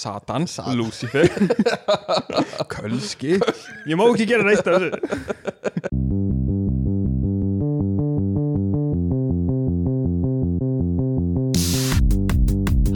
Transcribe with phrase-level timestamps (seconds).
[0.00, 0.76] Satan, Satan.
[0.76, 1.28] Lucifer.
[2.72, 3.36] Kölski.
[3.86, 4.96] Ég má ekki gera neitt af þessu.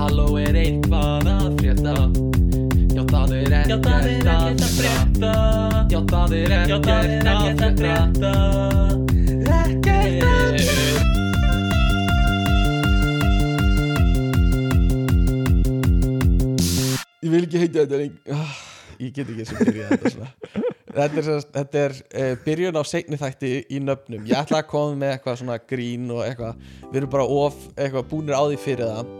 [0.00, 1.94] Halló er eitthvað að frétta?
[2.94, 5.34] Já það er ekkert að frétta.
[5.92, 6.88] Já það er ekkert
[7.68, 8.73] að frétta
[17.34, 18.54] vil ekki heita þetta ah,
[19.00, 20.30] Ég get ekki sem byrja þetta
[20.94, 24.26] Þetta er, þetta er uh, byrjun á seinni þætti í nöfnum.
[24.30, 26.60] Ég ætla að koma með eitthvað svona grín og eitthvað.
[26.84, 29.10] Við erum bara of eitthvað búnir á því fyrir það.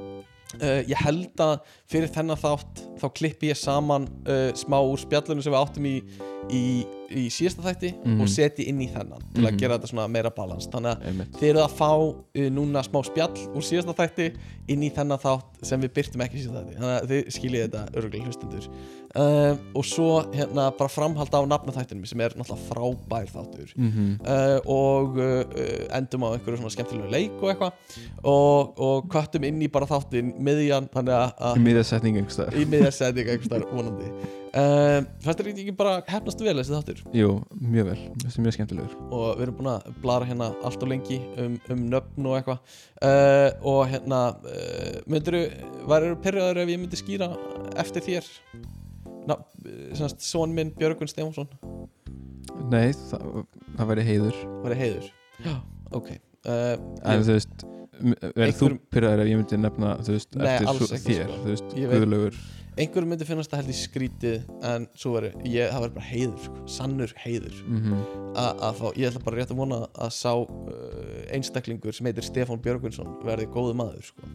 [0.54, 5.42] Uh, Ég held að fyrir þennan þátt þá klippi ég saman uh, smá úr spjallunum
[5.44, 5.94] sem við áttum í,
[6.50, 6.62] í,
[7.14, 8.20] í síðasta þætti Mhm.
[8.24, 9.58] og seti inn í þennan til að Mhm.
[9.60, 11.38] gera þetta svona meira balans Þannig að Einmitt.
[11.38, 14.28] þið eruð að fá uh, núna smá spjall úr síðasta þætti
[14.72, 17.82] inn í þennan þátt sem við byrtum ekki síðasta þætti þannig að þið skiljið þetta
[18.00, 18.68] örgulega hlustundur
[19.14, 24.58] uh, og svo hérna bara framhald á nafnaþættinum sem er náttúrulega frábær þáttur mm uh,
[24.64, 25.44] og uh,
[25.98, 27.72] endum á einhverju svona skemmtilegu leik og eitthvað
[28.24, 32.64] og, og köttum inn í bara þáttin miðjan þannig að- Í að miðasetning einhverstaðar í
[32.70, 34.10] miðjarsetning einhverstaðar vonandi.
[34.54, 37.00] Uh, fannst þér ekki bara hefnast vel þessi þáttur?
[37.16, 38.94] Jú, mjög vel, þessi er mjög skemmtilegur.
[39.10, 42.78] Og við erum búin að blara hérna allt og lengi um, um nöfn og eitthvað.
[43.02, 45.42] Uh, og hérna uh, myndur þú,
[45.90, 47.30] væri pyrraður ef ég myndi skýra
[47.82, 48.30] eftir þér?
[49.28, 49.36] Ná,
[49.98, 51.50] semast, son minn Björgun Stefánsson.
[52.72, 53.42] Nei, það,
[53.74, 54.42] það væri heiður.
[54.64, 55.12] Væri heiður.
[55.44, 55.54] Já,
[55.92, 56.14] ok.
[56.44, 57.66] Uh, En þú veist,
[58.00, 61.40] verður þú Einhverjum- pyrraður ef ég myndi nefna, þú veist, Nei, eftir svo, þér, sko.
[61.44, 62.38] þú veist, guðlaugur?
[62.74, 65.12] Einhverjum myndi finnast það held í skrítið en svo
[65.46, 67.60] ég, það væri bara heiður sko, sannur heiður.
[67.68, 68.00] Mm
[68.34, 72.26] A- að fá, ég ætla bara rétt að vona að sá uh, einstaklingur sem heitir
[72.26, 74.26] Stefán Björgunsson verði góðu maður sko.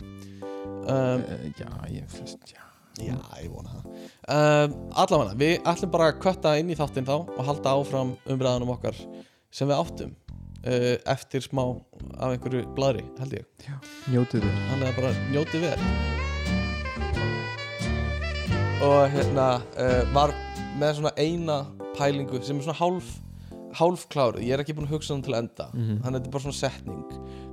[0.88, 1.24] um,
[1.60, 2.64] Já, ég flest, já.
[3.00, 3.84] Já, ég vona það.
[4.28, 4.74] Um,
[5.04, 8.96] Allavega, við ætlum bara að kötta inn í þáttinn þá og halda áfram umræðanum okkar
[9.52, 10.16] sem við áttum
[10.64, 11.64] eftir smá
[12.20, 13.46] af einhverju bladri, held ég.
[14.12, 15.80] Njótið þér Þannig að bara njótið vel.
[18.84, 20.34] Og hérna uh, var
[20.80, 21.58] með svona eina
[21.98, 23.16] pælingu sem er svona hálf
[23.80, 25.68] hálfklárið, ég er ekki búin að hugsa hann til enda.
[25.76, 26.00] Mhm.
[26.02, 27.04] þannig að þetta er bara svona setning.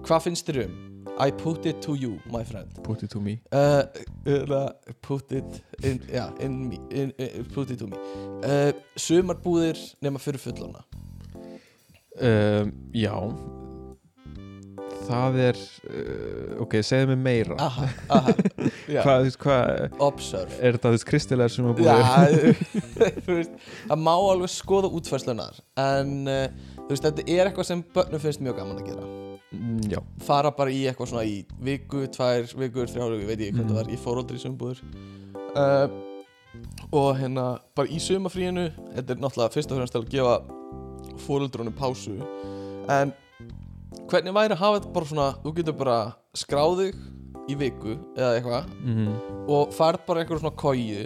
[0.06, 0.76] Hvað finnst þér um?
[1.18, 2.72] I put it to you, my friend.
[2.84, 3.38] Put it to me.
[3.52, 3.84] Uh,
[4.26, 4.68] uh,
[5.02, 7.12] put it in, ja, in me, in,
[7.54, 7.96] put it to me.
[8.96, 10.84] Sumarbúðir nema fyrir fullona
[12.20, 13.14] um, Já.
[15.06, 17.54] Það er uh, Ok, segðu mig meira.
[17.62, 18.32] Aha, aha.
[18.90, 20.56] Hvað, þú veist, hvað observe.
[20.58, 21.90] Er þetta, þú veist, kristilegar sem að búið
[23.86, 26.48] það má alveg skoða útfærslunar en uh,
[26.80, 29.06] þú veist, þetta er eitthvað sem börnum finnst mjög gaman að gera.
[29.54, 31.36] Mm, Já, fara bara í eitthvað svona í
[31.68, 33.70] viku, tvær vikur, þrjár vikur, veit ég hvað Mhm.
[33.70, 34.82] það var í fóróldri sumbúður
[35.54, 35.86] uh,
[36.90, 37.44] og hérna
[37.76, 38.66] bara í sumafríinu
[38.96, 40.34] þetta er náttúrulega fyrst og fremst að gefa
[41.24, 42.16] fóróldrunum pásu
[42.88, 43.12] en
[44.10, 45.98] hvernig væri að hafa þetta bara svona þú getur bara
[46.36, 46.96] skráðið
[47.50, 49.14] í viku eða eitthvað mm
[49.46, 51.04] og færð bara einhver svona kóju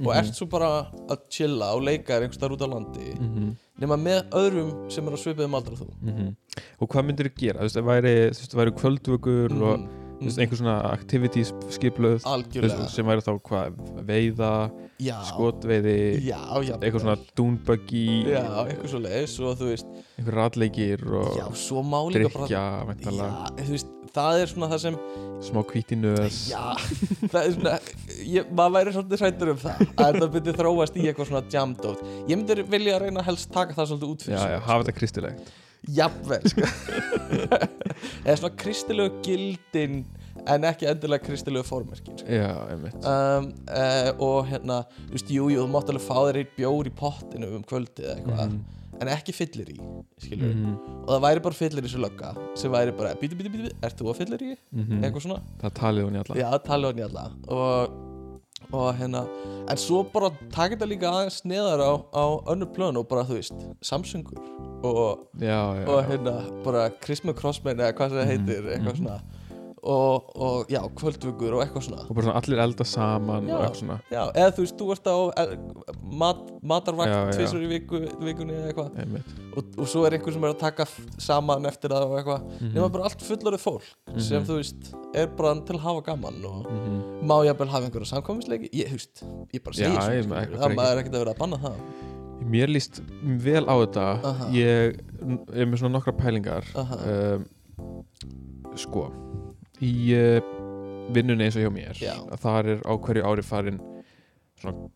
[0.00, 0.16] og Mhm.
[0.16, 3.48] ert svo bara að chilla og leika þér einhvers þar út á landi -hmm.
[3.80, 6.36] nema með öðrum sem er að svipiðum aldrei þú Mhm.
[6.80, 7.58] Og hvað myndir þú gera?
[7.58, 8.14] Þú veist, það væri,
[8.54, 9.88] væri kvöldvökur og
[10.20, 10.42] Mhm, þú veist, mhm.
[10.44, 12.18] einhver svona activities skipluð
[12.92, 14.50] sem væri þá hvað, veiða,
[15.00, 19.88] já, skotveiði já, já, eitthvað svona dúnbuggy já, eitthvað svo leiðis og þú veist
[20.20, 21.24] einhver ratleikir og
[22.12, 22.64] drikja,
[24.10, 25.00] það er svona það sem
[25.48, 26.60] smá hvíti nöðs já,
[27.32, 27.74] það er svona
[28.26, 32.04] ég, maður væri svolítið hrættur um það að þetta myndi þróast í eitthvað svona jamdótt
[32.28, 35.52] ég myndi vilja að reyna að helst taka það svolítið út fyrir hafa þetta kristilegt
[35.88, 36.66] jafnvel sko.
[38.26, 40.02] eða svona kristilegu gildin
[40.48, 42.26] en ekki endilega kristilegu formerkin sko.
[42.32, 46.38] já, einmitt um, uh, og hérna þú veist, jú, jú, þú mátt alveg fá þér
[46.42, 48.60] eitt bjór í pottinu um kvöldið eða eitthvað Mhm.
[49.00, 49.78] en ekki fyllir í,
[50.20, 50.72] skilur Mhm,
[51.06, 53.96] og það væri bara fyllir í svo lögga sem væri bara, bíti, bíti, bíti, ert
[53.96, 55.00] þú að fyllir í mhm.
[55.04, 57.98] eitthvað svona, það talið hún í alla já, tala hann í alla og,
[58.72, 59.24] og hérna
[59.70, 63.38] en svo bara taka þetta líka aðeins neðar á, á önnu plön og bara, þú
[63.40, 64.38] veist Samsungur
[64.86, 66.34] og, já, já, og hérna,
[66.64, 69.02] bara Christmas Crossman eða hvað það Mhm, heitir, eitthvað mhm.
[69.02, 69.20] svona
[69.82, 73.54] og, og já, kvöldvöggur og eitthvað svona og bara svona allir elda saman Já.
[73.56, 75.54] og eitthvað svona Já, eða þú veist, þú ert á eh,
[76.20, 76.42] mat,
[76.72, 79.00] matarvakt tvisur í viku, vikunni eða eitthvað
[79.56, 80.86] og, og svo er einhver sem er að taka
[81.18, 82.74] saman eftir það og eitthvað Mhm.
[82.76, 83.88] nema bara allt fullorðið fólk
[84.20, 84.46] sem Mhm.
[84.50, 87.00] þú veist er bara til að hafa gaman og Mhm.
[87.24, 89.24] má jafnvel hafa einhverja samkvæmisleiki ég, þú veist,
[89.54, 91.34] ég bara Já, segi ég- svo ég- skilur, ég- það maður er ekkert að vera
[91.34, 91.74] að banna það
[92.50, 94.46] Mér líst vel á þetta Aha.
[94.50, 95.00] Ég
[95.52, 96.96] er með svona nokkra pælingar Aha.
[97.36, 97.44] um,
[98.76, 99.10] Sko
[99.80, 100.40] Í uh,
[101.14, 102.14] vinnunni eins og hjá mér Já.
[102.30, 103.80] að þar er á hverju ári farin
[104.60, 104.90] svona,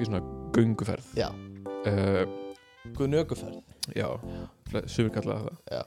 [0.00, 0.22] í svona
[0.56, 1.28] gönguferð Já,
[1.90, 2.24] uh,
[2.96, 3.60] guðn ökuferð
[3.96, 4.06] já,
[4.88, 5.82] sumir kalla það Já.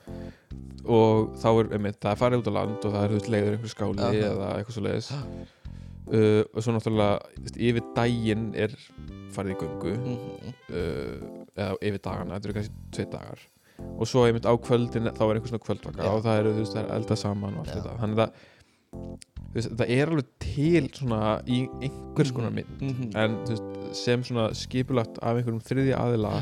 [0.86, 3.30] og þá er, einmitt, það er farið út á land og það er þú veist,
[3.34, 4.22] leiður einhver skáli Aha.
[4.30, 8.78] eða eitthvað svo leiðis uh, og svo náttúrulega þú veist, yfir daginn er
[9.36, 10.56] farið í göngu Mhm.
[10.69, 13.45] uh, eða yfir dagana, þetta eru kannski tvei dagar
[13.77, 16.74] og svo einmitt á kvöldin þá er einhver svona kvöldvaka og það eru þú veist,
[16.75, 17.95] það er eldað saman og allt þetta.
[18.01, 18.31] Þannig að
[19.53, 22.75] veist, það er alveg til svona í einhvers konar mynd.
[22.81, 23.09] Mhm.
[23.15, 26.33] en þú veist, sem svona skipulagt af einhverjum þriðja aðila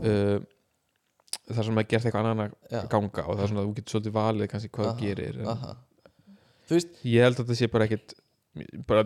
[0.00, 0.38] uh,
[1.50, 3.94] þar sem maður gert eitthvað annan að ganga og það er svona að þú getur
[3.96, 5.50] svolítið valið kannski hvað þú gerir en
[6.70, 8.14] veist ég held að þetta sé bara ekkit
[8.86, 9.02] bara,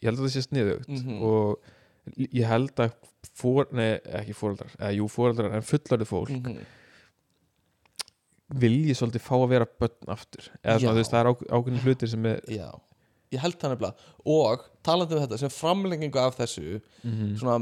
[0.00, 1.18] ég held að þetta sé sniðugt Mhm.
[1.28, 1.72] og
[2.18, 2.92] ég held að
[3.38, 6.64] for, nei, ekki fóreldrar, eða jú fóreldrar en fullarðu fólk Mhm.
[8.62, 12.08] vilji svolítið fá að vera börn aftur eða svona veist, það er ák- ákveðin hlutir
[12.12, 12.68] sem er Já,
[13.32, 13.94] ég held það nefnilega
[14.34, 17.56] og talandi um þetta sem framlengingu af þessu mm svona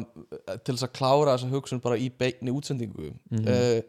[0.49, 3.47] eh, til þess að klára þessa hugsun bara í beinni útsendingu Mhm.
[3.47, 3.81] uh,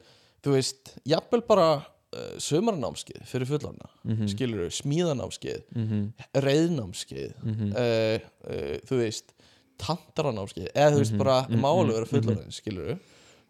[0.44, 1.68] þú veist, jafnvel bara
[2.14, 4.28] uh, sömarnámskeið fyrir fullarna -hmm.
[4.30, 6.06] skilur þau, smíðanámskeið mm -hmm.
[6.36, 7.72] reyðnámskeið Mhm.
[7.72, 8.20] uh,
[8.52, 9.34] uh, þú veist
[9.82, 12.14] tantaranámskeið, eða þú veist Mhm, bara mhm, málu vera mhm.
[12.16, 13.00] fullarinn, skilur þau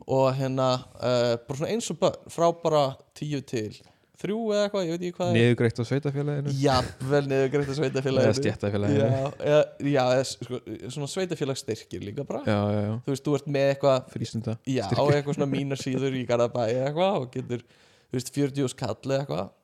[0.08, 0.68] og hérna
[0.98, 2.86] uh, bara svona eins og börn frá bara
[3.18, 3.76] tíu til
[4.22, 7.78] þrjú eða eitthvað, ég veit ekki hvað niðurgreitt á sveitafélaginu jafnvel niður greitt að eða
[7.80, 9.62] sveitafélaginu stjættafélaginu já, eða,
[9.94, 10.60] já eða, sko,
[10.96, 12.44] svona sveitafélagsstyrkir líka bara.
[12.46, 15.82] Já, já, já, þú veist, þú ert með eitthvað frístunda já, á eitthvað svona mínar
[15.82, 17.66] síður í Garðabæ eða eitthvað og getur,
[18.12, 19.56] þú veist, 40 skall eða eitthvað.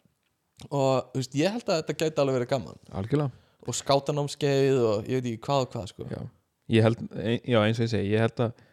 [0.71, 2.81] Og þú veist, ég held að þetta gæti alveg verið gaman.
[2.97, 3.45] Algjörlega.
[3.67, 6.09] Og skátanámskeið og ég veit ekki hvað og hvað sko.
[6.09, 6.21] já.
[6.69, 7.03] Ég held,
[7.47, 8.63] já eins og ég segi ég held að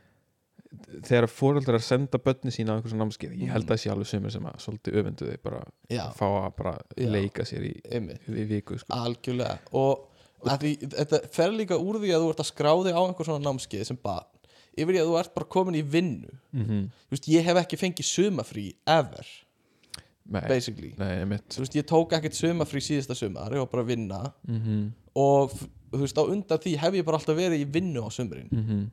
[1.07, 4.33] þegar fóreldrar senda börni sína á einhversu námskeið ég held að það sé alveg sumir
[4.35, 5.61] sem að svolítið öfundu þau bara
[5.93, 7.09] já, fá að bara Já.
[7.15, 8.91] leika sér í, einmitt, í viku sko.
[8.97, 9.59] algjörlega.
[9.79, 13.03] Og að því, þetta fer líka úr því að þú ert að skrá þig á
[13.05, 14.31] einhver svona námskeið sem barn
[14.75, 16.35] yfir í að þú ert bara komin í vinnu.
[16.51, 16.83] Mm -hmm.
[17.07, 19.27] þú veist, ég hef ekki fengið sumafrí ever,
[20.27, 20.95] nei, basically.
[20.99, 24.33] Nei, mitt þú veist, ég tók ekkert sumafrí síðasta sumar ég var bara að vinna.
[24.49, 28.05] Mm og f- þú veist, á undan því hef ég bara alltaf verið í vinnu
[28.05, 28.85] á sumrin Mm -hmm.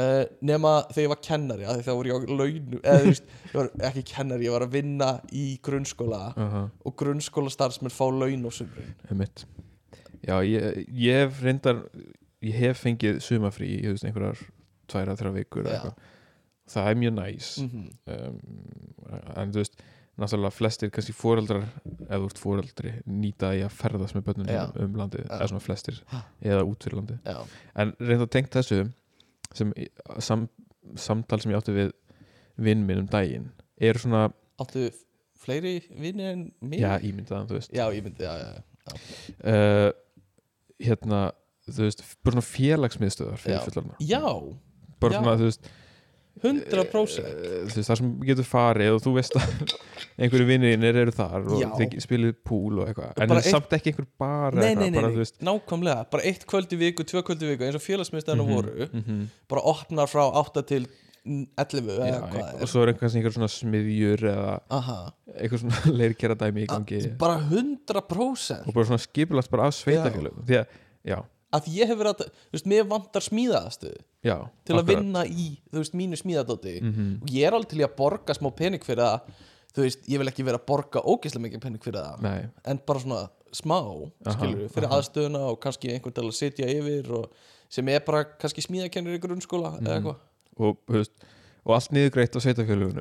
[0.00, 3.54] uh, nema þegar ég var kennari þá voru ég á launu eða þú veist, ég
[3.54, 6.70] var ekki kennari, ég var að vinna í grunnskóla Uh -huh.
[6.84, 8.50] og grunnskóla starfsmenn fá laun á
[9.10, 9.46] Einmitt.
[10.26, 11.84] Já, ég, ég hef reyndar
[12.42, 14.38] ég hef fengið sumafrí í einhverjar
[14.90, 15.76] tværa, þrjá vikur eða Já.
[15.76, 15.94] eitthvað.
[16.66, 18.28] það er mjög næs mm -hmm.
[18.28, 18.40] um,
[19.36, 19.82] en þú veist
[20.16, 21.64] náttúrulega flestir kannski foreldrar
[22.06, 25.98] eða þú ert foreldri nýta í að ferðast með börnunum um, landið, eða svona flestir
[26.12, 26.22] Ha.
[26.40, 27.18] eða út fyrir landið.
[27.26, 27.40] Já,
[27.82, 28.78] en reyndar tengt þessu
[29.56, 29.72] sem,
[30.24, 30.46] sam,
[30.96, 31.92] samtal sem ég átti við
[32.56, 34.26] vinn minn um daginn eru svona,
[34.62, 34.86] áttu
[35.36, 36.80] fleiri vinni en mér?
[36.80, 37.74] já, ímyndaðan, þú veist.
[37.76, 38.96] Já, myndi, já, já, já.
[39.52, 39.90] uh,
[40.80, 41.20] hérna
[41.68, 44.22] þú veist, bara svona félagsmiðstöðar fyrir fullarna já.
[45.02, 45.68] Bara svona, þú veist
[46.42, 49.72] 100% eh, þú veist, það sem getur farið og þú veist að
[50.20, 51.68] einhverju vinnirinn eru þar og Já.
[51.78, 53.16] þeir spilið púl og eitthvað.
[53.24, 53.48] En eitt...
[53.48, 56.06] samt ekki einhver bar nei, nei, nei, bara, veist, nákvæmlega.
[56.12, 59.26] Bara eitt kvöld í viku, tvö kvöld í viku eins og félagsmiðstæðinu Mhm, voru mhm.
[59.48, 60.86] bara opnar frá 8 til
[61.26, 64.98] 11 eða Já, hvað og svo er einhver, einhver svona smiðjur eða Aha.
[65.34, 67.00] einhver svona leirkjara dæmi í gangi.
[67.18, 70.76] bara 100% og bara svona skipulast bara af sveitafélög því að,
[71.10, 71.18] já,
[71.56, 74.88] að ég hef verið að, þú veist, mér vantar smíðaðastuð já til að akkurat.
[74.92, 77.10] vinna í, þú veist, mínu smíðadóti Mhm.
[77.22, 79.20] og ég er alveg til að borga smá pening fyrir það
[79.76, 82.80] þú veist, ég vil ekki vera að borga ógeðslega mikið pening fyrir það Nei, en
[82.86, 83.78] bara svona smá,
[84.32, 84.98] skilur fyrir aha.
[85.00, 87.30] aðstöðuna og kannski einhvern til að sitja yfir og
[87.68, 89.86] sem er bara kannski smíðakennir í grunnskóla Mhm.
[89.86, 90.16] eða eitthvað,
[90.58, 90.76] og,
[91.66, 91.92] og allt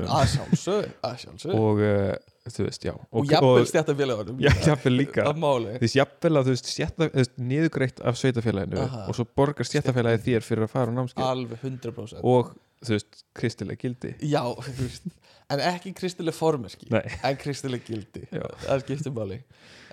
[0.09, 2.15] á að sjálfsög að sjálfsög og, og uh,
[2.53, 2.93] þú veist, já.
[2.93, 5.25] Og jafnvel stjættafélagunum já, jafnvel líka.
[5.25, 5.39] Að
[5.81, 9.05] veist, jafnvel að þú veist, niðurgreitt af sveitafélaginu Aha.
[9.09, 11.25] og svo borgar stjættafélagi þér fyrir að fara á námskeið.
[11.25, 12.51] Alveg 100% og
[12.85, 14.13] þú veist, kristileg gildi.
[14.21, 14.43] Já,
[15.53, 18.27] en ekki kristileg formerki Nei, en kristileg gildi.
[18.29, 19.39] Það skiptir máli.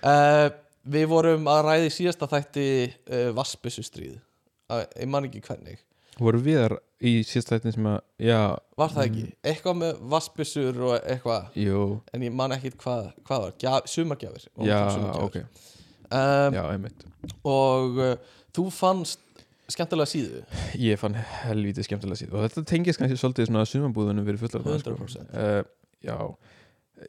[0.03, 0.51] Uh,
[0.93, 5.81] við vorum að ræði síðasta þætti uh, Vassbissustríð uh, ég man ekki hvernig.
[6.21, 8.39] Voru við þar í síðstættin sem að, já,
[8.79, 11.83] var það ekki, eitthvað með vassbissur og eitthvað, jú.
[12.15, 14.47] En ég man ekkit hvað, hvað var, Gjaf, sumargjafir.
[14.55, 14.79] Ó, já,
[15.25, 17.05] ok, um, já, einmitt.
[17.49, 18.15] og uh,
[18.55, 19.21] þú fannst
[19.73, 20.43] skemmtilega síðu?
[20.79, 25.31] Ég fann helvítið skemmtilega síð og þetta tengist kannski svolítið svona sumabúðunum fyrir fullar 100%.
[25.33, 25.63] uh,
[26.05, 26.17] já.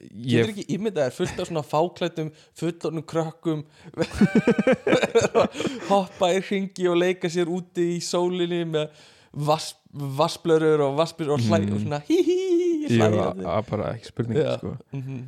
[0.10, 3.60] Ég, ekki ímyndað þér fullt af svona fáklættum fullornum krökkum
[5.92, 11.40] hoppa í ringi og leika sér úti í sólinni með vass, vassblörur og vassblörur og
[11.40, 11.74] hlæ Mhm.
[11.74, 12.38] og svona hí hí
[12.90, 14.58] hí var bara ekki spurning Já.
[14.58, 14.76] sko.
[14.94, 15.24] Mhm.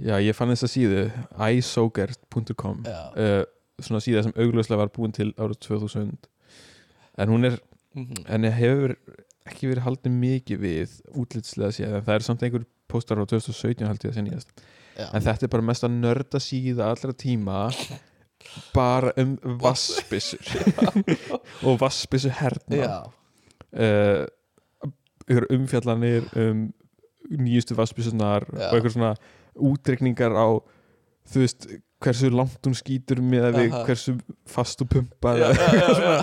[0.00, 1.10] já, ég fann þessa síðu
[1.58, 3.12] isogert.com Já.
[3.16, 3.44] uh,
[3.80, 6.16] svona síða sem augljóslega var búin til árið 2000
[7.18, 7.58] en hún er,
[7.94, 8.24] Mhm.
[8.26, 8.96] henni hefur
[9.46, 13.86] ekki verið haldið mikið við útlitslega séð, en það er samt einhver póstar á 2017
[13.86, 14.30] haldið að sinni
[14.98, 15.10] Já.
[15.14, 17.70] en þetta er bara mest að nörda síða allra tíma
[18.74, 20.40] bara um vassbissur
[21.62, 23.10] og vassbissu herna Já,
[23.74, 24.26] uh,
[25.50, 26.66] umfjallanir um
[27.30, 28.68] nýjustu vassbissunar Já.
[28.68, 29.14] og eitthvað svona
[29.54, 30.46] útrekningar á
[31.32, 31.66] þú veist
[32.04, 33.82] hversu langt hún skýtur með við Aha.
[33.86, 34.12] hversu
[34.50, 36.16] fast þú pumpar já, já, já.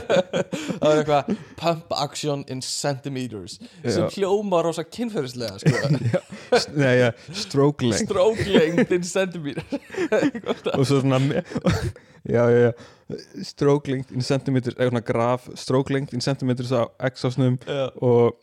[0.80, 5.90] Það er eitthvað Pump action in centimeters sem hljóma rosa kynferðislega sko.
[6.80, 9.76] Nei, ja, stroke length Stroke length in centimeters
[10.78, 11.44] og svo svona me-
[12.28, 12.72] já, já, já.
[13.42, 17.56] Stroke length in centimeters eitthvað svona graf, stroke length in centimeters á x-ásnum
[18.00, 18.36] og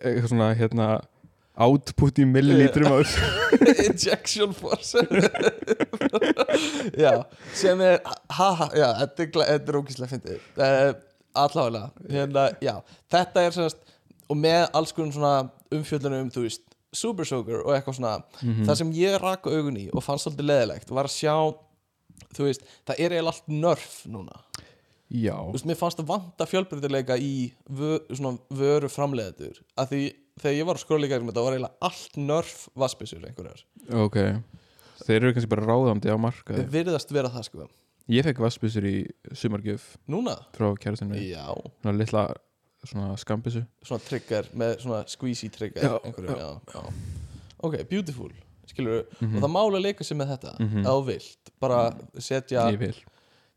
[0.00, 0.88] eitthvað svona hérna
[1.54, 2.90] output í millilítrum
[3.86, 4.98] Injection force.
[6.98, 7.12] Já,
[7.54, 10.40] sem er ha, ha, já, þetta er, ógíslega fyndið.
[10.58, 10.94] Uh,
[11.44, 12.76] allavega, hérna, já
[13.10, 13.80] þetta er semast,
[14.30, 15.34] og með alls konar svona
[15.74, 16.62] umfjöllunum, þú veist
[16.94, 18.12] Super Soaker og eitthvað svona
[18.42, 18.64] Mhm.
[18.68, 21.34] það sem ég rak augun í og fannst svolítið leðilegt var að sjá,
[22.36, 24.40] þú veist það er eiginlega allt nörf núna.
[25.14, 27.34] Já, þú veist, mér fannst að vanta fjölbreytileika í
[27.68, 30.02] vö, svona vöru framleiðendur að því
[30.42, 33.64] þegar ég var að skróla í gegnum þetta var eiginlega allt nörf vassbissur einhverjar.
[34.00, 34.18] Ok.
[35.04, 36.64] Þeir eru kannski bara ráðandi á markaði.
[36.64, 37.68] Það virðast vera það sko.
[38.14, 38.96] Ég fekk vassbissur í
[39.36, 41.46] sumargjöf núna, frá kærastinu já,
[41.80, 42.24] svona litla
[42.84, 46.50] svona skambissu svona trigger með svona squeezy trigger Já, já.
[46.74, 46.82] Já,
[47.64, 48.32] ok, beautiful
[48.66, 49.36] skilur Mhm.
[49.36, 50.78] og það máli að leika sér með þetta Mhm.
[50.80, 52.66] ef þú vilt, bara setja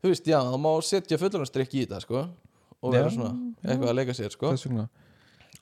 [0.02, 2.28] þú veist, já, það má setja fullunarstrykk í þetta sko
[2.82, 3.34] og vera svona
[3.64, 4.54] eitthvað að leika sér sko.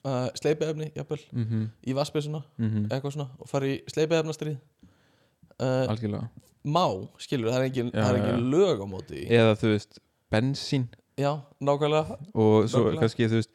[0.06, 2.86] Uh, sleipiefni, jafnvel, mm í vassbissuna -hmm.
[2.88, 4.56] eitthvað svona og fara í sleipiefnastrið
[5.60, 6.28] uh, algjörlega.
[6.64, 9.26] má, skilur, það er engin, Já, það er engin lög á móti.
[9.28, 9.98] Eða þú veist
[10.30, 10.88] bensín.
[11.18, 12.16] Já, nákvæmlega.
[12.34, 13.00] Og svo Nákvæmlega.
[13.00, 13.50] kannski þú veist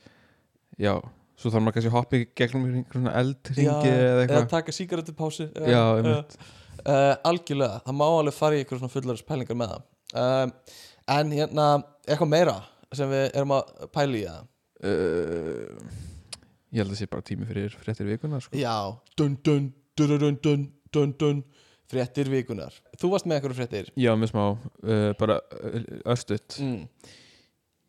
[0.79, 1.01] já,
[1.41, 4.75] svo þarf maður kannski að hoppa í gegnum einhver svona eldringi eða eða eitthvað taka
[4.75, 6.37] sígarettu pásu Já, einmitt.
[6.85, 9.89] uh, algjörlega, það má alveg fara í eitthvað svona fullarins pælingar með það.
[10.21, 10.53] Um,
[11.17, 11.67] en hérna,
[12.07, 12.57] eitthvað meira
[12.95, 14.47] sem við erum að pæla í það
[14.91, 15.99] uh,
[16.71, 18.55] ég held að sé bara tími fyrir fréttir vikunar sko.
[18.59, 18.75] já,
[19.19, 21.41] dun dun dun dun dun dun dun
[21.91, 23.91] fréttir vikunar þú varst með eitthvað fréttir?
[23.99, 25.81] Já, með smá, uh, bara uh,
[26.13, 26.59] örstutt.
[26.63, 26.85] Mm,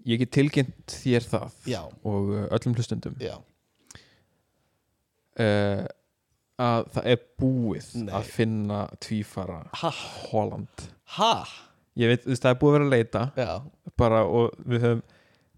[0.09, 3.27] ég get tilkynnt þér það já, og uh, öllum hlustundum uh,
[6.63, 8.13] að það er búið Nei.
[8.19, 9.91] að finna tvífara ha,
[10.31, 10.77] Holland.
[11.19, 11.35] Ha?
[11.99, 13.23] Ég veit, það er búið að vera að leita.
[13.37, 13.53] Já,
[14.01, 15.03] bara og við höfum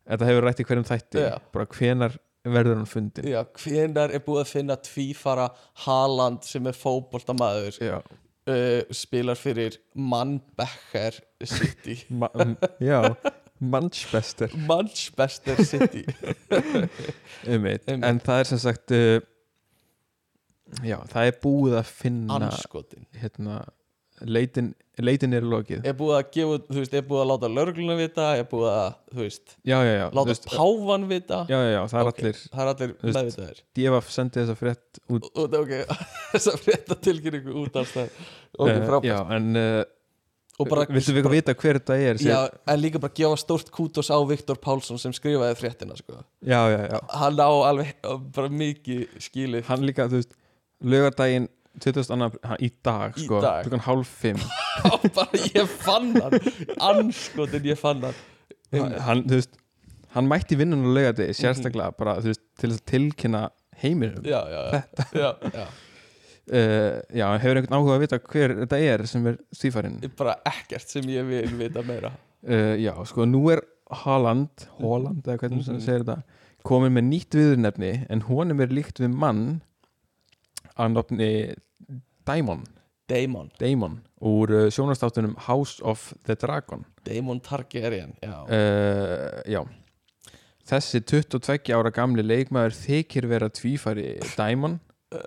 [0.04, 1.18] þetta hefur rætt í hverjum þætti.
[1.24, 1.34] Já.
[1.54, 2.12] bara hvenar
[2.44, 5.46] verður hann fundin já, hvenar er búið að finna tvífara
[5.86, 11.96] Haaland sem er fótboltamaður já, uh, spilar fyrir Mannbecher City?
[12.12, 12.28] Ma
[12.84, 13.00] já
[13.60, 16.04] mannsbester Manchester City.
[17.44, 17.84] Um Einmitt.
[17.90, 19.18] en það er sem sagt uh,
[20.84, 23.58] já, það er búið að finna anskotin hérna,
[24.24, 24.70] leitin,
[25.04, 25.82] leitin er lokið.
[25.84, 28.70] Er búið að gefa, út- þú veist, er búið að láta lörgluna vita, er búið
[28.72, 31.40] að, þú veist já, já, já, láta veist, páfan vita?
[31.52, 33.60] já, já, já, það er Ok, allir það er allir meðvitaðir.
[33.80, 35.74] Djefaf sendi þessa frétt út og ok,
[36.32, 38.16] þess að frétta tilkynningu út af það
[38.56, 39.10] ok, uh, frábært.
[39.12, 39.84] já, en uh,
[40.70, 42.36] bara, viltu við eitthvað vita hver þetta er já,
[42.70, 46.20] en líka bara gefa stórt kútos á Viktor Pálsson sem skrifaði fréttina sko.
[46.46, 47.90] já, já, já, hann á alveg
[48.36, 49.66] bara mikið skilið.
[49.66, 50.36] Hann líka, þú veist
[50.84, 51.48] lögardaginn
[51.82, 52.14] 22.
[52.46, 53.64] hann, í dag, Í sko, dag.
[53.66, 54.38] klukkan hálf fimm.
[55.16, 56.36] Bara ég fann hann.
[56.78, 58.14] Anskotin ég fann hann.
[58.70, 59.58] Hann, hann, þú veist
[60.14, 63.40] hann mætti vinnun á lögardegi, sérstaklega bara, þú veist, til þess að tilkynna
[63.82, 64.82] heiminum já, já, já,
[65.18, 65.66] já, já.
[66.52, 70.88] Uh, já, hefur einhvern áhuga að vita hver þetta er sem er stífarinn bara ekkert
[70.88, 72.10] sem ég vil vita meira.
[72.44, 73.62] Uh, já, sko, nú er
[74.04, 75.84] Haaland Holland, eða hvernig sem Mhm.
[75.84, 76.22] segir þetta
[76.64, 79.60] komin með nýtt viðurnefni en honum er líkt við mann
[80.78, 81.28] að nafni
[82.26, 82.62] Daimon,
[83.08, 86.84] Damon, Daimon úr uh, sjónastáttunum House of the Dragon.
[87.04, 88.32] Damon Targaryen já,
[89.46, 89.60] já.
[90.64, 94.78] Þessi 22 ára gamli leikmaður þykir vera tvífari Daimon,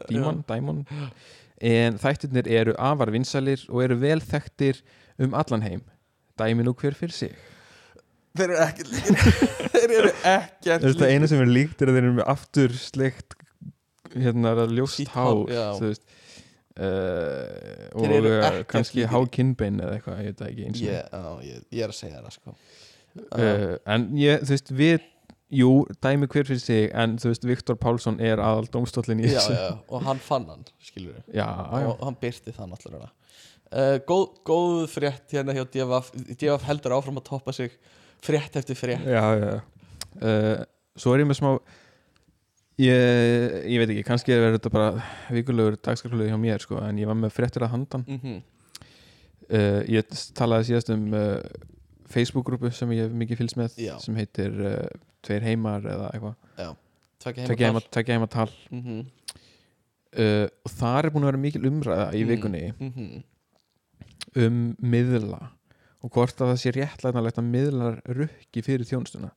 [0.10, 0.82] Daimon, Daimon.
[1.58, 4.84] En þættirnir eru afar vinsalir og eru vel þekktir
[5.24, 5.86] um allan heim.
[6.38, 7.38] Dæmi nú hver fyrir sig.
[8.38, 9.40] Þeir eru ekkert líkir.
[9.74, 12.78] Þeir eru ekkert veist, það eina sem er líkt er að þeir eru með aftur
[12.78, 13.38] sleikt
[14.14, 15.14] hérna er að ljóst
[15.82, 16.06] veist.
[16.78, 20.82] Uh, og Þeir eru uh, ekkert kannski hákinnbein eða eitthvað, ég veit það ekki eins
[20.82, 22.54] og ég, á, ég, ég er að segja það sko.
[23.18, 25.08] Uh, en ég, þú veist, við
[25.54, 25.72] jú,
[26.04, 29.56] dæmi hver fyrir sig en þú veist, Viktor Pálsson er aðal dómstóllin í þessu.
[29.88, 33.10] og hann fann hann skilur við og hann byrti það náttúrulega.
[33.68, 37.74] Uh, góð, góð frétt hérna hjá DFF DFF heldur áfram að toppa sig
[38.24, 39.04] frétt eftir frétt.
[39.04, 39.58] Já, já.
[40.24, 40.62] uh,
[40.96, 41.50] svo er ég með smá
[42.80, 47.10] ég, ég veit ekki, kannski er þetta bara vikulegur dagskarklöðu hjá mér sko, en ég
[47.10, 48.08] var með fréttir að handan.
[48.08, 48.22] Mm
[49.52, 51.08] uh, ég talaði síðast um
[52.12, 53.96] Facebook-grúpu sem ég hef mikið fylgst með Já.
[54.04, 54.86] sem heitir uh,
[55.26, 56.76] Tveir heimar eða eitthvað
[57.92, 59.02] Tvekja heima tal mm -hmm.
[60.22, 62.30] uh, og þar er búin að vera mikil umræða í Mm.
[62.30, 63.24] vikunni mm -hmm.
[64.46, 65.52] um miðla
[66.02, 69.32] og hvort að það sé réttlætanlegt að miðlar rukki fyrir þjónustuna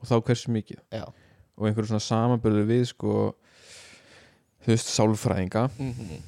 [0.00, 1.06] og þá hversu mikið Já
[1.60, 3.14] og einhverju svona samanbörðu við sko
[4.64, 6.20] þú veist, sálfræðinga mm -hmm.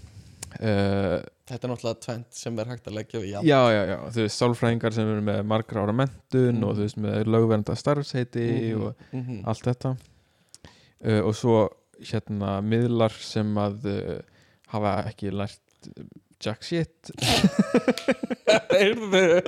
[0.60, 1.18] Uh,
[1.48, 4.38] Þetta er náttúrulega tvent sem er hægt að leggja við já, já, já, þú veist,
[4.40, 6.64] sálfræðingar sem eru með margra ára mentun Mhm.
[6.64, 9.40] og þú veist, með lögvernda starfsheiti og mm -hmm.
[9.46, 9.96] allt þetta.
[11.04, 11.68] Uh, og svo
[12.00, 14.20] hérna miðlar sem að uh,
[14.68, 15.60] hafa ekki lært
[16.42, 17.10] jack shit.
[18.72, 19.42] Heyrðu.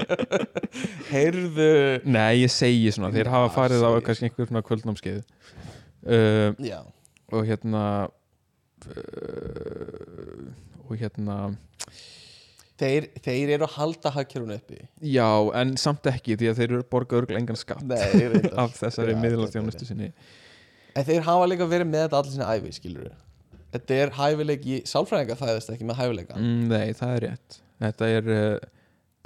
[1.10, 2.00] Heyrðu.
[2.04, 5.22] Nei, ég segi svona, þeir hafa Já, farið á kannski einhver svona kvöldnámskeið.
[6.58, 6.80] Já.
[7.32, 8.08] og hérna
[8.86, 10.52] uh,
[10.88, 11.38] og hérna
[12.74, 14.80] Þeir, þeir eru að halda hagkjörun uppi.
[15.06, 15.28] já,
[15.60, 18.00] en samt ekki því að þeir eru borga örgla engan skatt Nei,
[18.64, 20.08] af þessari Já, miðlarþjónustu sinni.
[20.98, 23.12] En þeir hafa líka verið með þetta allir sinni æfi, skilur
[23.74, 27.56] Þetta er hæfileiki Sálfræðinga fæðist ekki með hæfileika mm, nei, það er rétt.
[27.84, 28.66] Þetta er, uh,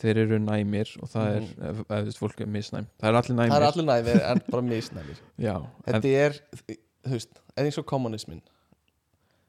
[0.04, 3.18] þeir eru næmir og það er, ef, ef þú veist, fólk er misnæm það er
[3.22, 3.52] allir næmir.
[3.56, 5.24] Það er allir næmir en bara misnæmir.
[5.40, 6.38] Já, en, Þetta er,
[7.08, 8.44] þú veist, er eins og kommunismin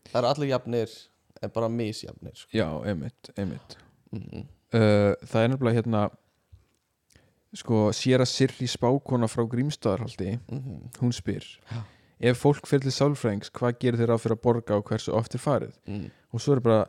[0.10, 0.98] Það er allir jafnir
[1.41, 2.50] en bara misjafnir sko.
[2.53, 3.77] já, einmitt, einmitt.
[4.12, 6.00] mm Uh, það er nefnilega hérna
[7.58, 11.00] sko, sér að Sirri spákona frá Grímstaðarhaldi -hmm.
[11.01, 11.81] hún spyr Já.
[12.19, 15.39] ef fólk til sálfrængs, hvað gerir þeir á fyrir að borga og hversu oft er
[15.39, 16.12] farið mm.
[16.31, 16.86] og svo er bara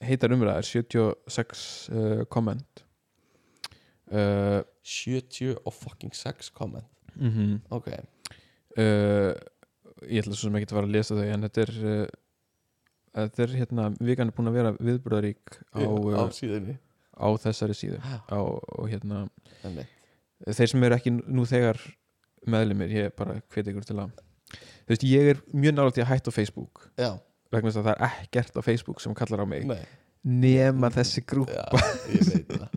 [0.00, 2.84] heitar umræðar 76 uh, komment
[4.12, 7.60] uh, 70 og fucking 6 komment mm -hmm.
[7.70, 9.34] Ok, uh,
[10.08, 12.08] ég ætla svo sem ekki að fara að lesa þau en þetta er
[13.16, 16.76] uh, er hérna, vikan er búin að vera viðbröðarík á, á uh, síðunni.
[17.16, 18.00] á þessari síðu.
[18.00, 19.24] Já, á, og hérna
[19.64, 19.92] einmitt.
[20.46, 21.80] þeir sem eru ekki nú þegar
[22.46, 24.12] meðlumir, ég bara hveti ykkur til að
[24.86, 26.88] þú veist, ég er mjög til að hætta á Facebook.
[27.00, 27.10] Já,
[27.52, 29.64] vegna þess að það er ekkert á Facebook sem kallar á mig.
[29.66, 29.84] Nei.
[30.26, 31.62] Nema þessi grúp Já,
[32.10, 32.70] ég veit það.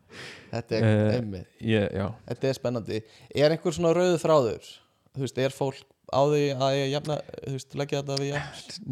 [0.49, 1.47] Þetta er, Eh, einmitt.
[1.61, 2.99] ég, já, Þetta er spennandi.
[3.35, 4.67] Er einhver svona rauðu þráður?
[5.15, 8.89] Þú veist, er fólk á því að ég jafna Þú veist, leggja þetta við jafn?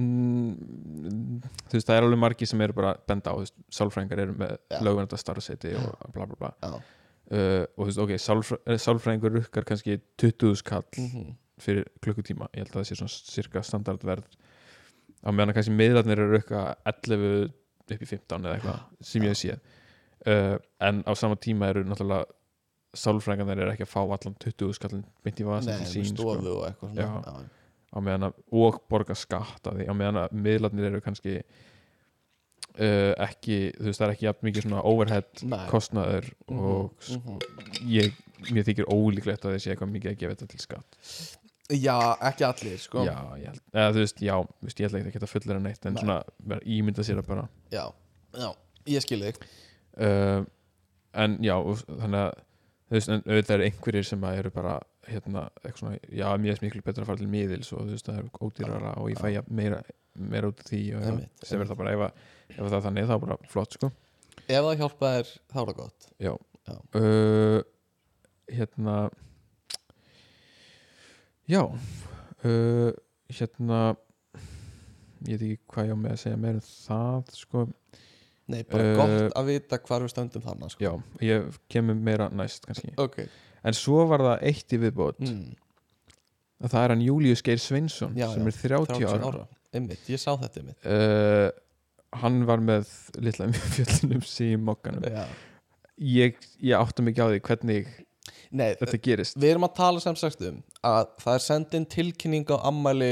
[1.67, 4.37] Þú veist, það er alveg margi sem eru bara benda á, þú veist, sálfræðingar eru
[4.37, 4.79] með Já.
[4.87, 6.53] lögvernda starfseti og bla bla bla.
[6.61, 6.93] Já.
[7.27, 12.49] Uh, og þú veist, ok, sálfræ, eh, sálfræðingur rukkar kannski 20 skall mm fyrir klukkutíma,
[12.53, 14.27] ég held að það sé svona cirka standardverð.
[15.25, 17.47] Á meðan kannski miðlarnir eru rukka 11
[17.87, 19.75] upp í 15 eða eitthvað sem ég hef séð.
[20.27, 22.27] Uh, en á sama tíma eru náttúrulega
[22.95, 26.95] sálfræðingarnir eru ekki að fá allan 20 skallin mitt í vasan til sín sko, og
[26.95, 27.07] Já.
[27.07, 27.33] Já.
[27.93, 31.37] á meðan að, og borga skatt af því, á meðan að miðlarnir eru kannski
[32.79, 35.65] uh, ekki, þú veist það er ekki jafn mikið svona overhead Nei.
[35.71, 37.37] kostnaður Mhm, og s- mhm.
[37.91, 38.13] ég,
[38.51, 40.99] mér þykir ólíklegt að þessi eitthvað mikið að gefa þetta til skatt
[41.67, 45.07] Já, ekki allir, sko já, ég held, eða þú veist, já, þú veist, ég held
[45.09, 46.01] ekki að fullera neitt en Nei.
[46.03, 47.83] svona, vera ímynda sér að bara Já,
[48.39, 48.51] já,
[48.87, 49.41] ég skil þig
[49.99, 50.45] uh,
[51.13, 51.55] en já,
[51.87, 52.31] þannig að
[52.87, 54.73] þú veist, en auðvitað eru einhverjir sem eru bara,
[55.07, 58.09] hérna, eitthvað svona já, mér er miklu betra að fara til miðils og þú veist,
[58.09, 59.81] það er ódýrara og ég fæ meira
[60.17, 62.85] meira út af því og eitthvað, sem er það bara ef, ef að það er
[62.87, 63.91] þannig, þá er bara flott, sko.
[64.47, 66.07] Ef það hjálpa þér, þá er það gott.
[66.23, 66.33] Já,
[66.67, 66.75] Já.
[66.99, 67.61] Uh,
[68.51, 69.09] hérna
[71.47, 72.91] já uh,
[73.31, 73.79] hérna
[75.27, 77.63] ég veit ekki hvað ég á með að segja meira um það sko,
[78.47, 80.83] Nei, bara Eh, gott að vita hvar við stöndum þannig, sko.
[80.85, 80.91] Já,
[81.27, 83.21] ég kemur meira næst kannski, Ok.
[83.67, 85.55] En svo var það eitt í viðbót, mm.
[86.63, 90.21] að það er hann Július Geir Sveinsson Já, sem já, er 30, ára, Einmitt, ég
[90.21, 90.85] sá þetta einmitt.
[90.87, 91.49] Uh,
[92.21, 92.87] hann var með
[93.19, 95.03] litla fjöllunum sí í mokkanum.
[95.97, 97.89] Ég, ég átta ekki á því hvernig
[98.51, 99.37] Nei, þetta gerist.
[99.39, 103.11] við erum að tala sem sagt um að það er sendin tilkynning á ammæli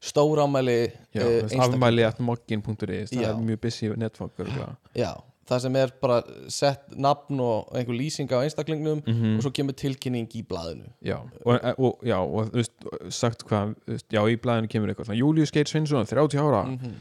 [0.00, 1.64] stór ammæli Já, eh, uh, einstaklinga.
[1.74, 3.28] afmæli at mokkin.is það Já.
[3.30, 4.76] er mjög busy netfang örugglega.
[4.94, 5.12] Já,
[5.48, 9.36] það sem er bara sett nafn og einhver lýsing á einstaklingnum Mhm.
[9.38, 12.72] og svo kemur tilkynning í blaðinu já, og, og, já, og veist,
[13.10, 16.92] sagt hvað veist, já, í blæðinu kemur eitthvað Július Geir Svinsson, 30 ára mm -hmm.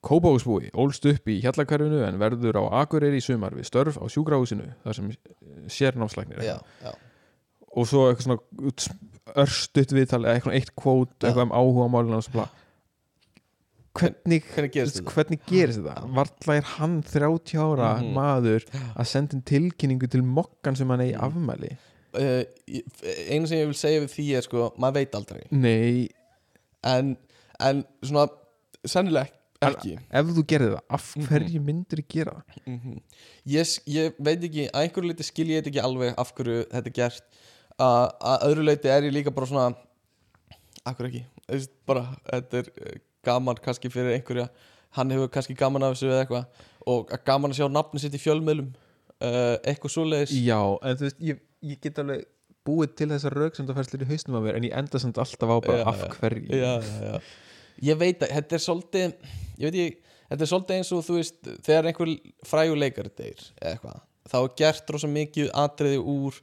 [0.00, 4.72] Kópáhúsbúi, ólst upp í Hjallakverfinu en verður á Akureyri í sumar við störf á sjúkrahúsinu
[4.84, 5.10] þar sem
[5.66, 6.92] sérnámslæknir Já, já,
[7.78, 11.28] og svo eitthvað svona örstutt viðtal eða eitthvað eitt kvót Já.
[11.30, 12.50] eitthvað um áhuga málinu og svo bara
[13.98, 15.14] hvernig, hvernig gerist þetta?
[15.14, 18.12] hvernig gerist þetta varla er hann 30 ára Mhm.
[18.14, 21.24] maður að senda tilkynningu til mokkan sem hann eigi Mhm.
[21.28, 21.72] afmæli
[22.14, 22.44] uh,
[23.30, 26.08] einu sem ég vil segja við því er sko, maður veit aldrei nei,
[26.84, 27.16] en,
[27.60, 28.28] en svona
[28.86, 29.28] sennilega
[29.60, 31.26] ekki ef þú gerði það af Mhm.
[31.26, 32.62] hverju myndir þú gera það?
[32.66, 33.00] mm
[33.46, 36.66] ég, s- ég veit ekki, að einhverju leiti skil ég þetta ekki alveg af hverju
[36.70, 37.22] þetta er gert
[37.78, 39.68] að öðru leiti er ég líka bara svona
[40.88, 41.22] akkur ekki,
[41.88, 44.48] bara þetta er eh, gaman kannski fyrir einhverja.
[44.96, 46.66] Hann hefur kannski gaman af þessu eða eitthvað.
[46.88, 50.32] Og gaman að sjá nafni sitt í fjölmiðlum uh, eitthvað svoleiðis.
[50.40, 52.24] Já, en þú veist, ég, ég get alveg
[52.68, 55.78] búið til þessar rauksöndaferslir í hausnum að mér en ég enda samt alltaf á bara
[55.78, 56.44] Já, af hverju?
[56.52, 56.72] Já,
[57.04, 57.14] já,
[57.88, 61.18] ég veit að þetta er svolítið ég veit ég, þetta er svolítið eins og þú
[61.18, 62.14] veist þegar einhver
[62.50, 64.00] fræguleikari deyr eða eitthvað,
[64.32, 66.40] þá er gert rosa mikið atriði úr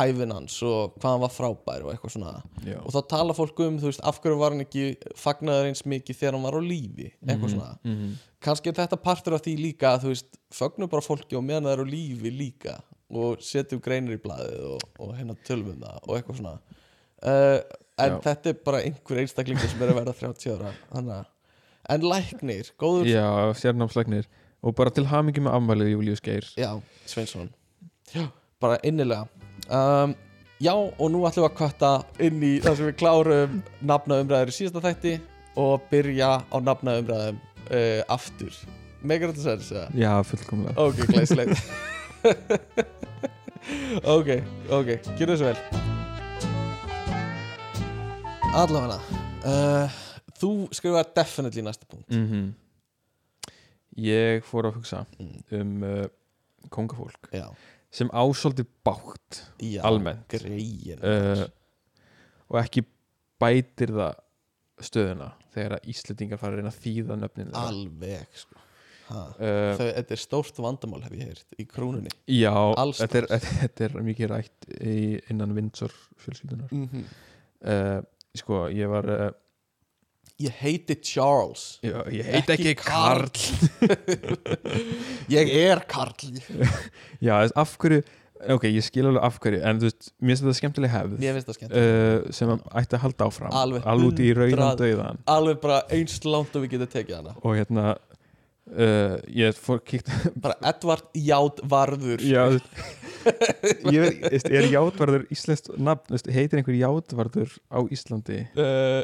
[0.00, 2.34] æfinans og hvað hann var frábær og eitthvað svona.
[2.66, 4.86] Já, og þá tala fólk um, þú veist, af hverju var hann ekki
[5.18, 7.10] fagnaður eins mikið þegar hann var á lífi?
[7.24, 11.04] Eitthvað svona, mm kannski er þetta partur af því líka að þú veist, fögnum bara
[11.04, 12.74] fólki og meðan það er á lífi líka
[13.14, 16.54] og setjum greinir í blaðið og, og hérna tölum um það og eitthvað svona.
[17.24, 17.58] Uh,
[18.04, 18.18] en Já.
[18.26, 21.12] þetta er bara einhver einstaklingur sem er að verða 30 ára að,
[21.94, 23.26] en læknir, góður já,
[23.60, 24.28] sérnámslegnir
[24.64, 26.48] og bara til hamingi með afmælið Július Geir.
[26.58, 26.72] Já,
[27.08, 27.52] Sveinsson.
[28.12, 28.26] Já,
[28.60, 29.28] bara innilega
[29.68, 30.14] um,
[30.62, 31.88] Já, og nú ætlum við að kvarta
[32.24, 33.56] inn í það sem við klárum
[33.90, 35.14] nafnaumræður í síðasta þætti
[35.60, 38.54] og byrja á nafnaumræðum uh, aftur.
[39.04, 39.88] Megar þetta sens, eða?
[39.98, 40.74] já, fullkomlega.
[40.80, 41.58] Ok, glæslegt
[44.14, 44.30] Ok,
[44.72, 44.88] ok,
[45.18, 45.58] gjörðu þessu vel.
[48.54, 48.98] Allavega
[49.44, 50.00] uh,
[50.38, 52.10] Þú skrifaði definitely næsta punkt.
[52.14, 52.52] Mm
[53.94, 55.36] ég fór að hugsa Mm.
[55.54, 56.06] um uh,
[56.74, 57.44] kongafólk Já,
[57.94, 60.34] sem ásóldi bátt já Almennt.
[60.34, 61.46] Uh,
[62.50, 62.84] og ekki
[63.42, 64.20] bætir það
[64.84, 67.52] stöðuna þegar að Íslendingar fara að reyna að þýða nöfnin.
[67.58, 68.58] Alveg, sko
[69.12, 72.54] uh, Þetta er stórt vandamál hef ég heyrt í krónunni já,
[73.00, 73.28] þetta er,
[73.60, 74.68] þetta er mikið rætt
[75.30, 77.08] innan Windsor fjölskyldunar mm -hmm.
[77.68, 78.00] uh,
[78.34, 79.10] sko, ég var
[80.42, 81.78] Ég heiti Charles.
[81.84, 83.28] Já, ég heit Ekki ekki Karl.
[85.36, 86.26] Ég er Karl.
[87.22, 88.02] Já, af hverju
[88.50, 91.36] ok, ég skil alveg af hverju en þú veist, mér finnst þetta skemmtileg hefð Mér
[91.38, 95.22] finnst það skemmt uh, sem að ætti að halda áfram Alveg út í hundrað- döiðan
[95.36, 97.36] Alveg bara eins langt og við getum tekið hana.
[97.40, 97.94] Og hérna
[98.72, 100.10] uh, ég fór kíkt
[100.44, 102.24] Bara Edvard Játvarður.
[102.24, 102.46] Já,
[103.94, 108.42] ég veist, er játvarður íslenskt nafn, heitir einhver játvarður á Íslandi?
[108.56, 109.02] Uh,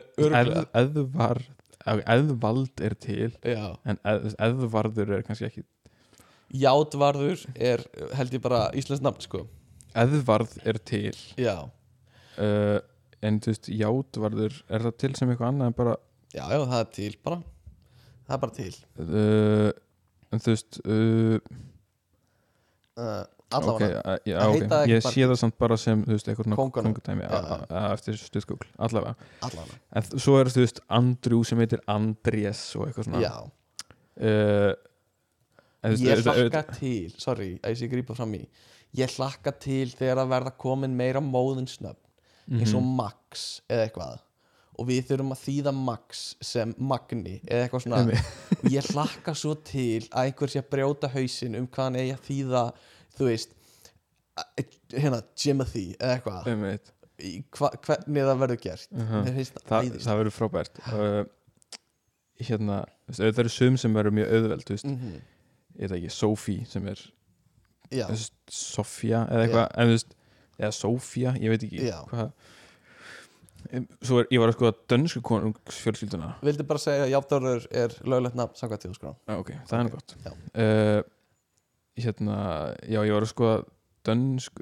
[0.76, 1.42] eðvar
[1.80, 3.72] eðvald er til Já.
[3.88, 5.64] en eð, eðvarður er kannski ekki
[6.60, 7.82] Játvarður er
[8.18, 9.44] held ég bara Íslands nafn sko.
[9.94, 11.14] Eðvarð er til.
[11.38, 11.70] Já.
[12.34, 12.80] Uh,
[13.22, 15.96] en þú veist, játvarður er það til sem eitthvað annað en bara
[16.30, 17.40] Já, já, það er til bara
[18.30, 18.74] Það er bara til.
[19.02, 19.70] Uh,
[20.30, 21.38] en þú veist uh,
[23.50, 24.00] Allavega.
[24.28, 26.52] já, Það ok, heita ekki ég sé það samt bara sem þú veist, eitthvað
[27.80, 29.16] a- eftir stuðskugl, allavega.
[29.98, 33.22] En svo er þú veist Andrew sem heitir Andrés og eitthvað svona.
[33.24, 33.34] Já.
[34.20, 34.72] Uh,
[35.82, 38.44] en, Ég hlakka til, sorry að ég sé grípa fram í.
[39.00, 42.06] Ég hlakka til þegar að verða komin meira móðinsnöfn
[42.50, 42.94] eins og Mhm.
[42.98, 44.18] Max eða eitthvað
[44.80, 48.20] og við þurfum að þýða Max sem Magni eða eitthvað svona.
[48.56, 52.14] Og ég hlakka svo til að einhver sé að brjóta hausinn um hvað hann eigi
[52.16, 52.62] að þýða
[53.18, 53.52] þú veist
[54.40, 54.46] a-
[54.96, 56.48] hérna, Jimothy eða eitthvað.
[57.52, 58.88] Hva, hvernig það verður gert.
[58.96, 60.80] Finnst Þa, það æðist það verður frábært.
[60.88, 61.20] Uh,
[62.40, 62.78] hérna,
[63.12, 65.18] það eru sum sem verður mjög auðveld mm
[65.80, 67.00] ég veit ekki, Sophie sem er
[68.50, 70.06] Sofía eða eitthvað
[70.60, 72.32] eða Sofía, ég veit ekki hvað
[74.02, 76.32] svo er, ég var að skoða dönsku konungsfjölskylduna.
[76.46, 79.90] Vildi bara segja að Játtarur er löglegt nafn samkvæmt tíðaskrá ah, ok, það er nú
[79.90, 80.16] Ok, gott.
[80.24, 80.32] já.
[80.64, 81.02] uh,
[82.00, 82.36] hérna,
[82.88, 83.56] já, ég var að skoða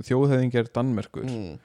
[0.09, 1.27] þjóðhæðingar Danmerkur.
[1.29, 1.59] Mm,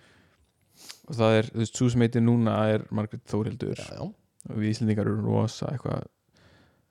[1.10, 3.80] og það er, þú veist, svo sem heitir núna er Margrét Þórhildur.
[3.80, 4.04] Já, já.
[4.52, 6.06] Og við Íslendingar eru rosa eitthvað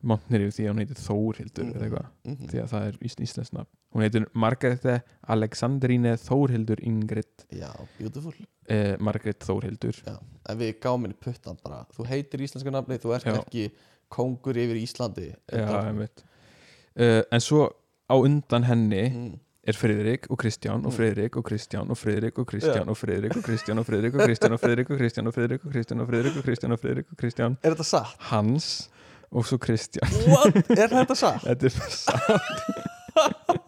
[0.08, 1.74] montnir yfir því að hún heitir Þórhildur Mhm.
[1.76, 2.48] eða eitthvað, mhm.
[2.50, 5.00] því að það er ís, íslensk nafn hún heitir Margrete
[5.32, 8.34] Alexandrine Þórhildur Ingrid Já, beautiful
[8.68, 13.16] eh, Margrét Þórhildur Já, en við gáum henni puttan bara Þú heitir íslenska nafni, þú
[13.18, 13.36] ert Já.
[13.38, 13.70] ekki
[14.12, 17.70] kongur yfir Íslandi já, uh, en svo
[18.04, 19.30] á undan henni mm.
[19.64, 20.96] er Friðrik og Kristján og Mm.
[20.98, 24.52] Friðrik og Kristján og Friðrik og Kristján og Friðrik og Kristján og Friðrik og Kristján
[24.52, 27.18] og Friðrik og Kristján og Friðrik og Kristján og Friðrik og Kristján og Friðrik og
[27.22, 28.16] Kristján Er þetta satt?
[28.28, 28.90] Hans
[29.32, 30.60] og svo Kristján What?
[30.76, 31.44] Er þetta satt?
[31.48, 33.60] þetta er satt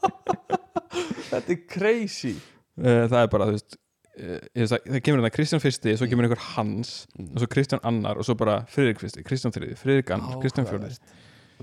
[1.40, 2.34] þetta er crazy.
[2.78, 3.76] Eh, það er bara, þú veist
[4.14, 7.32] að- það kemur hérna Kristján fyrsti, svo kemur einhver Hans Mm.
[7.34, 10.98] og svo Kristján annar og svo bara Friðrik fyrsti, Kristján þriði, Friðrik annar, Kristján fjórði.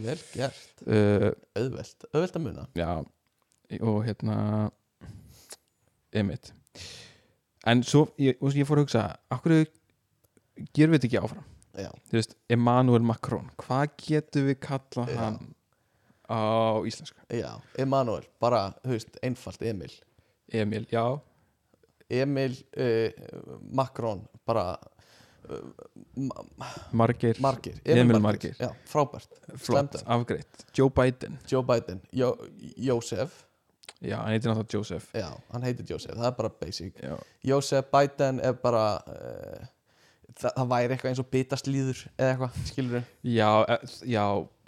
[0.02, 2.68] Vel gert, uh, auðvelt, auðvelt að muna.
[2.76, 3.06] já
[3.82, 4.72] og hérna
[6.14, 6.52] emitt
[7.68, 9.66] en svo, ég, og ég fór að hugsa akkur
[10.76, 11.44] gerum við þetta ekki áfram?
[11.78, 15.18] Já, þú veist, Emmanuel Macron hvað getum við kallað Já.
[15.22, 15.54] hann
[16.32, 17.20] á íslensku.
[17.36, 17.52] Já,
[17.84, 19.92] Emanuel bara, þú veist, einfalt Emil.
[20.52, 21.04] Emil, já,
[22.12, 24.78] Emil uh, Macron bara
[25.50, 25.62] uh,
[26.16, 28.56] ma- Margeir Margir, Emil Margeir.
[28.60, 30.66] já, frábært, flott, afgreitt.
[30.76, 32.34] Joe Biden, Joe Biden, jo
[32.76, 33.46] Jósef
[34.02, 35.08] já, hann heitir náttúrulega Joseph.
[35.16, 37.00] Já, hann heitir Jósef, það er bara basic.
[37.04, 37.16] Já,
[37.52, 39.68] Jósef Biden er bara uh,
[40.36, 43.52] það, það væri eitthvað eins og bitaslíður eða eitthvað, skilur du já,
[44.18, 44.26] já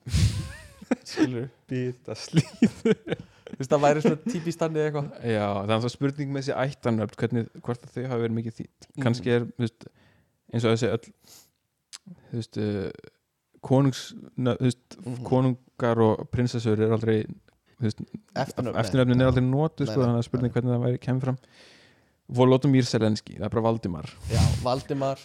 [1.09, 5.09] skilur bitaslíð þú veist, það væri svona típist þannig eitthvað.
[5.29, 8.87] Já, það er það spurning með þessi ættanöfn hvernig, hvort þau hafa verið mikið þýtt
[9.03, 9.87] kannski er, þú veist,
[10.53, 11.03] eins og þessi öll
[12.31, 13.11] þú veist uh,
[13.63, 14.01] konungs,
[14.37, 15.21] þú veist Mhm.
[15.27, 18.01] konungar og prinsessur er aldrei þú veist,
[18.39, 20.55] eftirnöfn eftirnefnin er aldrei notu Nei, sko, þannig að spurning nei.
[20.57, 21.37] hvernig það væri kemur fram.
[22.33, 24.07] Volodymyr Selenski, það er bara Valdimar.
[24.31, 25.19] Já, Valdimar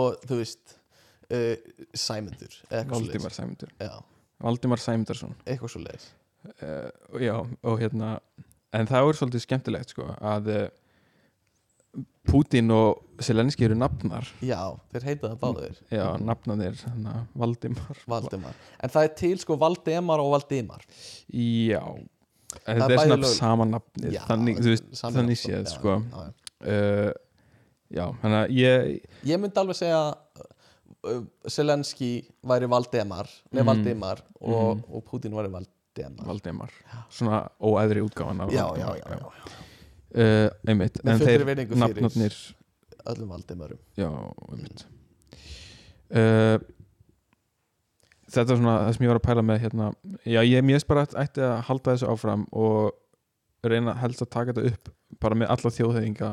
[0.00, 0.76] og þú veist
[1.30, 1.56] uh,
[1.94, 3.34] Sæmundur eða Valdimar.
[3.36, 3.72] Sæmundur.
[3.78, 3.92] Já,
[4.44, 6.10] Valdimar Sæmundarsson eitthvað svo leiðis
[6.62, 6.90] uh,
[7.22, 8.18] já, og hérna
[8.76, 10.66] en það er svolítið skemmtilegt sko, að uh,
[12.28, 14.26] Putin og Selenski eru nafnar.
[14.44, 14.60] Já,
[14.92, 15.78] þeir heita það báðir.
[15.90, 18.02] Já, nafnanir, hana, Valdimar.
[18.06, 20.84] Valdimar, en það er til sko Valdimar og Valdimar.
[21.32, 21.80] Já
[22.48, 25.96] Það en þetta er svona lög- sama nafnið Já, þannig, veist, þannig séð sko.
[26.00, 26.30] já, já.
[26.72, 27.10] uh,
[27.92, 30.16] já, að ég ég myndi alveg segja uh,
[31.46, 32.10] Selenski
[32.44, 33.66] væri Valdimar nei Mhm.
[33.66, 34.84] Valdimar og, Mhm.
[34.94, 36.70] og Putin væri Valdimar Valdimar,
[37.10, 39.54] svona óæðri útgáfan af já, já, já, já,
[40.08, 41.42] Uh, einmitt, Með en þeir
[41.76, 42.34] nafnarnir
[43.06, 43.78] öllum Valdimarum.
[43.94, 44.08] Já,
[44.52, 44.84] einmitt.
[46.10, 46.56] Uh,
[48.32, 49.88] þetta er svona það sem ég var að pæla með hérna.
[50.24, 52.92] Já, ég mér veist bara að ætti að halda þessu áfram og
[53.68, 54.88] reyna helst að taka þetta upp
[55.20, 56.30] bara með alla þjóðheyðinga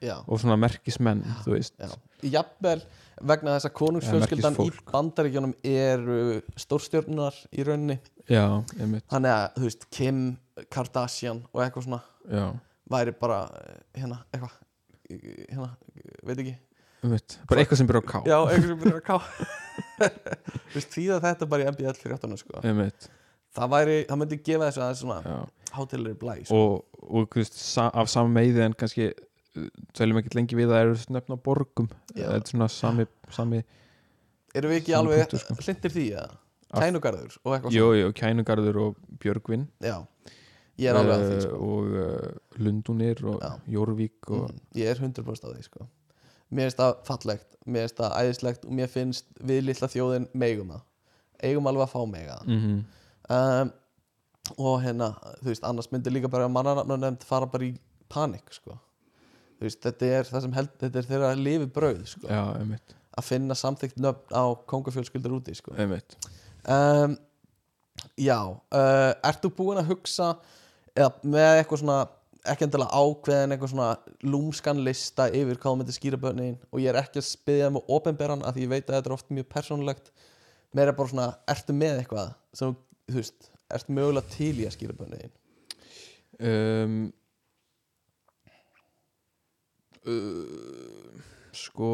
[0.00, 1.74] já, og svona merkismenn, þú veist.
[1.78, 1.92] já.
[2.22, 2.82] Jafnvel
[3.20, 4.92] vegna þess að konungsfjölskyldan í merkisfólk.
[4.94, 7.98] bandaríkjunum eru stórstjörnunar í rauninni.
[8.30, 8.46] Já,
[8.78, 10.24] einmitt, þannig að, þú veist, Kim
[10.70, 12.46] Kardashian og eitthvað svona já,
[12.90, 14.58] væri bara, eh, hérna, eitthvað
[15.50, 15.70] hérna,
[16.22, 16.56] veit ekki.
[17.00, 19.16] Einmitt bara eitthvað sem byrja á ká já, eitthvað sem byrjar að ká
[20.00, 22.60] þú veist, því að þetta bara í MBL 13 sko.
[22.60, 23.08] einmitt,
[23.56, 25.38] það væri, það myndi gefa þessu aðeins svona já.
[25.78, 26.60] hátilegri blæ sko.
[26.60, 27.56] og, og veist,
[27.88, 29.10] af sama meiði en kannski
[29.96, 33.62] tölum ekki lengi við að það eru nefn á borgum þetta er svona sami, sami
[34.54, 35.56] erum við ekki alveg punktur, sko.
[35.64, 36.04] hlindir því?
[36.20, 39.96] Af- Kænugarður og eitthvað jú, jú, Kænugarður og Björgvin já,
[40.78, 41.70] ég er alveg að því eh, sko.
[41.70, 43.50] og uh, Lundunir og Já.
[43.74, 45.88] Jórvík og, mm, ég er 100% á því sko.
[46.50, 50.72] mér finnst það fallegt mér finnst það æðislegt og mér finnst við lilla þjóðin megum
[50.76, 50.86] það
[51.50, 52.80] eigum alveg að fá það mm
[53.30, 53.74] um,
[54.58, 57.74] og hérna, þú veist, annars myndi líka bara mannarnafna nefnd fara bara í
[58.10, 58.74] panik sko.
[59.66, 62.30] Veist, þetta er það sem held, þetta er þeirra lifi brauð sko.
[62.30, 65.74] að finna samþykkt nöfn á kongafjölskyldar úti sko.
[65.76, 67.18] um,
[68.16, 70.32] já uh, ert þú búin að hugsa
[70.96, 72.00] eða með eitthvað svona
[72.48, 73.88] ekki endilega ákveðin eitthvað svona
[74.24, 77.80] lúmskan lista yfir hvað þú myndir skýra börnin og ég er ekki að spyðja um
[77.82, 80.12] opinberan af því ég veit að þetta er oft mjög persónulegt.
[80.70, 82.72] Er bara svona, ertu með eitthvað sem,
[83.10, 85.32] þú veist, ertu mögulega til í að skýra börnin
[86.40, 87.00] um,
[90.06, 91.20] uh,
[91.52, 91.92] sko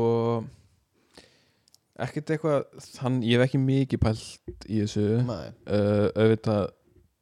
[2.03, 5.07] ekkert eitthvað þann, ég hef ekki mikið pælt í þessu.
[5.25, 6.67] Uh, auðvitað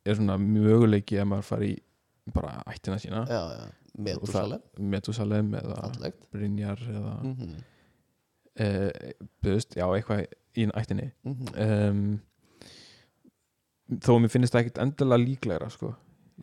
[0.05, 1.73] er svona möguleiki að maður fari
[2.35, 3.25] bara ættina sína.
[4.79, 6.23] Metusalem eða fallegt.
[6.35, 7.53] Brynjar eða mm -hmm.
[8.67, 8.91] uh,
[9.45, 10.21] byrðust, já, eitthvað
[10.55, 11.11] í ættinni.
[11.23, 11.49] Mm -hmm.
[11.67, 12.21] um,
[14.01, 15.95] þó að mér finnst það ekkert endilega líklegra sko.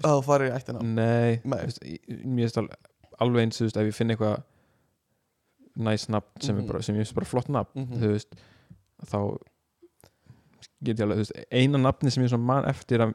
[0.03, 0.79] að þú farir í ættina?
[0.81, 2.77] Nei, mér finnst alveg,
[3.23, 4.43] alveg eins þú veist, ef ég finn eitthvað
[5.87, 7.99] næs nafn sem, er bara, sem ég finnst bara flott nafn Mhm.
[8.01, 8.35] þú veist,
[9.07, 9.19] þá
[10.83, 13.13] get ég alveg, þú veist, eina nafni sem ég svona man eftir að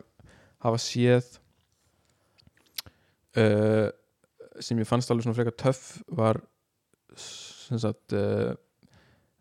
[0.65, 1.27] hafa séð
[3.37, 3.89] uh,
[4.63, 5.83] sem ég fannst alveg svona frekar töff
[6.17, 6.41] var
[7.21, 8.55] sem sagt uh,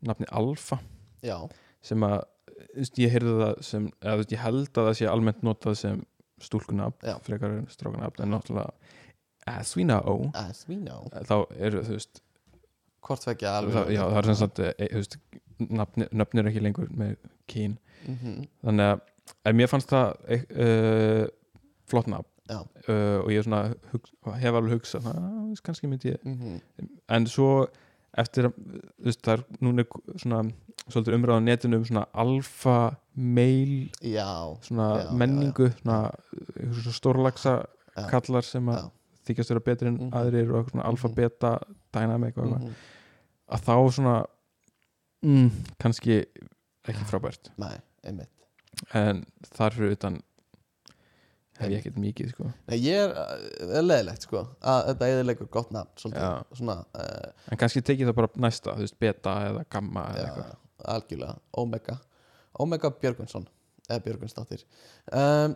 [0.05, 0.79] nafni Alfa
[1.25, 1.37] já,
[1.85, 2.19] sem að
[2.55, 5.41] þú veist, ég heyrði það sem eða, þú veist, ég held að það sé almennt
[5.45, 6.03] notað sem
[6.43, 7.15] stúlkunafn, Já.
[7.23, 8.73] frekar en strákunafn en náttúrulega
[9.47, 10.31] as we know.
[10.33, 11.07] As we know.
[11.13, 12.21] Þá eru þú veist
[13.05, 15.17] hvort vekja alveg það, já, það er sem sagt e, þú veist,
[15.79, 17.17] nafni, nöfn er ekki lengur með
[17.51, 17.77] kyn.
[18.05, 18.47] Mm -hmm.
[18.65, 18.99] þannig að
[19.45, 21.27] ef mér fannst það uh,
[21.85, 22.29] flott nafn.
[22.45, 22.59] Já.
[22.61, 26.19] uh, og ég svona hug, hef alveg hugsað "Ah, þú veist, kannski myndi ég.
[26.23, 26.61] Mm
[27.09, 27.67] en svo
[28.17, 28.51] eftir
[29.03, 30.43] veist, það er núna svona
[30.87, 36.11] svolítið umræða á netinu um svona alfa mail já, svona Já, menningu svona,
[36.55, 38.09] svona stórlagsa Já.
[38.09, 38.91] kallar sem að Já.
[39.25, 40.11] Þykjast vera betri en Mhm.
[40.13, 41.15] aðrir og svona alfa Mhm.
[41.15, 41.59] beta
[41.93, 42.61] dynamic og eitthvað.
[42.61, 42.75] Mhm.
[43.49, 44.25] að þá svona
[45.23, 46.25] mm, kannski
[46.87, 47.49] ekki frábært.
[47.57, 48.29] Nei, einmitt.
[48.93, 50.21] En þar fyrir utan
[51.57, 52.49] hef ég ekkert mikið sko.
[52.67, 53.13] Nei, ég er,
[53.79, 58.27] er leðilegt sko að þetta eðilegur gott nafn svona uh, en kannski tekið það bara
[58.43, 60.55] næsta þú veist, beta eða gamma eða já,
[60.95, 61.99] algjörlega, Omega.
[62.59, 63.47] Omega Björgvinsson
[63.89, 64.65] eða Björgvinsdóttir.
[65.13, 65.55] Um,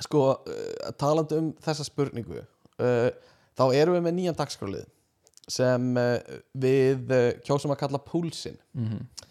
[0.00, 2.42] sko, uh, talandi um þessa spurningu
[2.78, 4.86] þá erum við með nýjan dagskrálið
[5.50, 6.16] sem uh,
[6.54, 9.28] við uh, kjósum að kalla púlsin mm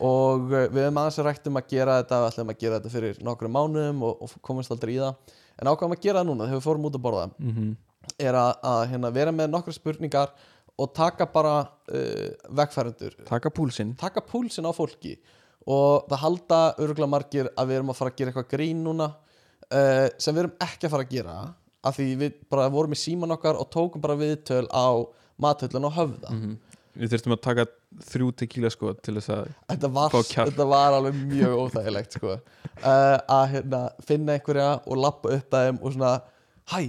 [0.00, 2.92] og uh, við hefum aðeins rætt um að gera þetta við ætlum að gera þetta
[2.94, 5.34] fyrir nokkrum mánuðum og, og komast aldrei í það.
[5.60, 7.26] En ákvæðum að gera það núna þegar við fórum út að borða.
[7.50, 7.74] -hmm.
[8.16, 10.32] er að, að hérna, vera með nokkra spurningar
[10.80, 11.54] og taka bara
[11.92, 13.94] uh, vegfærendur taka púlsinn.
[14.00, 15.18] Taka púlsinn á fólki.
[15.68, 19.10] Og það halda örgulega margir að við erum að fara að gera eitthvað grín núna
[19.12, 21.36] uh, sem við erum ekki að fara að gera
[21.86, 25.04] af því við bara vorum í síman okkar og tókum bara viðtöl á
[25.40, 26.34] mathöllun og höfða.
[26.34, 26.58] Mm
[27.00, 27.66] við þurftum að taka
[28.06, 32.36] þrjú tequila sko til þess að þetta, var, þetta var alveg mjög óþægilegt sko.
[32.36, 36.12] uh, að hérna, finna einhverja og lappa upp að þeim og svona
[36.72, 36.80] hæ,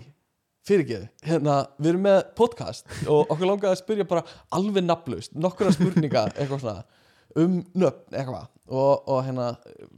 [0.68, 4.26] fyrirgeðu, hérna, við erum með podcast og okkur langaði að spyrja bara
[4.58, 6.86] alveg nafnlaust, nokkura spurninga eitthvað svona,
[7.40, 8.50] um nöfn eitthvað.
[8.72, 9.50] Og, og hérna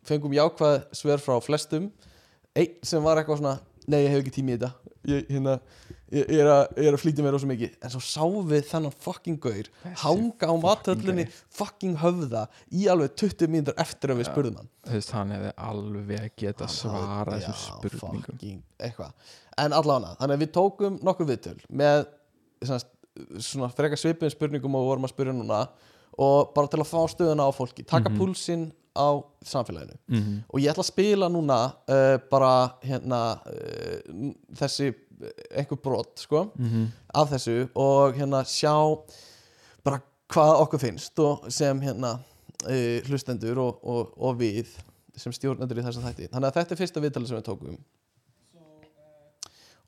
[0.07, 1.91] fengum jákvæð sver frá flestum.
[2.57, 4.71] Einn sem var eitthvað svona nei, ég hef ekki tími í þetta
[5.09, 5.53] ég, hérna,
[6.11, 7.75] ég, ég, er að, er flýta mér rosa mikið.
[7.83, 9.69] En svo sáum við þennan fucking gaur
[10.03, 14.69] hanga á mathöllinni fucking höfða í alveg 20 mínútur eftir að við spurðum hann.
[14.87, 18.37] Þú veist, hann hefði alveg geta svara þessum spurningum.
[18.37, 19.13] fucking
[19.57, 22.05] en allavega, þannig að við tókum nokkur viðtöl með
[22.63, 22.79] svona,
[23.37, 25.65] svona frekar svipin spurningum og vorum að spyrja núna
[26.23, 28.17] og bara til að fá stöðuna á fólki taka Mhm.
[28.19, 29.95] púlsinn á samfélaginu.
[30.07, 30.43] Mm -hmm.
[30.49, 35.27] og ég ætla að spila núna uh, bara hérna uh, þessi uh,
[35.57, 36.85] einhver brot sko Mhm.
[37.13, 38.97] af þessu og hérna sjá
[39.83, 42.19] bara hvað okkur finnst og sem hérna
[42.69, 44.67] uh, hlustendur og, og, og við
[45.17, 46.27] sem stjórnendur í þessum þætti.
[46.27, 47.77] Þannig að þetta er fyrsta viðtalið sem við tókum.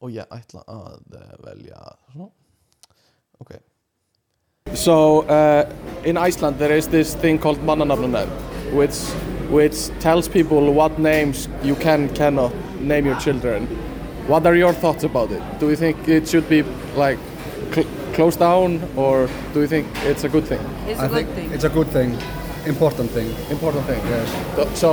[0.02, 1.00] Og ég ætla að
[1.44, 1.80] velja
[2.12, 2.30] svona.
[3.40, 3.52] Ok.
[4.76, 5.64] So uh,
[6.06, 8.96] in Iceland there is this thing called mannanafnanefnd which
[9.50, 12.52] which tells people what names you can cannot
[12.82, 13.68] name your children.
[14.28, 15.42] What are your thoughts about it?
[15.60, 16.64] Do you think it should be
[16.96, 17.20] like
[17.74, 20.62] cl- closed down or do you think it's a good thing?
[20.88, 21.52] It's I a think good thing.
[21.54, 22.18] it's a good thing,
[22.66, 23.28] important thing.
[23.52, 24.02] Important thing.
[24.08, 24.30] Yes.
[24.56, 24.90] So- So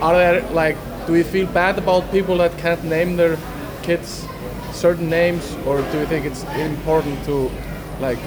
[0.00, 3.36] are there like do you feel bad about people that can't name their
[3.82, 4.24] kids
[4.72, 7.50] certain names or do you think it's important to
[8.00, 8.18] like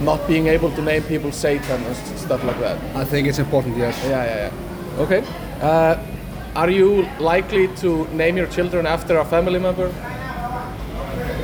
[0.00, 2.78] not being able to name people Satan and stuff like that?
[2.96, 3.76] I think it's important.
[3.76, 3.96] Yes.
[4.04, 5.02] Yeah, yeah, yeah.
[5.02, 5.24] Okay.
[5.60, 5.96] Uh,
[6.56, 9.88] are you likely to name your children after a family member?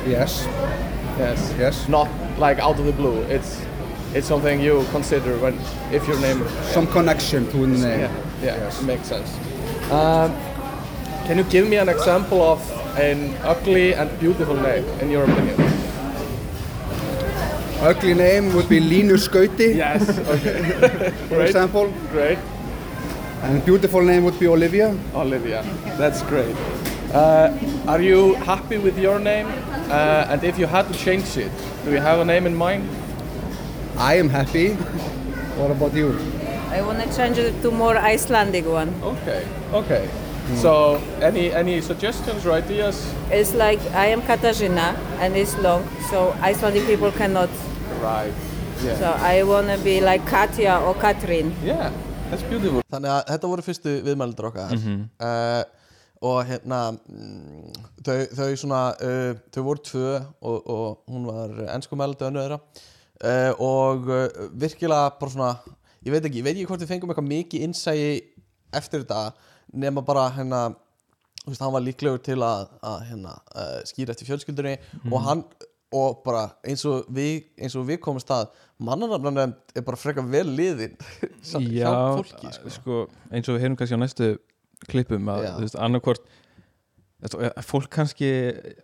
[0.07, 0.45] Yes.
[1.17, 1.53] Yes.
[1.57, 1.87] Yes.
[1.87, 2.07] Not
[2.37, 3.21] like out of the blue.
[3.23, 3.61] It's
[4.13, 5.53] it's something you consider when
[5.91, 6.43] if your name.
[6.73, 7.99] Some connection to the name.
[7.99, 8.11] Yeah,
[8.43, 8.81] yeah, Yes.
[8.81, 9.29] makes sense.
[9.91, 10.31] Um,
[11.25, 12.59] can you give me an example of
[12.97, 15.57] an ugly and beautiful name in your opinion?
[17.81, 20.09] Ugly name would be Linus Gauti, Yes.
[20.09, 21.11] Okay.
[21.29, 21.47] for Great.
[21.47, 22.37] example, Great.
[23.43, 24.93] and beautiful name would be Olivia.
[25.15, 25.63] Olivia.
[25.97, 26.55] That's great.
[27.13, 27.51] Uh,
[27.87, 29.47] are you happy with your name?
[29.89, 31.51] Uh, and if you had to change it,
[31.85, 32.83] do you have a name in mind?
[33.97, 34.73] I am happy.
[35.57, 36.19] What about you?
[36.71, 38.93] I want to change it to more Icelandic one.
[39.03, 39.47] Okay.
[39.73, 40.07] Okay.
[40.55, 43.05] So, any any suggestions or ideas?
[43.31, 47.49] It's like I am Katarzyna and it's long, so Icelandic people cannot.
[47.99, 48.33] Right.
[48.83, 48.95] Yeah.
[48.97, 51.51] So I want to be like Katja or Katrin.
[51.63, 51.91] Yeah.
[52.29, 52.79] That's beautiful.
[52.93, 55.63] Þannig að þetta voru fyrstu viðmælendur okkar uh,
[56.29, 57.73] og hérna mm,
[58.05, 63.63] þau, þau svona uh, þau voru tvö og, og hún var ennskumælandi önnu þeirra uh,
[63.65, 65.51] og uh, virkilega bara svona
[66.05, 68.11] ég veit ekki, ég veit ekki hvort við fengum eitthvað mikið innsægi
[68.79, 69.25] eftir þetta
[69.73, 70.67] nema bara hérna
[71.43, 74.77] þú veist, hann var líklegur til að, að hérna, uh, skýra eftir fjölskyldunni
[75.09, 75.43] og hann
[75.95, 78.51] og bara eins og við, eins og við komum stað
[78.85, 80.93] mannanafnarnefnd er bara frekar vel liðin
[81.49, 82.75] hjá Já, fólki sko.
[82.75, 82.99] sko,
[83.31, 84.29] eins og við heyrum kannski á næstu
[84.89, 86.23] klippum að, veist, annarkvort
[87.23, 87.37] veist,
[87.67, 88.29] fólk kannski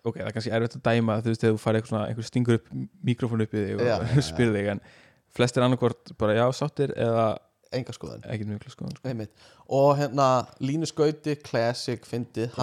[0.03, 2.73] ok, það er kannski erfitt að dæma, þú veist, þegar þú farið einhver stingur upp
[3.05, 3.97] mikrofón upp í þig og Já,
[4.31, 4.85] spyrir þig, en
[5.35, 7.29] flestir annarkvort bara já, sáttir eða
[7.75, 8.89] enga ekkert mjög sko.
[9.75, 10.27] Og hérna
[10.63, 12.55] Línu Skauti, Classic, fyndið.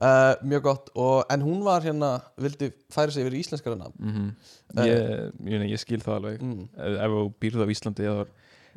[0.00, 4.32] Uh, mjög gott og, en hún var hérna, vildi færa sig yfir íslenskara nafn mm
[4.72, 4.88] Eh.
[4.88, 6.60] ég, ég, ég skil það alveg mm.
[6.80, 8.24] ef, þú býrð á Íslandi eða,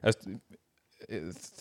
[0.01, 0.33] eða,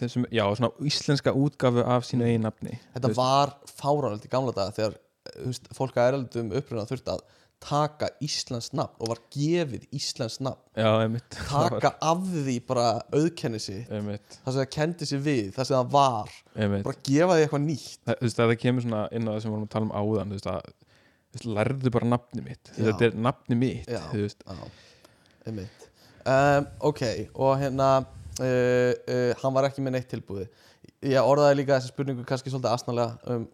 [0.01, 4.75] þessum, já, svona íslenska útgafu af sínu eigin nafni þetta var fáránlegt í gamla daga
[4.75, 4.97] þegar
[5.45, 7.23] veist, fólk að eraldum uppruna þurfti að
[7.65, 10.61] taka Íslands nafn og var gefið Íslands nafn.
[10.77, 10.91] Já,
[11.49, 15.79] taka af því bara auðkenni sitt einmitt, það sem það kendi sig við, það sem
[15.79, 16.35] það var.
[16.55, 16.87] Einmitt.
[16.89, 18.01] Bara gefa því eitthvað nýtt.
[18.03, 19.89] Það, þú veist, að það kemur svona inn á það sem við vorum að tala
[19.89, 22.75] um áðan þú veist, að lærðu bara nafni mitt.
[22.75, 22.85] Já.
[22.91, 24.93] þetta er nafni mitt þú veist, Já,
[25.49, 25.89] einmitt.
[26.25, 27.03] Um, Ok,
[27.35, 30.47] og hérna uh, uh, hann var ekki með neitt tilbúið.
[31.05, 33.45] Ég orðaði líka þessi spurningu kannski svolítið asnalega um,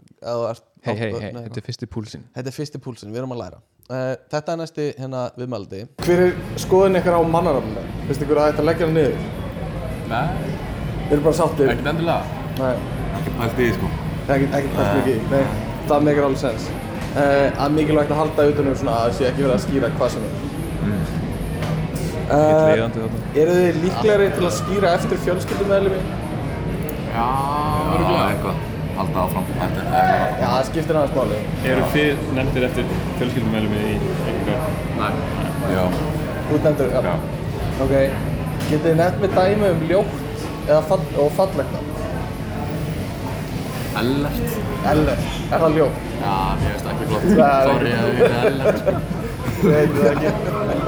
[0.87, 2.27] hei, hei, hei, þetta er fyrsti púlsinn.
[2.35, 3.59] Þetta er fyrsti púlsinn, við erum að læra
[3.91, 7.89] Þetta er næsti hérna viðmældi Hver er skoðin ykkar á mannarafnum?
[8.07, 9.17] Veistu ykkur að þetta leggja hann niður?
[10.11, 10.29] Nei,
[11.09, 11.73] Við erum bara sáttir?
[11.73, 12.45] Ekkert endilega.
[12.61, 12.77] Nei,
[13.19, 13.91] Ekki pælt í því sko.
[14.29, 18.79] Ekkert ekki pæst mikið Nei, það meikir alveg sens uh, að mikilvægt að halda utanum
[18.79, 20.39] svona að það sé ekki verið að skýra hvað sem er.
[22.31, 23.23] Ekkert uh, leiðandi þarna.
[23.43, 26.03] Eru þið líklegri til að skýra eftir fjölskyldumæðlumi?
[27.11, 31.39] Já, örgulega eitthvað Halda áfram Þetta er Já, það skiptir aðeins máli.
[31.73, 32.85] Eru þið nefndir eftir
[33.21, 33.83] fjölskyldumælum í
[34.31, 34.59] einhver
[35.01, 35.13] Nei.
[35.75, 35.85] Já.
[36.51, 37.15] Útnefndur, já.
[37.81, 37.95] Ok,
[38.67, 40.17] getið þið nefnt með dæmi um ljótt
[40.67, 41.81] eða fall, og fallegna?
[44.01, 44.59] Ellert.
[44.91, 45.19] Eller,
[45.51, 45.99] er það ljótt?
[46.21, 47.25] Já, mér veist ekki flott.
[47.31, 48.79] Það er Sorry að við erum ellert.
[49.61, 50.31] Sko Ég veit það ekki.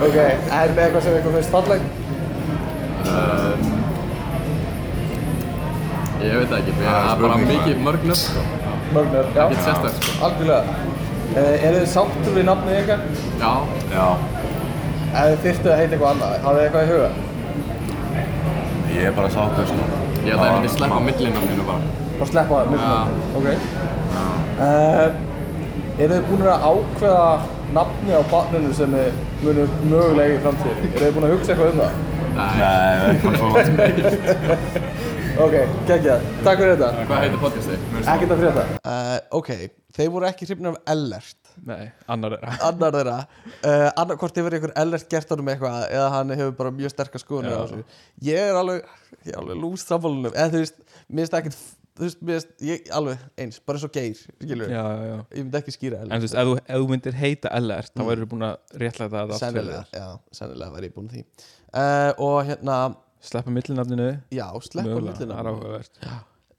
[0.09, 1.81] Ok, er með eitthvað sem ykkur finnst falleg?
[6.23, 8.43] Ég veit ekki Það er bara mikið mörg nöfn sko
[8.93, 9.43] Mörgnur, já.
[9.47, 10.62] Ekkert sérstakt sko Algjörlega.
[11.33, 13.01] Uh, er þið sáttur við nafnið ykkar?
[13.41, 13.53] Já
[13.91, 14.07] Já
[15.12, 17.11] Ef þið þyrftu að heita eitthvað annað, hafið þið eitthvað í huga?
[18.93, 21.83] Ég er bara sáttur sko Ég ætla að ég myndi sleppa millinafninu bara
[22.20, 22.85] Bara sleppa það, mjög
[23.41, 23.47] Ok.
[24.62, 25.09] Uh,
[25.99, 27.27] eru þið búin að ákveða
[27.73, 29.11] nafni á barninu sem þið
[29.43, 30.87] munum mögulega í framtíðinni?
[30.93, 31.93] Eru þið búin að hugsa eitthvað um það?
[33.81, 33.91] Nei
[35.33, 35.55] Svo Ok,
[35.89, 36.24] geggjað.
[36.45, 37.05] Takk fyrir þetta.
[37.09, 37.85] Hvað heitir podcastið?
[38.12, 38.64] Ekkert að frétta.
[38.85, 39.49] Uh, ok,
[39.97, 41.53] þeir voru ekki hrifnir af Ellert.
[41.68, 43.14] nei, annar er Annar þeirra.
[43.64, 46.93] Uh, annar hvort hefur einhver Ellert gert honum eitthvað eða hann hefur bara mjög
[47.57, 47.80] á þessu.
[48.28, 48.91] Ég er alveg,
[49.22, 50.35] ég er alveg lúst samfólunum.
[50.37, 51.61] Eða þú veist, mér finnst ekkert,
[51.97, 55.16] þú veist, mér finnst, ég alveg eins, bara og geir, skilur já, já, já.
[55.39, 56.18] Ég myndi ekki skýra en Ellert.
[56.18, 58.61] þú veist, ef þú, ef þú myndir heita Ellert þá verður þú búin að
[59.33, 61.24] allt fyrir Sennilega, já, sennilega væri ég búin því.
[61.72, 62.76] Uh, og hérna,
[63.23, 64.11] sleppa millinafninu.
[64.35, 65.55] Já, sleppa mögulega, það millina.
[65.55, 66.05] áhugavert.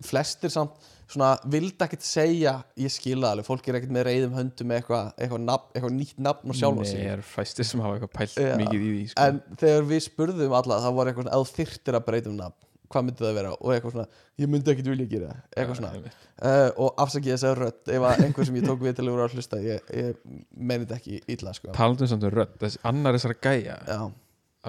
[0.04, 4.70] Flestir samt svona vildi ekkert segja ég skila alveg, fólk er ekkert með reyðum höndum
[4.70, 7.98] með eitthvað eitthva nafn, eitthvað nýtt nafn og sjálfa Nei, sig er fæstir sem hafa
[8.00, 9.28] eitthvað pælt Já, mikið í því sko.
[9.28, 12.40] en þegar við spurðum alla það var eitthvað svona, ef þú þyrftir að breyta um
[12.40, 13.52] nafn hvað myndi það vera?
[13.58, 14.08] Og eitthvað svona
[14.42, 15.94] ég myndi ekkert vilja gera það, eitthvað svona.
[15.98, 16.26] einmitt.
[16.50, 19.16] uh, og afsakið þess að rödd ef að einhver sem ég tók við til að
[19.16, 20.20] vera að hlusta ég, ég
[20.54, 21.74] meni þetta ekki illa sko.
[21.78, 23.78] talandum samt um þessi annar þessara gæja.
[23.90, 24.00] Já,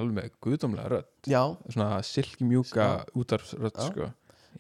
[0.00, 1.08] alveg guðdómlega rödd.
[1.30, 2.88] Já, svona silki mjúka
[3.18, 4.10] útarfsrödd sko.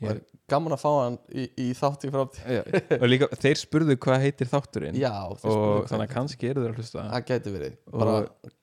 [0.00, 0.20] og ég,
[0.50, 2.98] gaman að fá hann í, í þátt í framtíð.
[2.98, 4.98] Og líka þeir spurðu hvað heitir þátturinn.
[5.00, 7.06] Já, og þannig að kannski eru þeir að hlusta.
[7.12, 7.76] Það gæti verið.
[7.92, 8.16] Og- bara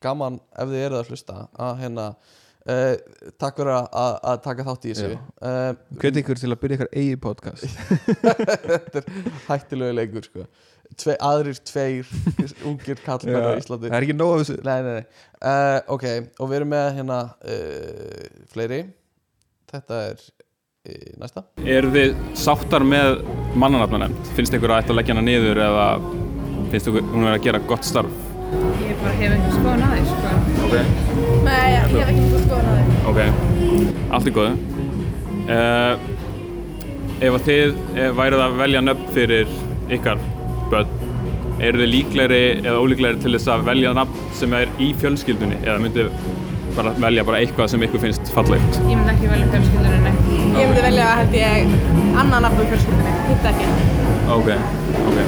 [0.07, 2.95] gaman ef þið eruð að hlusta að hérna uh,
[3.41, 5.21] takk fyrir að, taka þátt í þessu.
[5.41, 5.71] Uh,
[6.03, 7.79] hvet ykkur til að byrja ykkar eigi podcast.
[8.71, 9.09] Þetta er
[9.47, 10.45] hættilegu leikur sko.
[10.99, 12.09] Tve, aðrir tveir
[12.67, 15.05] ungir kallmenn á Íslandi það er ekki nóg af þessu nei, nei, nei.
[15.41, 16.05] Uh, ok,
[16.43, 18.79] og við erum með hérna uh, fleiri
[19.71, 21.43] þetta er uh, næsta
[21.77, 23.21] Eru þið sáttar með
[23.61, 24.33] mannanafnanemnd?
[24.37, 25.87] Finnst ykkur að ætta að leggja hana niður eða
[26.73, 28.19] finnst ykkur hún vera að gera gott starf?
[28.83, 30.35] Ég bara hef einhver skoðun að því, sko.
[30.67, 30.75] Ok,
[31.47, 32.83] Nei, ég hef ekki einhver skoðun að því.
[33.13, 33.19] ok,
[34.17, 34.53] allt er góðu
[35.55, 35.93] uh,
[37.21, 37.81] Ef að þið
[38.17, 39.51] væruð að velja nöfn fyrir
[39.93, 40.21] ykkar
[40.71, 41.09] börn
[41.61, 45.77] eru þið líklegri eða ólíklegri til þess að velja nafn sem er í fjölskyldunni eða
[45.83, 46.11] myndið
[46.75, 50.13] bara velja bara eitthvað sem ykkur finnst fallegt Ég myndi ekki velja fjölskyldunni, nei.
[50.55, 51.73] Ég myndi velja, held ég,
[52.23, 53.67] annan nafn um fjölskyldinni, hitt ekki.
[54.31, 54.49] Ok,
[55.01, 55.19] ok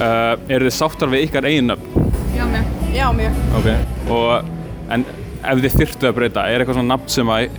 [0.00, 2.10] uh, Eru þið sáttar við ykkar eigin nöfn?
[2.36, 2.74] Já, mjög.
[2.96, 3.38] Já, mjög.
[3.60, 3.70] Ok
[4.16, 4.52] og,
[4.92, 5.02] En
[5.46, 7.56] ef þið þyrftu að breyta er eitthvað svona nafn sem að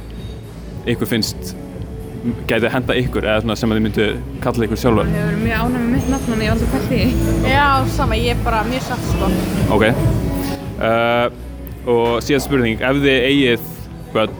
[0.94, 1.56] ykkur finnst
[2.50, 4.06] gæti henda ykkur eða svona sem að þið myndu
[4.44, 6.72] kalla ykkur sjálfur Það hefur verið mjög ánæg með mitt nafn en ég aldrei í
[6.88, 7.02] því.
[7.52, 9.26] Já, sama, ég er bara mjög satt, sko.
[9.76, 9.84] Ok
[10.82, 11.28] uh,
[11.88, 13.62] Og síðan spurning ef þið eigið
[14.14, 14.34] börn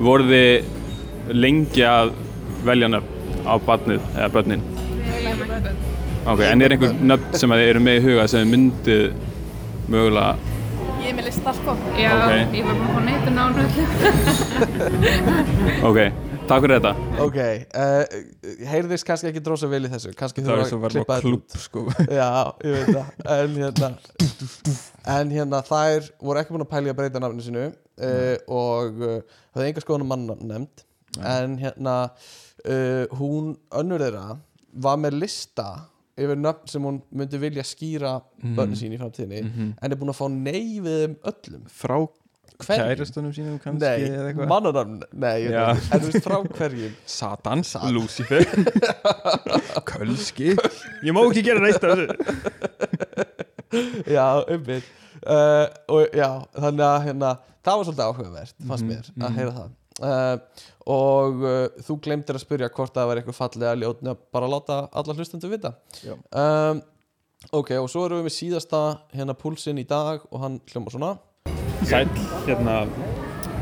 [0.00, 2.12] voruð þið lengi að
[2.66, 3.08] velja nöfn
[3.46, 4.62] á barnið eða börnin.
[6.28, 9.02] Ok, en er einhver nöfn sem að þið eru með í huga sem þið myndið
[9.90, 10.32] mögulega
[11.00, 11.72] Ég er með lista, sko.
[11.96, 12.32] Já, Ok.
[12.58, 13.84] ég var bara á netinu á nöðlu.
[15.88, 15.98] Ok,
[16.50, 16.92] takk fyrir þetta
[17.24, 17.38] ok,
[17.78, 18.02] uh,
[18.70, 21.14] heyrðist kannski ekki drósa vel í þessu kannski það þurfa er svo að verður klippa
[21.14, 21.26] á þetta út.
[21.28, 21.80] klubb sko.
[22.10, 22.30] Já,
[22.66, 23.90] ég veit það En hérna
[25.14, 29.00] En hérna þær voru ekki búin að pæla í að breyta nafni sinu uh, og
[29.00, 29.16] uh,
[29.54, 30.84] höfðu enga skoðan um mann nefnd
[31.26, 34.26] en hérna uh, hún önnur þeirra
[34.84, 35.68] var með lista
[36.20, 38.54] yfir nöfn sem hún myndi vilja skýra Mhm.
[38.56, 39.70] börnin sín í framtíðinni Mhm.
[39.82, 41.98] en er búin að fá nei við þeim öllum frá?
[42.60, 46.94] Kærastunum sínum kannski Nei, mannanarn, nei, en þú veist frá hverjum?
[47.08, 48.46] Satan, Lucifer
[49.88, 50.54] Kölski.
[51.04, 52.16] Ég má ekki gera neitt af þessu.
[54.16, 54.82] Já, umbið
[55.26, 59.36] uh, og já, þannig að hérna, það var svolítið áhugavert, fannst Mhm, mér að mhm.
[59.38, 59.76] heyra það.
[60.00, 63.36] Uh, og uh, þú glemdir að spyrja hvort það var eitthvað
[63.84, 65.74] ljótni að bara láta alla hlustendur vita.
[66.02, 66.16] Já.
[66.16, 66.82] um,
[67.56, 68.78] Ok, og svo erum við með síðasta
[69.16, 71.14] hérna púlsinn í dag og hann hljóma svona
[71.88, 72.10] Sæll,
[72.44, 72.82] hérna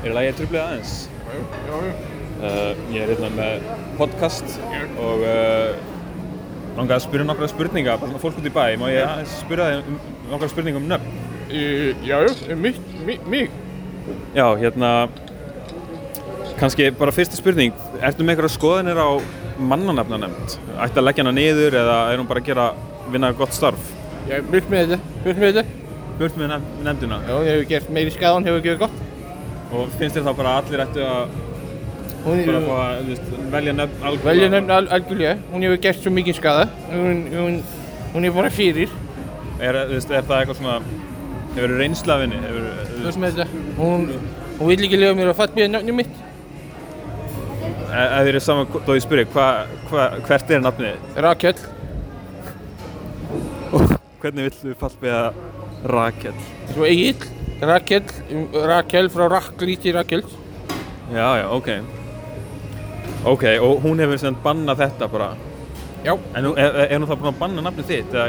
[0.02, 0.94] er lagið trublið aðeins
[1.30, 4.56] uh, Ég er hérna með podcast
[4.98, 5.76] og uh,
[6.78, 9.92] langaði að spyrja nokkra spurninga bara fólk út í bæ, má ég aðeins spyrja þig
[9.92, 10.00] um
[10.32, 11.24] nokkra spurninga um nöfn?
[12.04, 12.18] Já,
[12.60, 13.54] mig, mig, mig.
[14.36, 14.92] Já, hérna
[16.58, 19.08] kannski bara fyrsta spurning Ertu með einhverja skoðanir á
[19.58, 20.58] mannanafna nefnd?
[20.74, 22.70] Ætti að leggja hana niður eða er hún bara að gera
[23.12, 23.92] vinna gott starf?
[24.28, 25.87] Já, burt með þetta, burt með þetta.
[26.18, 28.96] Burt með nef nefndina Já, hefur gert meiri skaðan, hefur gert gott.
[29.72, 31.36] og finnst þér þá bara allir ættu að
[32.24, 33.10] Hún bara fá að
[33.52, 34.28] velja nefn algjörlega?
[34.28, 36.64] velja nefn al, algjörlega, hún hefur gert svo mikið skaða.
[36.90, 37.54] Hún, hún,
[38.14, 38.90] hún er bara fyrir.
[39.62, 40.76] Er, veist, er það eitthvað svona
[41.54, 42.40] hefur reynsla af henni?
[42.42, 42.64] Hefur,
[43.04, 43.62] Burt með þetta.
[43.78, 44.00] Hún,
[44.58, 46.14] hún vil ekki lega mér að fatt með nafnið mitt.
[47.88, 49.46] ef þér er saman þó ég spyrir, hva,
[49.92, 50.98] hva, hvert er nafnið?
[51.14, 51.22] þitt?
[51.28, 51.56] Rakel.
[54.22, 55.32] Hvernig villu fallbeða
[55.92, 56.34] Rakel?
[56.72, 57.26] Svo Egil.
[57.62, 58.02] Rakel,
[58.70, 60.22] Rakel frá Raklíti Rakel.
[61.12, 61.68] Já, já, ok
[63.26, 65.28] Ok, og hún hefur sem bannað þetta bara
[66.04, 66.12] Já.
[66.36, 68.12] En nú, er, er hún þá búin að banna nafnið þitt?
[68.14, 68.26] Eða,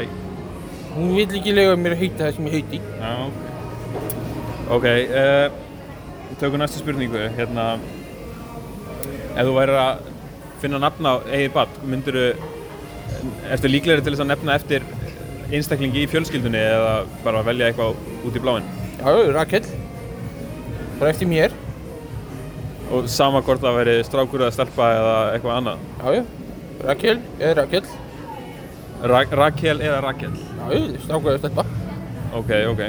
[0.96, 2.80] Hún vil ekki lega mér að heita það sem ég heiti.
[2.98, 7.66] já, ok Ok, uh, tökum næstu spurningu Hérna
[9.36, 10.08] Ef þú væri að
[10.64, 12.26] finna nafn á eigið barn myndirðu
[13.52, 14.88] Ertu líklegri til þess að nefna eftir
[15.56, 16.92] einstaklingi í fjölskyldunni eða
[17.24, 17.98] bara velja eitthvað
[18.28, 18.68] út í bláinn?
[19.00, 19.64] Já, Rakel.
[21.00, 21.54] Bara eftir mér.
[22.90, 25.84] Og sama hvort það væri strákur eða stelpa eða eitthvað annað?
[26.00, 26.24] Já.
[26.88, 27.84] Rakel eða Rakel.
[29.10, 30.32] Ra Rakel eða Rakel?
[30.36, 31.66] Já, strákur eða stelpa.
[32.36, 32.82] Ok, ok.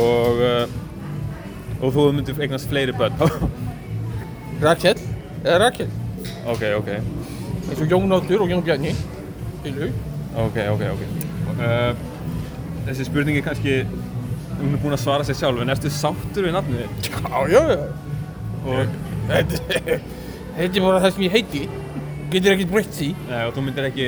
[0.00, 3.16] Og, uh, og þú myndir eignast fleiri börn?
[4.64, 4.96] Rakel
[5.44, 5.90] eða Rakel.
[6.50, 6.88] ok, ok.
[7.68, 8.90] eins og Jón Áttur og Jón Bjarni
[9.60, 9.90] Skilu
[10.38, 11.02] Ok, ok, ok.
[11.58, 11.92] Uh,
[12.86, 13.72] þessi spurning er kannski,
[14.60, 17.08] hún er búin að svara sér sjálf, en ertu sáttur við nafnið þitt?
[17.18, 17.78] Já, já, já
[19.28, 21.60] Þetta er bara það sem ég heiti
[22.32, 24.06] Getur ekkert breytt því nei, og þú myndir ekki,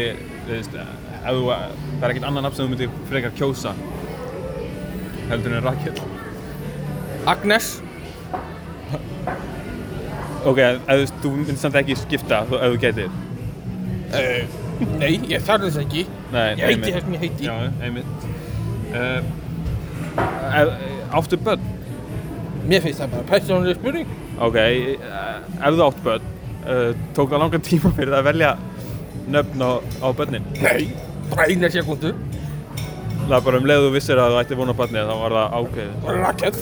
[0.49, 3.75] veist, þú, það er ekkert annan nafn sem þú myndir frekar kjósa
[5.31, 6.01] heldur en Rakel.
[7.31, 7.69] Agnes
[10.49, 13.11] Ok, ef þú myndir samt ekki skipta ef þú getur.
[14.15, 14.59] uh,
[15.01, 18.11] Nei, ég þarf þess ekki Nei, Ég heiti það sem ég heiti Já, einmitt.
[18.91, 19.21] Uh,
[21.19, 21.63] áttu börn?
[22.71, 24.09] Mér finnst það bara persónuleg spurning
[24.41, 26.27] Ok, uh, ef þú átt börn,
[26.65, 28.51] uh, tók það langan tíma fyrir að velja
[29.31, 29.71] nöfn á,
[30.03, 30.47] á börnin?
[30.63, 30.91] Nei,
[31.33, 32.13] bara eina sekundu
[33.27, 35.53] Það er bara um leið þú vissir að þú ætti vona börni, þá var það
[35.61, 36.09] ákveðið.
[36.19, 36.55] Rakel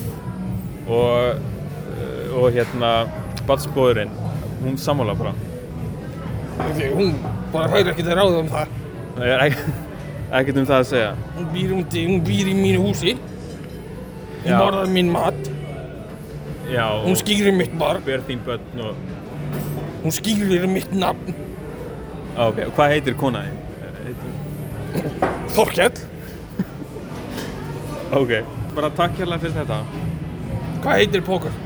[0.89, 1.47] Og,
[2.41, 2.91] og hérna,
[3.49, 4.13] barnsbóðurinn,
[4.65, 5.33] hún sammála bara.
[6.97, 7.15] Hún
[7.53, 8.77] bara hægir ekkert að ráða um það
[9.19, 9.55] Það er ek
[10.39, 11.13] ekkert um það að segja.
[11.35, 14.59] Hún býr, úti, hún býr í mínu húsi Hún Já.
[14.61, 15.49] borðar mín mat
[16.69, 19.01] Já, Hún skýrir mitt barn ber þín börn og...
[20.05, 21.35] Hún skýrir mitt nafn
[22.39, 23.59] á, Ok, og hvað heitir kona þín?
[24.05, 25.29] Heitir...
[25.57, 26.05] Þorkell
[28.15, 28.35] Ok,
[28.73, 29.83] bara takk hérlega fyrir þetta.
[30.81, 31.59] Hvað heitir póker?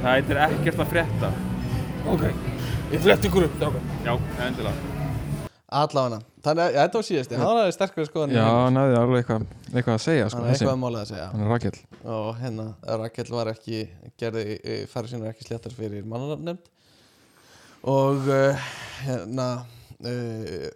[0.00, 1.32] Það heitir ekkert að frétta.
[2.14, 2.24] Ok,
[2.94, 3.84] ég flett ykkur upp strákar.
[4.06, 4.14] Já,
[4.46, 5.50] endilega.
[5.68, 7.36] Allavega Þannig að þetta var síðasti.
[7.38, 10.56] Hann hafði sterkari skoðan Já, hann hafði alveg eitthvað, eitthvað að segja sko, Hann hafði
[10.56, 11.26] eitthvað að mála að segja.
[11.30, 11.74] Hann er Rakel.
[12.14, 12.64] Og hérna
[13.02, 13.82] Rakel var ekki
[14.18, 16.70] gerði e, færi sínar ekki sléttar fyrir mannarnefnd
[17.92, 18.64] og uh,
[19.02, 20.66] hérna uh,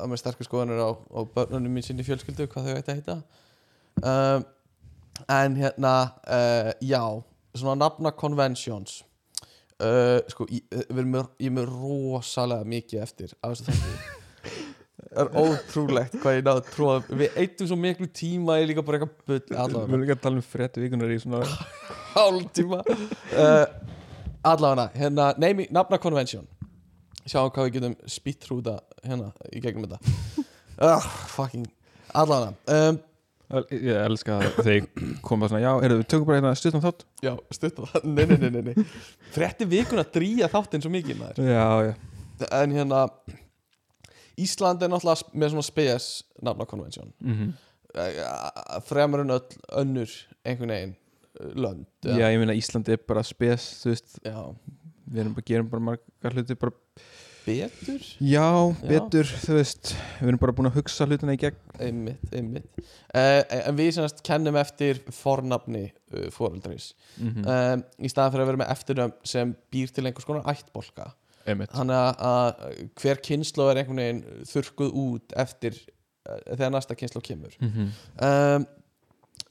[0.00, 3.16] að með sterkar skoðanir á, á börnunum mín sinni fjölskyldu hvað þau ætti að heita.
[4.00, 4.44] Um,
[5.38, 5.94] en hérna
[6.24, 7.04] uh, já,
[7.56, 9.00] svona nafna conventions.
[9.80, 14.20] Uh, sko, ég, ég er með rosalega mikið eftir af þessu þáttu
[15.22, 19.34] er ótrúlegt hvað ég náðu tróða Við eittum svo miklu tíma Ég líka bara eitthvað
[19.34, 21.42] Við erum ekki að tala um fréttu vikunar í svona
[22.14, 22.82] hálftíma.
[23.34, 23.64] Uh,
[24.46, 26.46] allavega hérna, neymi, nafna convention
[27.24, 30.44] sjáum hvað við getum spýtt hrúta hérna í gegnum þetta.
[30.76, 31.66] Uh, fucking,
[32.12, 32.54] allavega.
[32.68, 33.00] Um,
[33.70, 34.86] Ég elska þegar
[35.22, 37.04] koma svona Já, erum við tökum bara hérna stuttan þátt.
[37.22, 38.86] Já, stutt á það, nei, nei, nei, nei,
[39.34, 41.50] frétti vikuna dríja þáttinn svo mikið maður.
[41.52, 42.48] Já, já.
[42.48, 43.02] En hérna
[44.40, 46.08] Ísland er náttúrulega með svona spes
[46.42, 47.52] nafnakonvensjón Mhm.
[47.94, 50.10] uh, fremur en öll önnur
[50.44, 50.94] einhvern veginn
[51.40, 54.40] uh, lönd Já, ég meina Ísland er bara spes þú veist, Já.
[55.10, 56.72] við erum bara, gerum bara margar hluti bara
[57.44, 58.46] betur Já,
[58.88, 63.42] betur, þú veist við erum bara búin að hugsa hlutina í gegn einmitt, einmitt uh,
[63.68, 67.44] en við semast kennum eftir fornafni uh, foreldris Mhm.
[67.46, 71.12] um, í staðan fyrir að vera með eftirnöfn sem býr til einhvers konar ættbolka.
[71.44, 72.62] Þannig að,
[73.00, 75.76] hver kynslu er einhvern veginn þurrkuð út eftir
[76.28, 77.90] uh, þegar næsta kynslu kemur Mhm.
[78.22, 78.66] um,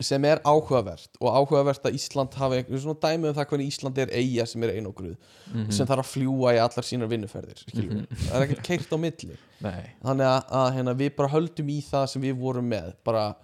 [0.03, 3.97] sem er áhugavert og áhugavert að Ísland hafi einhvern svona dæmi um það hvernig Ísland
[4.01, 5.15] er eiga sem er einogruð
[5.53, 5.71] Mhm.
[5.71, 8.07] sem þarf að fljúa í allar sínar vinnuferðir skilur Mhm.
[8.25, 9.93] það er ekkert keirt á milli Nei.
[10.03, 13.35] þannig að, að hérna, við bara höldum í það sem við vorum með bara,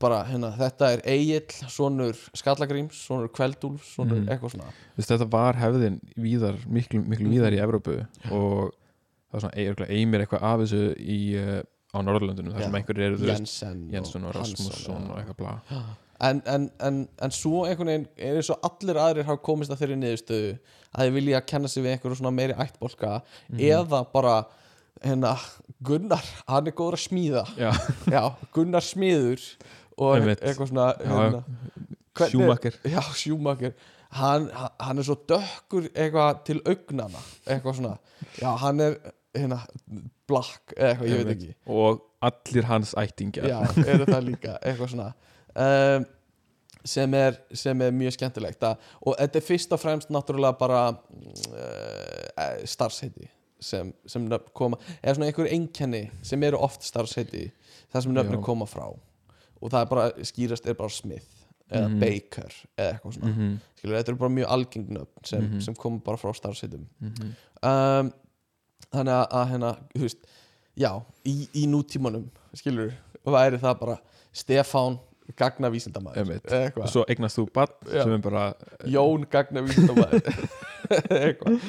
[0.00, 4.28] bara hérna, þetta er Egil sonur Skallagríms, sonur Kveldúlf sonur Mhm.
[4.32, 7.98] eitthvað svona Þú veist, þetta var hefðin víðar, miklu, miklu víðar í Evrópu
[8.30, 11.62] og það var svona eiginlega eimir eitthvað af þessu í, uh,
[11.94, 12.78] á Norðurlöndunum þar sem Já.
[12.80, 15.10] einhverjir eru Jensen og Jensen og Hansson, Rasmusson já.
[15.10, 15.60] og eitthvað bla
[16.30, 19.82] en, en, en, en svo einhvern veginn er eins og allir aðrir hafa komist að
[19.82, 20.52] þeirri niðurstöðu
[20.94, 23.58] að þið vilja kenna sig við einhverju svona meiri ættbolka Mhm.
[23.60, 24.44] eða bara
[25.04, 25.34] hérna,
[25.84, 28.22] Gunnar, hann er góður að smíða Já.
[28.54, 29.42] Gunnar smiður
[29.98, 31.42] og eitthvað svona hérna,
[32.30, 32.78] Schumacher.
[32.84, 33.74] já, Schumacher.
[34.14, 37.94] Hann, hann er svo dökkur eitthvað til augnana eitthvað svona,
[38.38, 38.98] já, hann er
[39.34, 39.60] hérna,
[40.30, 41.54] black eða eitthvað, ég veit ekki.
[41.66, 43.48] Og allir hans ættingjar.
[43.50, 45.08] Já, eru það líka, eitthvað svona.
[45.54, 46.06] Um,
[46.84, 50.82] sem, er, sem er mjög skemmtilegt að, og þetta er fyrst og fremst náttúrulega bara
[50.92, 53.28] uh, starfsheiti
[53.64, 57.46] sem, sem koma, eða svona einhver einkenni sem eru oft starfsheiti
[57.92, 58.90] það sem nöfnum koma frá
[59.62, 61.26] og það er bara, skýrast er bara Smith
[61.70, 62.00] eða Mhm.
[62.00, 63.54] Baker eða eitthvað svona Mhm.
[63.80, 65.60] skilur, þetta eru bara mjög algeng nöfn sem, Mhm.
[65.62, 67.32] sem koma bara frá starfsheitum Mhm.
[67.62, 68.12] um,
[68.92, 70.16] þannig að, hérna, þú veist
[70.76, 72.92] já, í, í nútímanum skilur,
[73.24, 73.98] væri það bara
[74.32, 74.98] Stefán
[75.38, 80.20] gagnavísindamæður og svo eignast þú bann sem er bara Jón gagnavísindamæður
[81.10, 81.60] eitthvað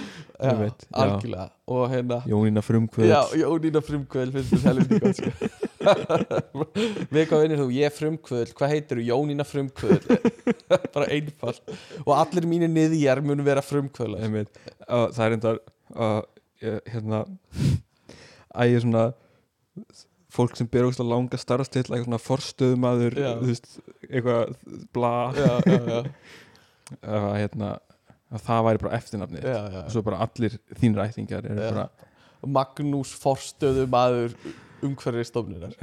[0.93, 5.31] algjörlega og hérna Jónína frumkvöld Jónína frumkvöld finnst þér helviti gott sko.
[5.85, 7.67] Við hvað vinnir þú?
[7.75, 9.05] Ég er frumkvöld, hvað heitir þú?
[9.11, 10.09] Jónína frumkvöld
[10.95, 11.75] Bara einfalt
[12.05, 14.19] Og allir mínir niðjar mun vera frumkvöld
[15.15, 15.55] það er enda
[15.95, 16.19] að
[16.89, 17.23] hérna
[18.55, 19.05] að ég er svona
[20.35, 22.21] fólk sem ber ógst langa starfstill eitthvað svona
[23.43, 23.67] veist,
[24.09, 24.55] eitthvað
[24.95, 25.99] bla Já, já, já.
[27.15, 27.75] að hérna
[28.35, 31.71] að það væri bara eftirnafnið og svo bara allir þínir ættingar eru Já.
[31.71, 31.87] bara
[32.45, 34.35] Magnús forstöðu maður
[34.83, 35.75] umhverfið stofnunar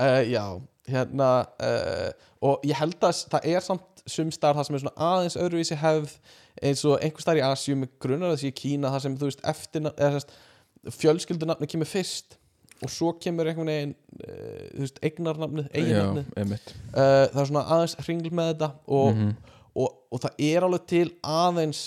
[0.00, 0.44] uh, Já,
[0.88, 1.30] hérna
[1.62, 2.10] uh,
[2.42, 6.16] og ég held að það er samt sumstar það sem er svona aðeins öðruvísi hefð
[6.62, 9.28] eins og einhver starf í Asíu með grunar að þessi í Kína þar sem þú
[9.30, 9.86] veist eftir
[10.98, 12.36] fjölskyldunafni kemur fyrst
[12.82, 14.98] og svo kemur einhvern veginn uh, þú veist,
[16.42, 16.72] einmitt.
[16.90, 19.30] uh, það er svona aðeins hringl með þetta og, Mhm.
[19.78, 21.84] og, og það er alveg til aðeins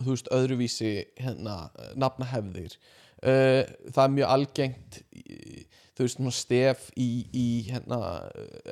[0.00, 1.56] þú veist, öðruvísi hérna,
[2.00, 2.78] nafnahefðir
[3.22, 3.62] uh,
[3.92, 5.00] það er mjög algengt
[6.00, 7.98] þú veist, stef í, í hérna,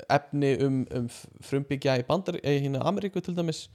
[0.09, 1.09] efni um, um
[1.45, 3.67] frumbyggja í bandar í hérna Ameríku til dæmis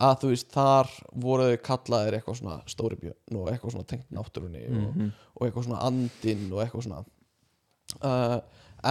[0.00, 0.90] að þú veist, þar
[1.24, 5.08] voru þau kallaðir eitthvað svona stóri björn og eitthvað svona tengt náttúrunni Mhm.
[5.08, 7.04] og, og eitthvað svona andinn og eitthvað svona
[8.04, 8.38] uh,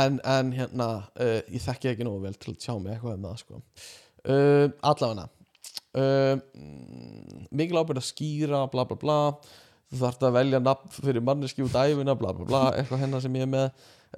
[0.01, 3.27] en, en hérna uh, ég þekki ekki nógu vel til að tjá mig eitthvað um
[3.29, 3.61] það sko.
[4.29, 5.29] uh, allavega
[5.95, 6.35] uh,
[7.51, 9.19] mikil ábyrgð að skýra bla bla bla
[9.89, 13.35] þú þarft að velja nafn fyrir manneski út æfina bla bla bla, eitthvað hennar sem
[13.39, 13.67] ég er með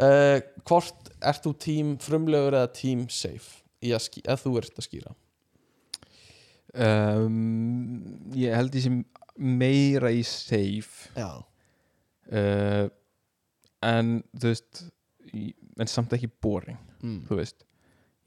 [0.03, 5.13] uh, hvort ert þú tím frumlegur eða tím safe ef þú ert að skýra
[6.75, 8.01] um,
[8.37, 8.99] ég held ég sem
[9.41, 11.29] meira í safe Já.
[12.31, 12.85] uh,
[13.87, 14.83] en þú veist
[15.81, 17.23] en samt ekki boring Mm.
[17.25, 17.63] þú veist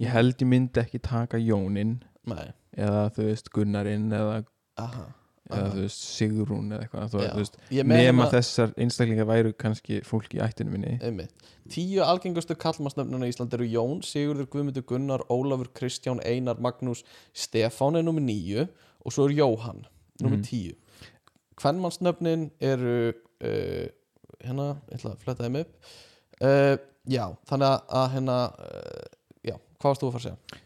[0.03, 2.49] ég held ég myndi ekki taka Jónin Nei.
[2.75, 4.41] eða þú veist Gunnarinn eða,
[4.83, 5.05] Aha,
[5.51, 10.95] eða þú veist Sigrún eða eitthvað nema þessar einstaklingar væru kannski fólk í ættinu minni
[11.05, 11.35] Einmitt.
[11.73, 17.97] Tíu algengustu kallmannsnöfnuna í Ísland eru Jón, Sigurður, Guðmundur, Gunnar, Ólafur, Kristján, Einar, Magnús, Stefán
[17.97, 18.67] er nummer níu
[19.05, 19.85] og svo er Jóhann,
[20.21, 20.45] nummer Mhm.
[20.45, 20.75] tíu.
[21.57, 23.13] Kvenmannsnöfnin eru,
[23.45, 23.87] uh,
[24.45, 25.75] hérna, ég ætla að fletta þeim upp.
[26.43, 26.77] Uh,
[27.09, 29.05] já, þannig að hérna, uh,
[29.47, 30.61] já, hvað varst þú að fara að segja?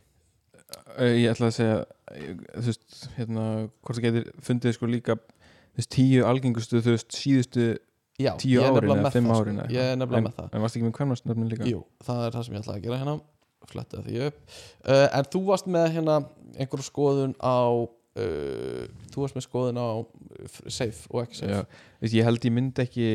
[0.98, 1.76] Ég ætla að segja
[2.58, 3.44] þú veist, hérna,
[3.84, 7.66] hvort það getur fundið sko líka þú veist, tíu algengustu, þú veist, síðustu
[8.18, 9.42] Já, tíu árin eða fimm það, sko.
[9.44, 9.98] árin eða Ég er eitthvað.
[10.02, 10.48] nefnilega en, með það.
[10.58, 11.68] En varst ekki með kvennmarsnöfnin líka?
[11.70, 13.14] Jú, það er það sem ég ætla að gera hérna
[13.68, 14.40] fletta því upp
[14.88, 16.16] uh, En þú varst með hérna
[16.58, 19.88] einhverju skoðun á uh, þú varst með skoðun á
[20.72, 21.62] safe og ekki safe Já,
[22.02, 23.06] veist, ég held ég myndi ekki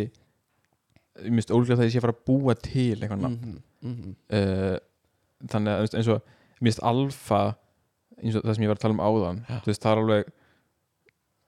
[1.23, 4.11] ég minnst ólíklegt að ég sé að fara að búa til eitthvað nafn Mhm, mhm.
[4.31, 4.77] uh,
[5.51, 6.21] þannig að eins og
[6.63, 7.41] mér finnst alfa
[8.23, 10.31] eins og það sem ég var að tala um áðan þú veist, það er alveg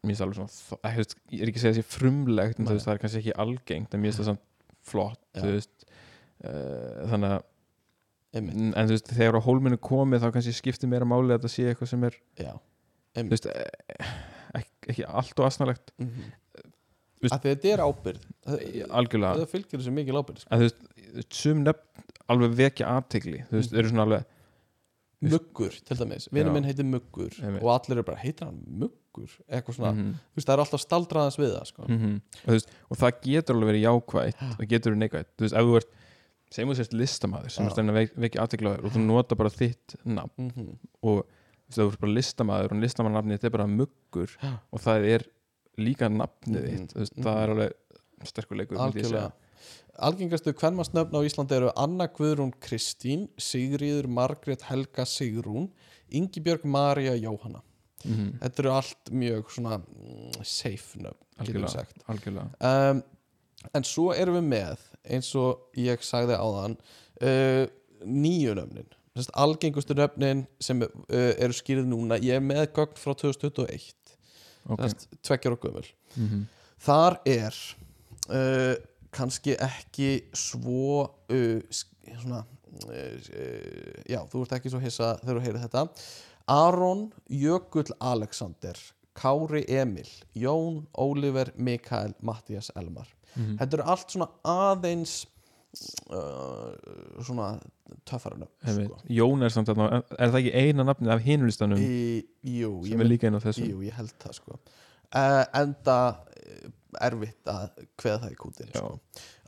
[0.05, 2.75] mér finnst alveg svona, veist, ég er ekki að segja þessi frumlegt en þú Nei.
[2.77, 4.45] veist, það er kannski ekki algengt en mér finnst það samt
[4.85, 5.21] flott
[5.55, 5.85] veist
[6.45, 7.43] uh, þannig að
[8.35, 8.55] Einmitt.
[8.59, 11.53] en, en þú veist, þegar á hólminu komið þá kannski skiptir meira máli að þetta
[11.55, 12.17] sé eitthvað sem er
[13.29, 14.09] þú veist, eh,
[14.59, 16.25] ekki, ekki allt og asnalegt Mhm.
[17.23, 18.25] veist- að þetta er ábyrð
[18.99, 20.49] algjörlega það fylgir þessu mikil ábyrð sko.
[20.51, 23.79] en þú veist, sum nöfn alveg vekja aðtegli þú veist, Mhm.
[23.79, 24.25] eru svona alveg
[25.21, 26.51] Muggur til dæmis, Já.
[26.53, 30.13] minn heitir Muggur og allir eru bara, heitir hann Muggur eitthvað svona, Mhm.
[30.13, 31.83] þú veist, það er alltaf staldraðans við það sko.
[31.87, 32.15] Mhm.
[32.15, 35.55] og, þú veist, og það getur alveg verið jákvætt og getur verið neikvætt þú veist,
[35.55, 35.89] ef þú ert,
[36.51, 39.49] segjum þú sérst listamaður sem er stefn að vek, vekja aðteglaður og þú nota bara
[39.49, 40.77] þitt nafn Mhm.
[41.03, 44.59] og þú veist, þú ert bara listamaður og listamannafnið þetta er bara muggur Já.
[44.73, 45.25] og það er
[45.77, 46.87] líka nafnið Mhm.
[46.87, 47.23] þitt Mhm.
[47.23, 47.71] það er alveg
[48.25, 49.31] sterkuleikur myndi ég segja.
[49.99, 55.69] Algengastu kvennmannsnöfn á Íslandi eru Anna Guðrún Kristín Sigríður Margrét Helga Sigrún
[56.11, 57.61] Ingibjörg María Jóhanna
[58.05, 58.35] Mhm.
[58.41, 62.91] þetta eru allt mjög svona mm, safe nöfn getur við sagt algjörlega.
[62.91, 62.99] um,
[63.73, 66.75] en svo erum við með eins og ég sagði áðan
[67.23, 67.65] uh,
[68.05, 68.91] nýju nöfnin
[69.33, 73.95] algengustu nöfnin sem uh, eru skýrið núna ég er með gögn frá 2021
[74.69, 74.79] Ok.
[74.79, 74.93] okay.
[75.23, 76.45] tveggjar og gömul Mhm.
[76.85, 77.55] þar er
[78.29, 78.75] uh,
[79.15, 81.81] kannski ekki svo uh,
[82.21, 83.31] svona uh,
[84.09, 85.85] já, þú ert ekki svo hissa þegar þú heyrir þetta.
[86.53, 88.77] Aron Jökull Alexander
[89.15, 93.07] Kári Emil Jón Óliver Mikael Mattias Elmar.
[93.35, 93.57] Mhm.
[93.59, 95.13] þetta eru allt svona aðeins
[96.15, 96.71] uh,
[97.25, 97.47] svona
[98.07, 98.99] töffara nöfn sko.
[99.11, 101.25] Jón er samt að er það ekki eina nafnið af
[102.85, 103.67] ég sem er líka einn á þessum?
[103.73, 104.59] Jú, ég held það sko.
[105.15, 105.97] Uh, Enda
[107.01, 108.91] erfitt að kveða það í kútin sko.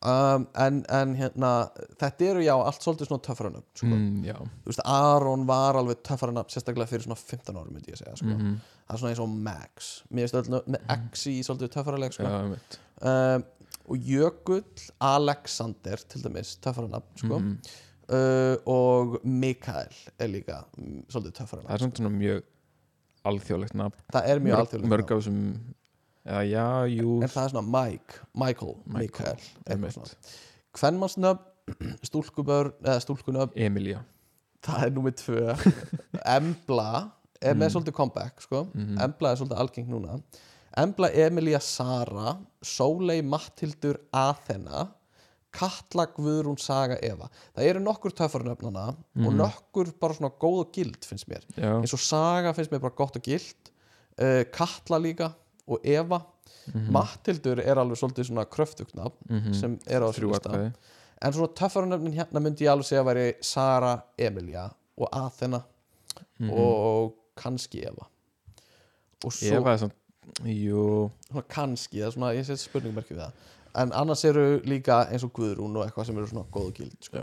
[0.03, 1.51] um, en, en hérna
[1.99, 3.87] Þetta eru já allt svolítið svona töffaranöfn sko.
[3.87, 4.23] mm,
[4.65, 8.33] Þú veist, Aron var alveg töffaranöfn Sérstaklega fyrir svona 15 árum myndi ég segja sko.
[8.33, 8.57] Mhm.
[8.87, 12.33] Það er svona eins og Max Mér finnst öll með X í svolítið töffaraleg sko.
[13.01, 13.43] um,
[13.87, 17.39] Og Jökull Alexander til dæmis töffaranöfn sko.
[17.39, 17.57] Mhm.
[18.09, 22.43] uh, Og Mikael er líka mm, svolítið töffaranöfn það er svona svona mjög
[23.27, 25.39] alþjóðlegt nafn Það er mjög alþjóðlegt mörg af þessum
[26.28, 27.15] eða já, jú.
[27.23, 29.39] En það er svona Mike, Michael, Michael, Mikael
[32.84, 34.03] eða stúlkunöfn, Emilia
[34.67, 35.55] það er númið tvö.
[36.38, 36.89] Embla
[37.39, 37.73] er með Mm.
[37.75, 38.63] svolítið comeback sko.
[38.73, 38.97] Mhm.
[39.05, 40.15] Embla er svolítið algeng núna.
[40.78, 44.88] Embla Emilia Sara Sólei Mattildur Athena
[45.57, 47.30] Katla Guðrún Saga Eva.
[47.55, 48.97] Það eru nokkur töffarnöfnana og
[49.32, 49.38] Mhm.
[49.39, 51.41] nokkur bara svona góð og gild finnst mér.
[51.55, 53.71] Já, eins og Saga finnst mér bara gott og gild
[54.19, 55.34] uh, Katla líka
[55.68, 56.22] og Eva
[56.68, 56.91] Mhm.
[56.91, 59.53] Mattildur er alveg svolítið svona kröftugnafn Mhm.
[59.55, 60.72] sem er á þessu lista
[61.22, 65.61] en svona töffarnöfnin hérna myndi ég alveg segja að væri Sara Emilia og Athena
[66.39, 66.49] Mhm.
[66.51, 68.07] og kannski Eva
[69.26, 69.93] og svo Eva er svona,
[71.32, 73.32] svona kannski, það er svona, ég set spurningmerki við það
[73.76, 76.97] en annars eru líka eins og Guðrún og eitthvað sem eru svona góð og gild
[77.01, 77.18] sko.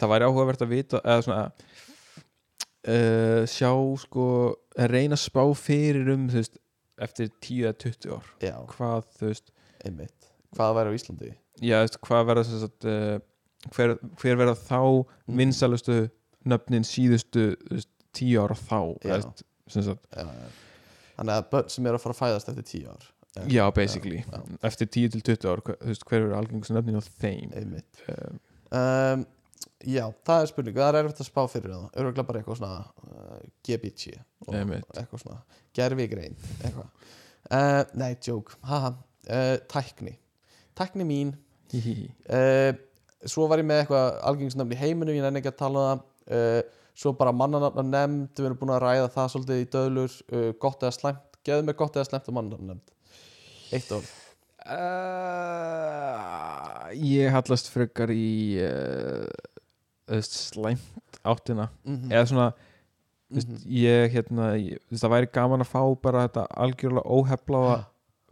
[0.00, 1.52] það væri áhugavert að vita eða svona
[2.88, 3.70] uh, sjá
[4.00, 4.26] sko
[4.78, 6.56] að reyna að spá fyrir um þú veist,
[7.00, 8.30] eftir 10 eða 20 ár.
[8.44, 9.50] Já, hvað þú veist
[9.84, 10.30] einmitt.
[10.56, 11.30] Hvað væri á Íslandi?
[11.60, 13.18] Já, þú veist, hvað verða sem sagt, uh,
[13.76, 14.80] hver, hver verða þá
[15.28, 15.36] Mhm.
[15.40, 16.10] vinsalustu
[16.46, 19.14] nöfnin síðustu þú veist, 10 ára þá Já.
[19.16, 19.32] eða,
[19.68, 20.48] sem sagt, já, já.
[21.18, 24.24] þannig að börn sem eru að fara að fæðast eftir tíu ár Eh, já, basically.
[24.26, 27.52] Já, eftir 10 til 20 ár, hva- þú veist, hver verður algengustu nöfnin á þeim?
[27.54, 28.00] Einmitt.
[28.10, 29.26] Uh, um,
[29.86, 30.76] já, það er spurning.
[30.76, 31.86] Það er erfitt að spá fyrir það.
[32.00, 34.12] Öruglega bara eitthvað svona uh, GBT
[34.46, 35.40] og eitthvað svona
[35.76, 36.90] gerfigrein eitthvað.
[37.50, 38.92] Uh, nei, joke, haha.
[39.30, 40.14] Uh, tækni,
[40.78, 41.34] tækni mín.
[41.70, 42.72] Uh,
[43.28, 46.76] svo var ég með eitthvað algengisnafn í heiminum ég nenni ekki að tala um það.
[47.00, 48.32] Svo bara mannanafna nefnd.
[48.36, 50.16] Við erum búin að ræða það svolítið í döðlur.
[50.30, 52.96] Uh, gott eða slæmt, geðu mig gott eða slæmt á mannanafna nefnd
[53.70, 53.92] eitt
[54.60, 54.76] Uh,
[56.92, 58.60] ég hallast frekar í
[60.18, 62.10] slæmt áttina Mhm.
[62.10, 62.52] eða svona
[63.30, 63.70] þú veist, Mhm.
[63.70, 67.84] ég hérna ég, veist, það væri gaman að fá bara þetta algjörlega óheflaða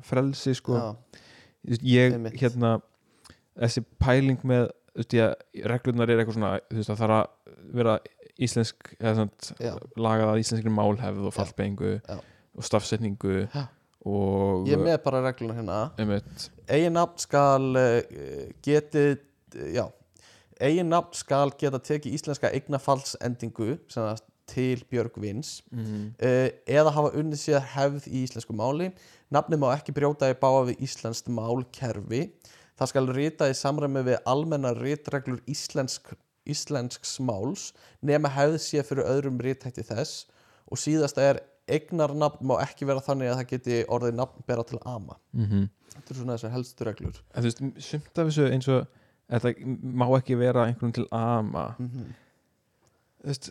[0.02, 0.74] frelsi sko
[1.66, 2.40] Þú veist, ég Einmitt.
[2.40, 2.80] hérna
[3.58, 7.26] þessi pæling með ég, reglurnar er eitthvað svona það þarf að
[7.74, 7.98] vera
[8.40, 8.94] íslensk
[9.98, 11.36] lagað að íslenskri málhefð og Já.
[11.42, 12.18] fallbeingu Já.
[12.56, 13.48] og stafsetningu
[14.06, 18.00] og ég með bara regluna hérna einmitt, eigin nafn skal uh,
[18.62, 19.18] getið
[19.74, 19.90] já,
[20.60, 26.92] eigin nafn skal geta tekið íslenska eignafallsendingu sem það til Björg Vins mm, uh, eða
[26.96, 28.90] hafa unnið sér hefð í íslensku máli.
[29.34, 32.30] Nafnið má ekki brjóta í báa við íslenskt málkerfi.
[32.78, 36.14] Það skal rita í samræmi við almennar ritreglur íslensk,
[36.48, 40.24] íslensks máls nema hefð sé fyrir öðrum ritætti þess.
[40.72, 44.80] Og síðasta er eignarnafn má ekki vera þannig að það geti orðið nafn bera til
[44.88, 45.18] ama.
[45.36, 45.68] Mhm.
[45.98, 47.16] þetta er svona þessar helstu reglur.
[47.34, 48.86] En þú veist, sumt af þessu eins og
[49.30, 52.14] þetta má ekki vera einhvern til ama Mhm.
[53.18, 53.46] Þú veist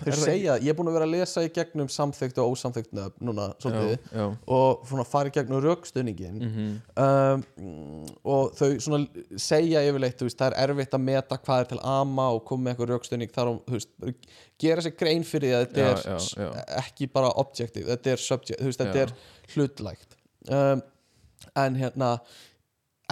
[0.00, 3.20] þeir segja, ég er búin að vera að lesa í gegnum samþykkt og ósamþykkt nöfn
[3.28, 4.36] núna svolítið Já, já.
[4.48, 6.80] og svona fara í gegnum rökstuðningin Mhm.
[6.96, 9.06] um, og þau svona
[9.36, 12.64] segja yfirleitt, þú veist, það er erfitt að meta hvað er til ama og koma
[12.70, 14.24] með eitthvað rökstuðning þar á, þú veist,
[14.58, 16.64] gera sér grein fyrir því að þetta Já, er já, s- já.
[16.80, 19.02] ekki bara objective, þetta er subject, þú veist, þetta Já.
[19.02, 19.12] er
[19.54, 20.16] hlutlægt
[20.48, 20.82] um,
[21.56, 22.20] en hérna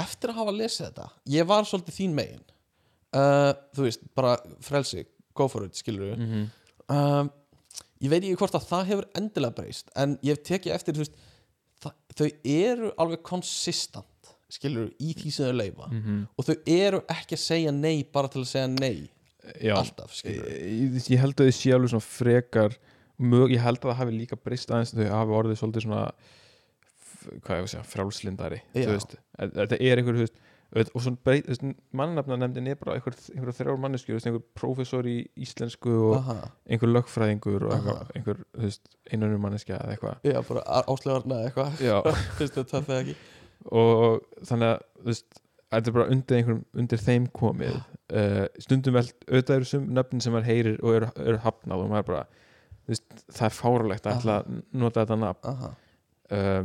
[0.03, 2.45] eftir að hafa lesið þetta ég var svolítið þín megin
[3.17, 5.05] uh, þú veist, bara frelsi
[5.39, 6.47] go for it, skilur við Mhm.
[6.89, 7.31] um,
[8.03, 11.15] ég veit ekki hvort að það hefur endilega breyst en ég tekið eftir veist,
[11.83, 14.07] það, þau eru alveg konsistant
[14.51, 16.21] skilur í því sem þau leifa Mhm.
[16.39, 19.11] og þau eru ekki að segja nei bara til að segja nei
[19.63, 19.75] Já.
[19.77, 22.77] alltaf skilur ég, ég held að þið sé alveg svona frekar
[23.19, 26.03] mög, ég held að það hafi líka breyst aðeins þau hafi orðið svolítið svona
[27.39, 27.87] hvað ég að segja,
[29.39, 31.47] að- þetta er einhver veist, og svona breyt,
[31.97, 36.51] mannafnafnefndin er bara einhver, einhver þrjár manneskjur, einhver prófessor í íslensku og Aha.
[36.69, 37.95] einhver lögfræðingur og Aha.
[38.15, 38.43] einhver,
[39.13, 40.21] einanur manneskja eða eitthvað.
[40.29, 41.81] Já, bara áslegarna eða eitthvað.
[43.75, 45.41] Og þannig að þú veist,
[45.73, 46.53] þetta er bara undir,
[46.85, 47.79] undir þeim komið.
[48.09, 51.91] Uh, stundum vel, auðvitað eru sum nöfnin sem maður heyrir og eru, eru hafnað og
[51.93, 52.23] maður bara
[52.89, 53.05] veist,
[53.37, 54.23] það er fáralegt að
[54.85, 55.75] nota þetta nafn.
[56.29, 56.63] Uh,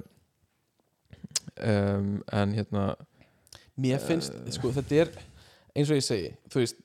[1.62, 2.86] um, en hérna
[3.80, 5.14] mér finnst, sko, þetta er
[5.74, 6.80] eins og ég segi, þú veist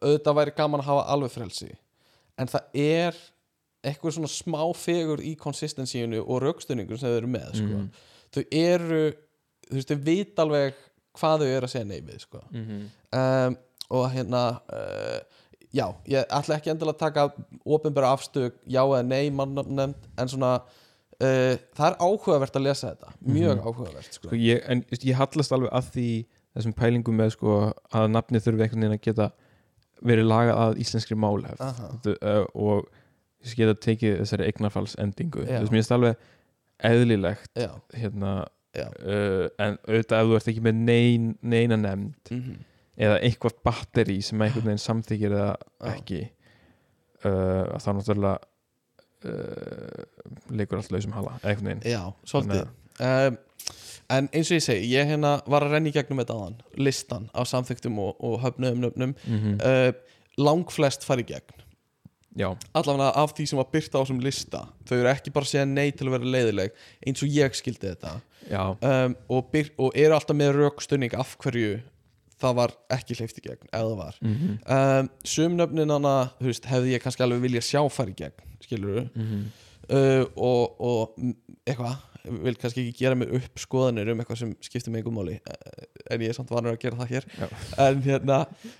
[0.00, 1.70] auðvitað væri gaman að hafa alveg frelsi
[2.40, 3.18] en það er
[3.84, 7.68] eitthvað svona smá fegur í konsistensíunu og raukstunningur sem þau eru með sko.
[7.68, 7.88] Mhm.
[8.34, 9.04] þau eru
[9.68, 10.80] þú veist, þau veit alveg
[11.14, 12.42] hvað þau eru að segja nei við sko.
[12.50, 12.82] Mhm.
[13.20, 13.56] um,
[13.94, 14.42] og hérna
[14.72, 15.20] uh,
[15.74, 17.26] já, ég ætla ekki endilega að taka
[17.64, 20.54] ofinbæra afstök, já eða nei mannafnefnd, en svona
[21.20, 23.66] uh, það er áhugavert að lesa þetta mjög Mhm.
[23.68, 24.28] áhugavert sko.
[24.28, 26.08] sko, ég, en ég hallast alveg að því
[26.56, 29.30] þessum pælingum með sko, að nafni þurfi einhvern veginn að geta
[30.04, 31.60] verið lagað að íslenskri málhefð
[32.22, 32.88] uh, og
[33.44, 35.58] þess geta tekið þessari eignarfalls endingu Já.
[35.58, 36.16] þú veist, mér finnst alveg
[36.84, 37.70] eðlilegt Já.
[37.94, 38.86] hérna Já.
[39.06, 42.56] uh, en auðvitað ef þú ert ekki með nein, neina nefnd Mhm.
[42.98, 45.56] eða eitthvað batteri sem einhvern veginn samþykir eða
[45.94, 46.28] ekki
[47.24, 48.38] þá náttúrulega
[49.24, 50.04] uh,
[50.54, 51.36] leikur allt lausum hala
[51.88, 52.70] Já, svolítið.
[53.00, 53.40] Um,
[54.12, 57.28] En eins og ég segi, ég hérna var að renna í gegnum þetta aðan listan
[57.32, 59.14] af samþyktum og, og höfnöðum nöfnum.
[59.24, 59.54] Mhm.
[59.64, 61.62] uh, langflest fari gegn.
[62.74, 65.66] Allavega af því sem var byrta á þessum lista þau eru ekki bara að segja
[65.70, 68.14] nei til að vera leiðileg eins og ég skildi þetta.
[68.82, 71.76] Um, og, og eru alltaf með rökstunning af hverju
[72.42, 74.58] það var ekki hleyft í gegn eða var Mhm.
[74.66, 79.10] um, sumnöfnin hana þú veist, hefði ég kannski alveg vilja sjá fara í gegn skilur
[79.14, 79.44] Mhm.
[79.90, 81.34] uh, og, og mm,
[81.66, 85.34] eitthvað vil kannski ekki gera mig upp skoðanir um eitthvað sem skiptir mig einhver máli
[85.44, 87.48] eh, en ég er samt vanur að gera það hér Já.
[87.84, 88.38] en hérna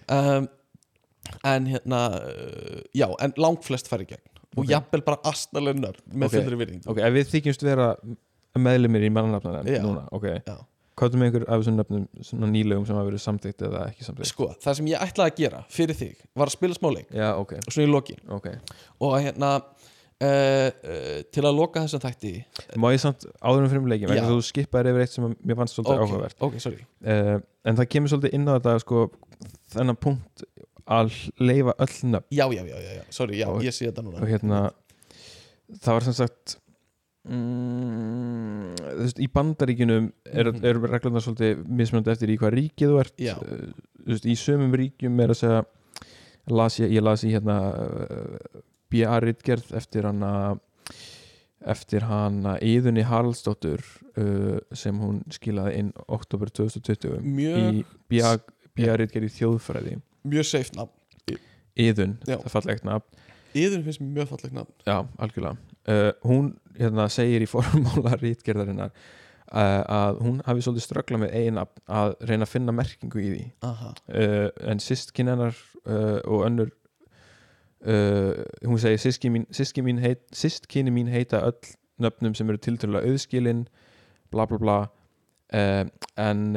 [0.09, 0.49] um,
[1.45, 4.69] en hérna uh, já, en langflest fara í gegn og Ok.
[4.71, 6.35] jafnvel bara astnalega nöfn með Ok.
[6.39, 7.91] fullri virðingu ok, ef við þykjumst vera
[8.57, 9.83] meðlumir í mannafnarnefnd Já.
[9.83, 10.57] núna, ok Já.
[10.95, 14.07] Hvað er með einhver af þessum nöfnum svona nýlegum sem hafa verið samþykkt eða ekki
[14.07, 17.11] samþykkt sko, það sem ég ætlaði að gera fyrir þig var að spila smá leik
[17.15, 17.53] Já, ok.
[17.65, 18.47] og svona í lokin Ok.
[19.03, 22.33] og hérna uh, uh, til að loka þessum þætti
[22.79, 24.29] Má ég samt áður um fyrir leikin vegna Já.
[24.29, 26.87] að þú skipaðir yfir eitt sem að mér fannst svolítið Ok, áhugavert ok, sorry.
[27.07, 29.05] uh, En það kemur svolítið inn á þetta sko,
[29.75, 30.45] þennan punkt
[30.85, 34.05] að leifa öll nöfn já, já, já, já, já, sorry, já, og, ég sé þetta
[34.05, 34.59] núna Og hérna
[35.81, 36.59] það var sem sagt
[37.25, 40.65] mm, veist, í bandaríkjunum er, Mhm.
[40.65, 45.21] er reglurnar svolítið mismunandi eftir í hvað ríkið þú ert þú veist, í sömum ríkjum
[45.25, 45.65] er að segja
[46.49, 48.61] las ég, ég las í hérna uh,
[48.91, 49.21] B.A.
[49.21, 50.59] Ritgerð eftir hana
[51.65, 53.81] eftir hana Íðunni Haraldsdóttur
[54.19, 58.97] uh, sem hún skilaði inn oktober 2020 Mjög- í B.A.
[59.01, 61.01] Ritgerð í þjóðfræði mjög safe nafn
[61.75, 62.37] Íðun, Já.
[62.39, 63.23] það er fallegt nafn
[63.55, 65.57] Íðun finnst mjög fallegt nafn Já, algjörlega
[65.89, 71.83] uh, Hún hérna, segir í formála rítgerðarinnar uh, að hún hafi svolítið ströggla með nafn
[72.01, 73.45] að reyna að finna merkingu í því.
[73.65, 76.75] Uh, en sískin hennar uh, og önnur
[77.85, 79.43] hún segir síski mín,
[79.85, 83.67] mín heit, sístkyni mín heita öll nöfnum sem eru tiltölulega auðskilin
[84.33, 84.77] bla bla bla.
[85.53, 86.57] En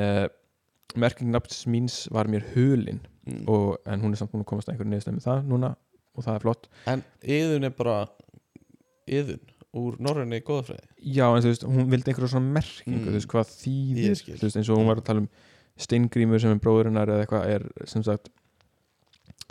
[0.96, 3.44] merking nafns míns var mér hulin Mm.
[3.48, 5.74] og, en hún er samt búin að komast að einhverju neðslega með það núna
[6.16, 6.68] og það er flott.
[6.88, 7.04] En
[7.36, 7.96] Íðun er bara
[9.18, 9.42] Íðun
[9.76, 13.06] úr norræni góðafræði Já, en þú veist, hún vildi einhverja svona merkingu, Mm.
[13.08, 15.30] þú veist, hvað þýðir þú veist, eins og hún var að tala um
[15.78, 18.30] steingrímur sem er bróðurinnar eða eitthvað er sem sagt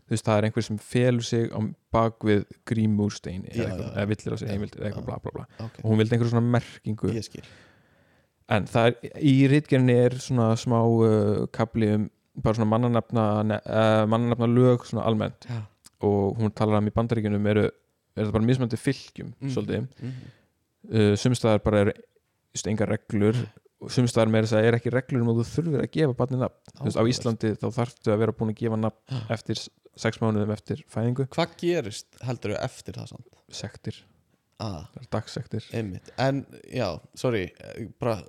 [0.07, 1.59] þú veist, það er einhver sem felur sig á
[1.93, 5.47] bak við grímúrsteini Já, eða, villir á Já, heimild eða eitthvað bla bla bla.
[5.67, 5.79] Ok.
[5.85, 7.13] og hún vildi einhver svona merkingu.
[8.49, 12.05] En það er, í rítgerðinni er svona smá uh, kapli um
[12.43, 15.47] bara svona mannanafna uh, mannanafna lög svona almennt.
[15.51, 15.63] Já.
[16.05, 17.71] og hún talar um í bandaríkjunum eru,
[18.17, 19.87] eru það bara mismöndi fylgjum Mhm, svolítið?
[20.01, 20.13] Mhm.
[20.93, 21.93] uh, sumstaðar bara eru
[22.67, 23.37] engar reglur.
[23.79, 26.39] Og sumstaðar meira þess að er ekki reglur um að þú þurfir að gefa barni
[26.41, 26.57] nafn.
[26.81, 27.03] Veist, á.
[27.05, 31.27] Íslandi þá þarftu að vera búin að gefa nafn eftir s- sex mánuðum eftir fæðingu.
[31.29, 33.29] Hvað gerist heldur þau eftir það samt?
[33.53, 33.95] sektir,
[34.59, 35.65] Ah, dagsektir.
[35.77, 36.09] Einmitt.
[36.17, 36.39] En,
[36.73, 37.51] já, sorry
[38.01, 38.23] Bara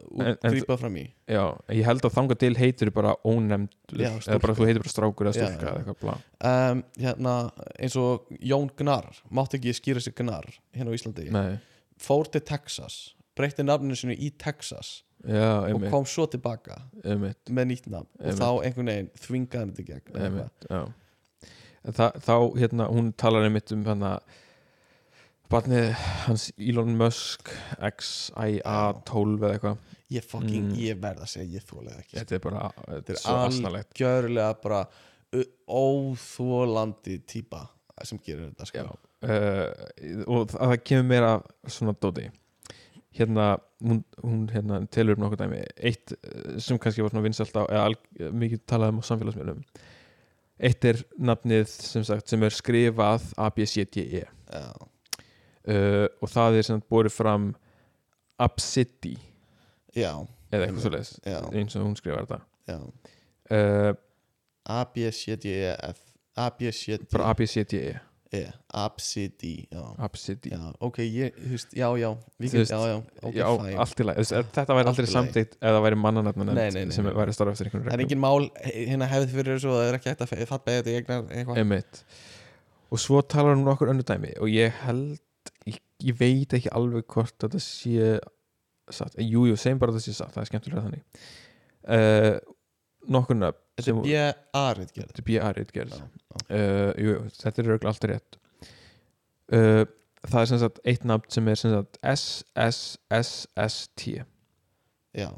[0.44, 1.06] grípað fram í.
[1.24, 4.92] Já, ég held að þanga til heitir bara ónefndur Já, eða bara þú heitir bara
[4.92, 6.16] strákur eða stúlka eða eitthvað blá
[6.52, 7.36] um, Hérna,
[7.80, 11.30] eins og Jón Gnar Mátti ekki skýra sig Gnar hérna á Íslandi.
[11.32, 11.56] Nei,
[12.04, 12.98] Fór til Texas
[13.38, 17.40] Breytti nafninu sinu í Texas já, Og kom svo tilbaka einmitt.
[17.48, 18.10] með nýtt nafn.
[18.20, 18.42] Og Einmitt.
[18.44, 20.92] þá einhvern veginn þvingaði þetta gegn
[22.20, 24.44] þá hérna hún talar einmitt um hann að
[25.52, 25.92] barnið
[26.26, 29.78] hans Elon Musk XIA12 eða eitthvað.
[30.12, 30.76] Ég fucking, Mm.
[30.80, 33.36] ég verð að segja Ég þólega ekki þetta er bara þetta Þetta er er svo
[33.48, 33.90] asnalegt.
[33.94, 34.88] algjörlega bara
[35.68, 37.68] óþólandi típa
[38.06, 38.84] sem gerir þetta sko.
[39.24, 39.72] uh,
[40.30, 41.32] og það, kemur meira
[41.68, 42.28] svona dóti.
[43.18, 45.64] Hérna hún, hún hérna telur um nokkuð dæmi.
[45.82, 48.04] Eitt eh, sem kannski var svona vinsalt á eða alg,
[48.38, 49.64] mikið talað um á samfélagsmiðlum.
[50.60, 54.70] Eitt er nafnið sem sagt sem er skrifað ABCDE Já,
[55.68, 57.48] uh, og það er sem borið fram
[58.40, 59.16] Absidi
[59.98, 60.12] já,
[60.52, 61.40] eða eitthvað svoleiðis Já.
[61.58, 62.42] eins og hún skrifar þetta.
[63.48, 63.94] Uh,
[64.68, 66.04] A, B, C, D, E, F.
[66.38, 68.00] A, B, C, D, bara ABCDE
[68.76, 69.84] A, B, C, D já.
[70.04, 73.78] Absidi já, ok, ég, þú veist, já, já getum, veist, já, já, ok, já, fæn
[73.80, 74.18] allt í lagi.
[74.18, 75.14] Þú veist, þetta væri aldrei lagi.
[75.16, 76.00] samþykkt eða væri
[76.76, 78.06] nei, sem væri starf eftir einhvern Það er reglum.
[78.06, 80.98] engin mál hérna hefði fyrir þessu og það er ekki hægt að fatta þetta í
[81.00, 82.04] eignar eitthvað.
[82.92, 85.18] Og svo talar hún um nokkur önnu dæmi og ég held
[86.06, 88.18] ég, veit ekki alveg hvort þetta sé
[88.94, 91.04] satt, Eh, jú, segjum bara að þetta sé satt það er skemmtilega þannig.
[91.88, 92.36] Uh,
[93.08, 95.50] nokkur nöfn Þetta er B-A-rit gerð þetta er B.A.
[95.76, 96.04] gerð Já,
[96.50, 98.32] uh, jú, jú, þetta er örugglega alltaf rétt.
[99.48, 99.84] Uh,
[100.28, 104.02] það er sem sagt eitt nafn sem er sem sagt S-S-S-S-T
[105.18, 105.30] Já,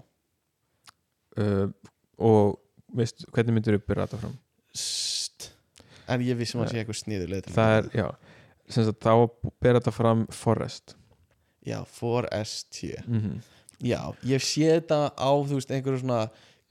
[2.19, 2.45] og
[2.97, 4.35] veist, hvernig myndir upp byrja þetta fram?
[4.75, 5.41] St.
[6.09, 6.97] En ég vissum að sé eitthvað
[7.45, 8.07] til það er, já
[8.69, 9.13] sagt þá
[9.61, 10.95] byrja þetta fram Forrest
[11.65, 13.39] Já, 4ST mm
[13.79, 16.25] Já, ég sé þetta á, þú veist, einhverju svona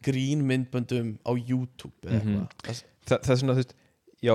[0.05, 2.47] grínmyndböndum á YouTube Mhm.
[2.59, 2.83] eitthvað.
[3.09, 3.75] Þa, það er svona, þú veist,
[4.23, 4.35] já,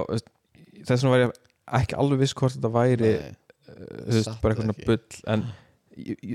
[0.82, 1.34] það er svona væri ég
[1.80, 3.36] ekki alveg viss hvort þetta væri Nei,
[3.70, 3.76] uh,
[4.08, 5.46] þú veist, bara eitthvað bull en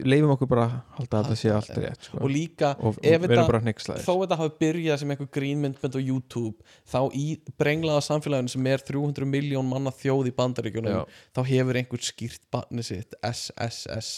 [0.06, 2.20] leifum okkur bara að halda að þetta sé allt rétt sko.
[2.22, 7.00] Og líka, og, ef þetta þó þetta hafi byrjað sem einhver grínmyndbönd á YouTube þá
[7.18, 7.26] í
[7.60, 11.02] brenglaða samfélaginu sem er 300 miljón manna þjóð í bandaríkjunum Já.
[11.34, 14.12] þá hefur einhver skýrt barni sitt SSS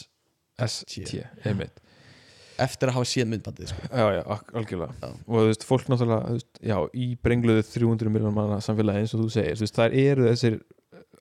[0.60, 1.80] ST, einmitt
[2.60, 3.86] eftir að hafa séð myndbandið sko.
[3.88, 4.22] já, já,
[4.52, 5.08] algjörlega Já.
[5.08, 9.14] og þú veist, fólk náttúrulega, þú veist, já, í brengluðu 300 miljón manna samfélagi eins
[9.16, 10.58] og þú segir þú veist, það eru þessir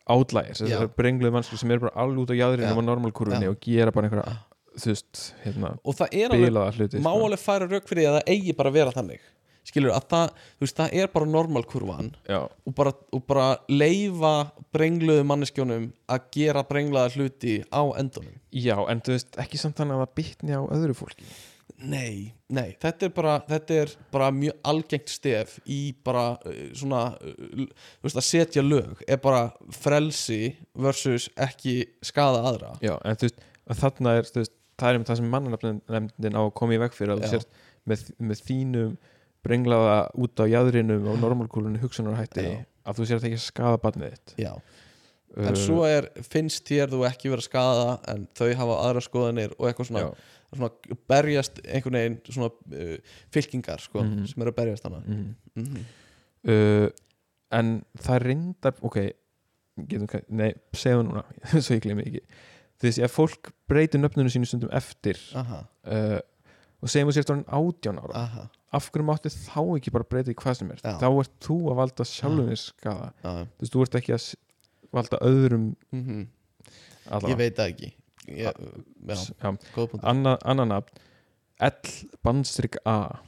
[0.10, 0.66] átlægir Já.
[0.66, 2.42] þessir brengluðu mannskur sem eru bara alveg út á Já.
[2.44, 3.54] jáðrinum á normalkurvinni Já.
[3.54, 4.38] og gera bara einhverja,
[4.86, 7.26] veist, hérna og það er alveg, hluti má sko.
[7.28, 9.28] alveg færa rauk fyrir því að það eigi bara að vera þannig
[9.70, 14.34] skilur að það, þú veist, það er bara normalkurvan já, og bara, og bara leifa
[14.74, 20.00] brengluðu manneskjónum að gera brenglaða hluti á endunum já, en þú veist, ekki samt þannig
[20.00, 21.28] að það bitni á öðru fólki
[21.80, 27.04] Nei, nei, þetta er bara, þetta er bara mjög algengt stef í bara uh, svona,
[27.22, 29.46] þú veist, að setja lög er bara
[29.76, 32.74] frelsi versus ekki skada aðra.
[32.84, 33.46] Já, en þú veist,
[33.80, 37.16] þarna er veist, það er um það sem mannanafnin á að koma í veg fyrir
[37.16, 38.94] að þú sért með, með þínum
[39.46, 42.54] brenglaða út á jæðrinum á normalkúlunni hugsunarhætti Já.
[42.88, 44.36] að þú sért ekki að skaða barnið þitt.
[44.44, 44.52] Já,
[45.38, 49.52] en Uh, svo er finnst þér þú ekki vera skada en þau hafa aðra skoðanir
[49.60, 50.04] og eitthvað svona,
[50.56, 52.96] svona berjast einhvern veginn svona uh,
[53.36, 54.26] fylkingar sko, Mhm.
[54.32, 55.36] sem eru að berjast hana mm.
[55.56, 55.86] mm
[56.50, 56.90] uh,
[57.52, 58.98] En það reyndar ok,
[59.90, 61.24] getum, nei, segðu núna
[61.66, 62.20] svo ég gleymi ekki.
[62.84, 66.20] Veist, ef fólk breytir nöfnunu sínu stundum eftir uh,
[66.80, 68.44] og segjum þú sért orðin átján ára aha,
[68.78, 70.80] af hverju mátti þá ekki bara breyta í hvað sem er?
[70.86, 70.94] Já.
[71.02, 74.28] þá ert þú að valda sjálfum þér skada þú veist, þú ert ekki að
[74.96, 76.28] valda öðrum mm
[77.10, 77.32] allavega.
[77.32, 77.90] Ég veit það ekki.
[78.30, 78.52] Ég, Já,
[80.06, 81.02] Anna, annan nafn.
[81.60, 83.20] L bandstrik A.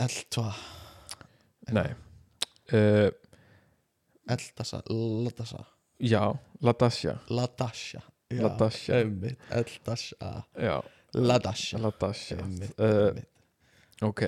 [0.00, 0.52] Eldva,
[1.74, 1.88] nei.
[2.70, 3.10] Uh,
[5.98, 6.22] já,
[6.62, 8.02] Ladasja Ladasha
[10.54, 10.80] Já,
[11.12, 13.28] Ladasha Ladasja Einmitt, uh, einmitt.
[14.00, 14.22] ok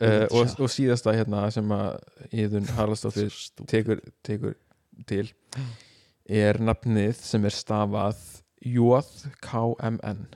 [0.00, 1.96] uh, og, og síðasta hérna sem að
[2.32, 3.34] Íðun Haraldsdóttir
[3.70, 4.56] tekur, tekur
[5.08, 5.26] til
[6.28, 8.20] er nafnið sem er stafað
[8.62, 10.26] J-K-M-N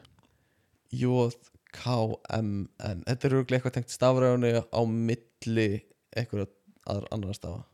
[0.96, 5.70] J-K-M-N Þetta er örgulega eitthvað tengt stafræðunni á milli
[6.16, 6.50] eitthvað
[6.86, 7.64] annar stafa.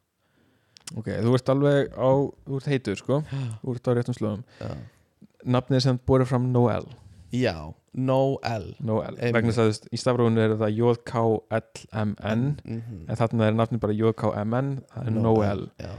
[0.99, 2.11] Ok, þú ert alveg á
[2.49, 3.20] þú ert heitur sko,
[3.62, 4.72] þú ert á réttum slöðum Já.
[5.57, 6.89] nafnið sem borið fram Noel.
[7.33, 9.34] Já, Noel Noel, Einmitt.
[9.36, 13.05] vegna þess að í stafræðunni er það J-K-L-M-N Mhm.
[13.09, 15.93] en þarna er nafnið bara J-K-M-N það er Noel Já.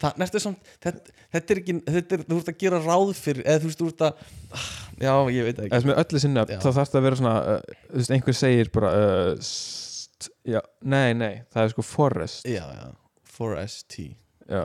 [0.00, 3.60] Það samt þetta, þetta er ekki, þetta er, þú ert að gera ráð fyrir eða
[3.60, 4.22] þú veist, þú ert að
[4.56, 4.68] ah,
[5.00, 6.56] já, ég veit það ekki sem er öllu sinna, Já.
[6.62, 10.60] þá þarf það að vera svona uh, þú veist, einhver segir bara uh, st, já,
[10.82, 12.86] nei, nei, það er sko Forrest Já, já,
[13.24, 14.08] Forrest T
[14.48, 14.64] já,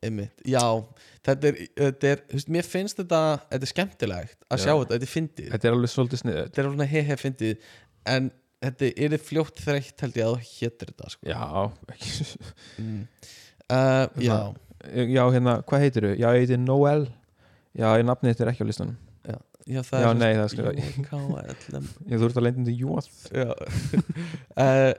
[0.00, 0.32] Einmitt.
[0.46, 0.62] Já,
[1.28, 3.22] þetta er, þetta er þú veist, mér finnst þetta,
[3.52, 4.62] þetta er skemmtilegt að Já.
[4.64, 5.50] sjá þetta, þetta er fyndið.
[5.54, 7.68] Þetta er alveg svolítið sniðið þetta er svona he-he fyndið
[8.14, 8.30] en
[8.64, 11.28] þetta er fljótt þreytt held ég að þú hétir þetta sko.
[11.28, 11.42] já,
[11.94, 12.40] ekki.
[12.78, 13.02] Mm.
[13.68, 14.38] uh, Já,
[15.18, 16.14] já, hérna, hvað heitir þú?
[16.18, 17.04] Já, ég heiti Noel.
[17.78, 18.98] Já, ég nafnið þetta er ekki á listanum.
[19.28, 19.36] Já,
[19.68, 20.48] já það Já, er nei, það
[20.80, 23.08] J-K-L-M Ég þú ert að leita til Jóð
[24.64, 24.92] uh,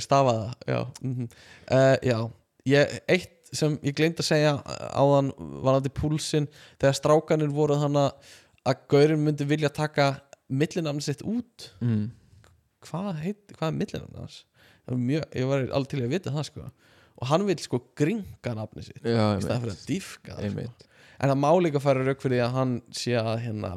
[0.00, 2.18] Stafaða Já, mm uh, já.
[2.68, 4.54] Ég, Eitt sem ég gleymd að segja
[4.92, 5.32] áðan
[5.64, 6.48] varandi púlsinn
[6.80, 8.32] þegar strákanir voru þannig
[8.68, 10.10] að Gaurin myndi vilja taka
[10.48, 12.04] millinafni sitt út mm.
[12.84, 13.94] hvað, heit, hvað er?
[13.98, 16.68] Það var Mjög, ég var alveg til að vita það sko
[17.18, 20.88] og hann vil sko gringa nafni sitt í staðan fyrir að dýfka það sko.
[21.18, 23.72] En það má líka fara rauk fyrir að hann sé að hérna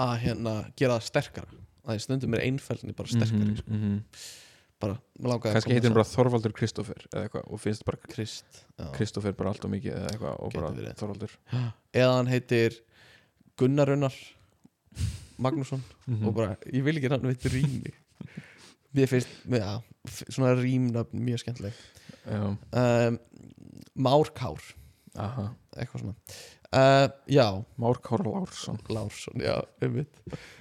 [0.00, 3.98] að hérna gera það sterkara að því stundum er einfældinni bara sterkari Mhm, mhm.
[4.80, 6.54] Bara, langaði að Kannski heitir svo- bara Þorvaldur
[7.12, 8.86] eitthvað og finnst bara Krist já.
[8.96, 10.98] Kristoffer bara allt og mikið eða eitthvað og bara Gæti verið.
[11.02, 11.34] Þorvaldur.
[11.92, 12.78] Eða hann heitir
[13.60, 14.14] Gunnar Unnar
[15.40, 16.26] Magnússon Mhm.
[16.28, 17.92] og bara, ég vil ekki hann veit rými.
[18.96, 19.82] Mér finnst, já,
[20.28, 21.72] svona rýmnöfn mjög skemmtileg.
[22.26, 23.18] Um,
[23.96, 24.58] Márkár
[25.16, 25.54] aha.
[25.76, 26.14] Eitthvað svona
[26.76, 27.46] uh, já,
[27.80, 30.20] Már Kára Lársson Lársson, já, einmitt.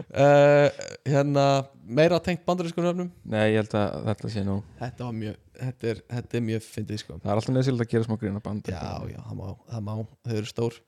[0.10, 0.70] Uh,
[1.06, 1.46] hérna,
[1.86, 3.12] meira tengt bandarísku nöfnum?
[3.30, 6.66] Nei, ég held að þetta sé nú þetta var mjög, þetta er, þetta er mjög
[6.70, 7.20] fyndið sko.
[7.24, 8.82] Það er alltaf neðsild að gera smá grína band já,
[9.14, 9.94] já, það má, það má,
[10.30, 10.80] þau eru stór.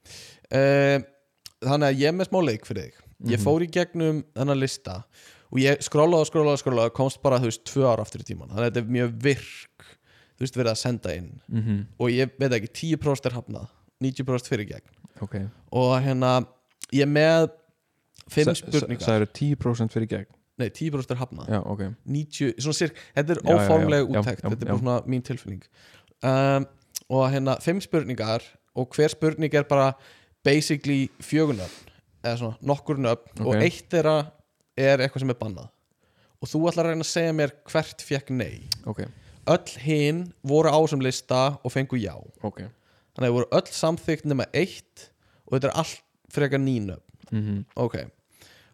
[0.52, 0.98] Uh,
[1.62, 3.02] þannig að ég er með smá leik fyrir þig.
[3.22, 3.44] Ég Mhm.
[3.46, 5.04] fór í gegnum þennan lista
[5.52, 8.26] og ég skrólaði og skrólaði og skrólaði komst bara, þú veist, tvö ára aftur í
[8.26, 9.86] tíman þannig að þetta er mjög virk
[10.40, 11.30] þú veist, verið að senda inn.
[11.52, 11.86] Mhm.
[12.00, 13.68] og ég veit ekki, 10% er hafnað
[14.02, 14.90] 90% fyrir gegn
[15.22, 15.36] Ok.
[15.72, 16.46] Og hérna,
[16.94, 17.50] ég er með
[18.32, 20.30] fimm spurningar sa- Sagðirðu 10% fyrir gegn?
[20.62, 21.48] Nei, 10% er hafnað.
[21.50, 21.82] Já, ok.
[22.06, 23.52] 90, svona sirk, þetta er já,
[24.22, 25.64] úttækt þetta er bara svona mín tilfinning.
[26.24, 26.66] Um,
[27.10, 28.44] og hérna, fimm spurningar
[28.76, 29.94] og hver spurning er bara
[30.46, 31.90] basically fjögunöfn
[32.24, 34.32] eða svona nokkur nöfn og eitt þeirra
[34.78, 35.70] er eitthvað sem er bannað.
[36.42, 38.62] Og þú ætlar að reyna að segja mér hvert fekk nei.
[38.90, 39.04] Ok,
[39.48, 42.14] öll hinn voru á þessum lista og fengu já.
[42.44, 42.62] Ok.
[43.12, 45.10] Þannig að það voru öll samþykkt nema eitt
[45.52, 47.62] og þetta er allt frekar nýnöfn Mhm.
[47.80, 47.96] ok.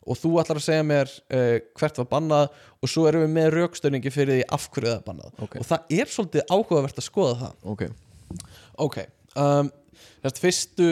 [0.07, 2.47] Og þú ætlar að segja mér uh, hvert var bannað
[2.81, 5.33] og svo erum við með raukstöningi fyrir því af hverju það er bannað.
[5.43, 5.57] Ok.
[5.59, 7.53] og það er svolítið áhugavert að skoða það.
[7.73, 7.83] Ok,
[8.87, 8.97] ok
[9.35, 9.69] um,
[10.23, 10.87] þess fyrstu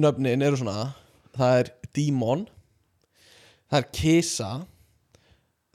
[0.00, 0.94] nöfnin eru svona
[1.36, 2.46] það er Dímon
[3.70, 4.50] það er Kisa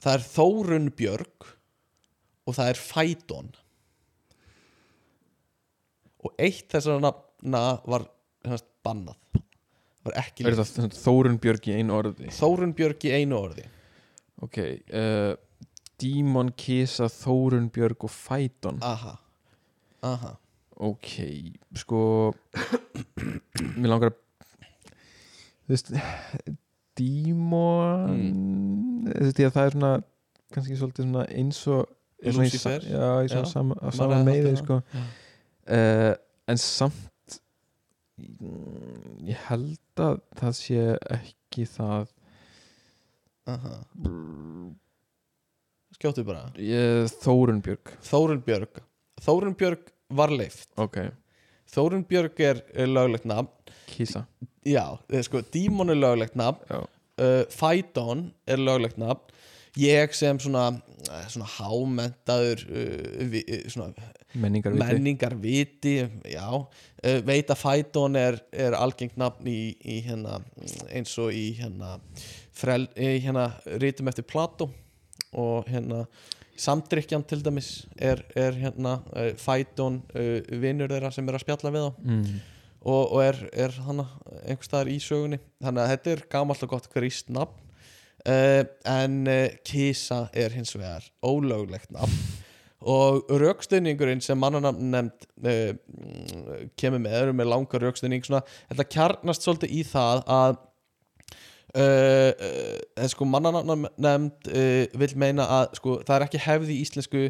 [0.02, 1.48] það er Þórun Björg
[2.46, 3.52] og það er Fædon.
[6.22, 8.04] Og eitt þessara nafna var
[8.86, 9.18] bannað.
[10.02, 12.30] Það var ekki er þetta Þórun Björg í einu orði?
[12.34, 13.64] Þórun Björg í einu orði.
[14.42, 14.58] Ok,
[14.98, 15.34] uh,
[16.02, 18.80] Dímon, Kisa, Þórun Björg og Fæton.
[18.82, 19.12] Aha,
[20.02, 20.32] aha.
[20.82, 21.12] Ok,
[21.78, 22.32] sko
[23.76, 24.18] Mér langar að
[25.62, 25.92] Þú veist
[26.98, 29.06] Dímon Mm.
[29.12, 29.92] Þú veist ég að það er svona
[30.52, 31.86] kannski svolítið svona eins og
[32.22, 32.84] er Lucifer?
[32.86, 34.80] Já, í svona sama, sama haldið sko.
[34.98, 36.12] uh,
[36.50, 37.11] En samt
[39.26, 40.84] Ég held að það sé
[41.16, 42.12] ekki það.
[43.52, 43.74] Aha.
[45.96, 46.46] Skjóttu bara.
[47.22, 48.78] Þórun Björg Þórun Björg
[49.22, 50.98] Þórun Björg var leift Ok,
[51.72, 53.50] Þórun Björg er, löglegt nafn.
[53.88, 54.24] Kisa.
[54.66, 56.84] Já, eða sko, Dímon er löglegt nafn.
[57.20, 59.32] Uh, Fædon er löglegt nafn
[59.78, 60.66] ég sem svona,
[61.32, 63.92] svona hámentaður uh, vi, eh, svona
[64.36, 65.94] menningar menningarviti
[66.28, 70.40] já, uh, veit að Fædon er, er algengt nafn í, í hérna,
[70.92, 71.96] eins og í hérna,
[72.52, 73.48] frel, hérna
[73.80, 74.68] rítum eftir Plato
[75.32, 76.04] og hérna
[76.60, 81.88] samdrykjan til dæmis er, er hérna uh, uh, vinnur þeirra sem er að spjalla við
[81.88, 81.90] á.
[82.04, 82.40] Mm.
[82.82, 84.04] og, og er, er hana
[84.44, 85.40] einhvers staðar í sögunni.
[85.64, 87.61] Þannig að þetta er gamalt og gott gríst nafn
[88.28, 92.18] uh, en uh, Kisa er hins vegar ólöglegt nafn
[92.82, 98.42] og raukstöðningurinn sem mannanafn nefnd uh, mm, kemur með, eru með langa raukstöðning svona,
[98.72, 100.60] þetta kjarnast svolítið í það að
[103.08, 104.48] sko mannanafn nefnd
[105.00, 107.22] vil meina að sko, það er ekki hefði í íslensku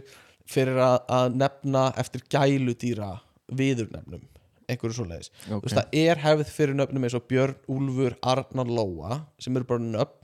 [0.51, 3.13] fyrir að, að nefna eftir gæludýra
[3.55, 4.25] viðurnefnum
[4.71, 5.47] einhverju svoleiðis Ok.
[5.47, 9.69] Þú veist, það er hefð fyrir nöfnum eins og Björn, Úlfur, Arnar, Lóa sem eru
[9.69, 10.22] bara nöfn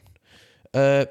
[0.74, 1.04] uh,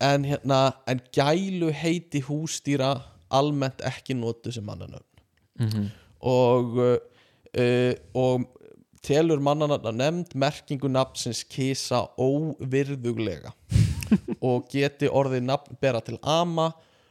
[0.00, 2.94] en hérna en gælu heiti hústýra
[3.30, 5.06] almennt ekki notu sem mannanöfn
[5.60, 5.90] Mhm.
[6.20, 8.44] og uh, og
[9.04, 13.52] telur mannanöfna nefnd merkingu nafnsins kisa óvirðuglega
[14.48, 16.70] og geti orðið nafn bera til ama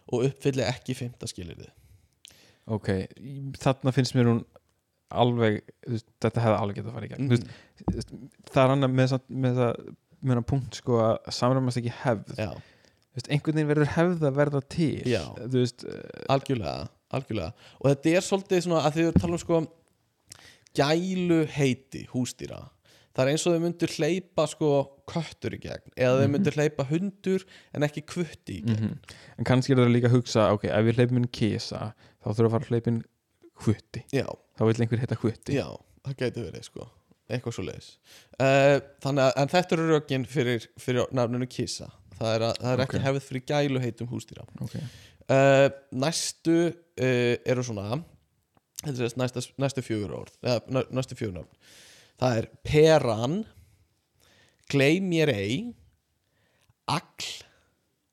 [0.09, 1.69] og uppfylli ekki fymta skilirði
[2.69, 2.89] ok,
[3.61, 4.41] þarna finnst mér hún
[5.09, 5.61] alveg,
[6.21, 7.31] þetta hefði alveg getað að fara í Mhm.
[7.33, 8.29] mm.
[8.53, 12.49] það er annað með, með það það punkt sko að samræmast ekki hefð Já.
[13.09, 15.21] Þú veist, einhvern veginn verður hefð að verða til Já.
[15.39, 19.61] þú veist, uh, algjörlega, algjörlega og þetta er svolítið svona að þið tala um sko
[20.77, 22.59] gælu heiti hústýra
[23.17, 24.69] það er eins og þau myndur hleypa sko
[25.09, 26.33] köttur í gegn eða þau Mhm.
[26.35, 28.99] myndur hleypa hundur en ekki kvutti í gegn mhm.
[29.39, 32.45] en kannski er það líka að hugsa ok, ef við hleypum inn kisa þá þurfum
[32.45, 33.01] að fara að hleypin
[33.65, 34.27] hvutti Já.
[34.55, 35.67] þá vil einhver heita hvutti já,
[36.05, 36.87] það gæti verið sko
[37.29, 37.89] eitthvað svo leiðis
[38.41, 41.89] uh, þannig að, en þetta eru rökin fyrir, fyrir nafninu kisa.
[42.19, 43.03] Það er, að, það er ekki Ok.
[43.07, 44.75] hefð fyrir gælu heitum hústýra Ok.
[44.75, 45.67] uh,
[46.05, 48.01] næstu uh, eru svona
[48.89, 51.55] næsta, næstu fjögur orð eða næ- næstu fjögur nöfn.
[52.19, 53.37] Það er peran
[54.71, 55.59] gleym mér ei
[56.91, 57.29] agl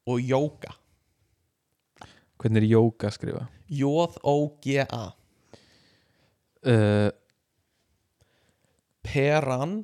[0.06, 0.72] og jóka
[2.36, 3.44] hvernig er jóka að skrifa?
[3.72, 5.04] J-O-G-A
[9.06, 9.78] peran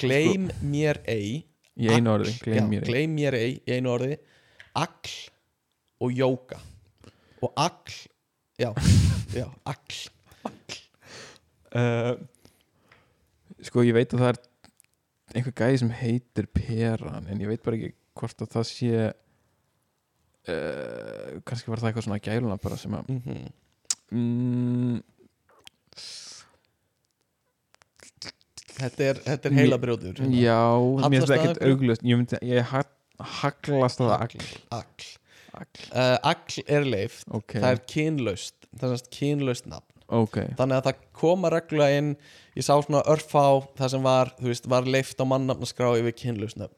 [0.00, 1.44] gleym mér ei
[1.80, 2.86] Í einu Agl, orði, gleym mér ei.
[2.90, 4.16] gleym mér ei í einu orði
[4.76, 5.14] agl
[6.04, 6.58] og jóka
[7.44, 7.94] og agl
[8.60, 8.70] já,
[9.40, 10.00] já, agl
[11.76, 12.14] uh,
[13.64, 14.38] sko ég veit að það er
[15.38, 18.90] einhver gæði sem heitir Peran en ég veit bara ekki hvort að það sé
[20.50, 23.40] uh, kannski var það eitthvað svona gæluna bara sem að Mhm.
[24.10, 24.96] mm,
[28.80, 30.58] þetta er, þetta er heila brjóður já,
[31.04, 32.84] mér finnst það ekkert auglust ég myndi, ég ha-
[33.40, 34.44] haglast að það agl.
[34.80, 35.08] Agl.
[35.90, 37.56] Uh, agl er leift Ok.
[37.58, 39.86] það er kynlaust það er semst kynlaust nafn.
[40.10, 40.36] Ok.
[40.58, 42.12] þannig að það koma reglulega inn
[42.56, 43.42] ég sá svona örfá
[43.78, 46.74] það sem var þú veist, var leift á mannafnaskrá yfir kynlaust nafn.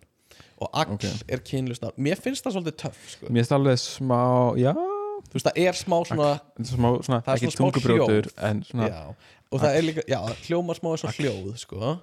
[0.63, 1.05] Og agl Ok.
[1.29, 1.97] er kynlaust nafn.
[2.03, 3.27] Mér finnst það svolítið töff sko.
[3.29, 4.21] mér finnst alveg smá,
[4.61, 4.73] já.
[4.73, 6.29] Þú veist, það er smá svona
[6.61, 9.15] smá, svona, það er svona smá hljóð.
[9.53, 11.95] Og það er líka, já, hljómar smá eins og hljóð sko,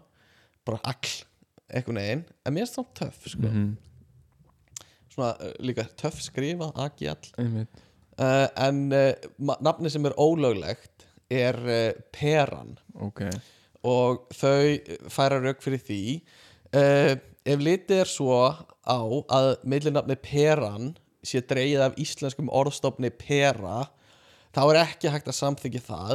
[0.68, 1.14] bara agl
[1.70, 3.46] eitthvað neginn, en mér finnst það töff sko.
[3.50, 3.70] Mhm.
[5.10, 9.14] svona uh, líka töff skrifa, agjall uh, en uh,
[9.60, 11.58] nafni sem er ólöglegt er
[12.12, 12.72] peran.
[12.98, 13.22] Ok.
[13.86, 16.02] Og þau færa rauk fyrir því
[16.74, 18.98] ef litið er svo á
[19.30, 20.96] að millinafni peran
[21.26, 23.84] sé dreigið af íslenskum orðstofni pera
[24.56, 26.14] þá er ekki hægt að samþykja það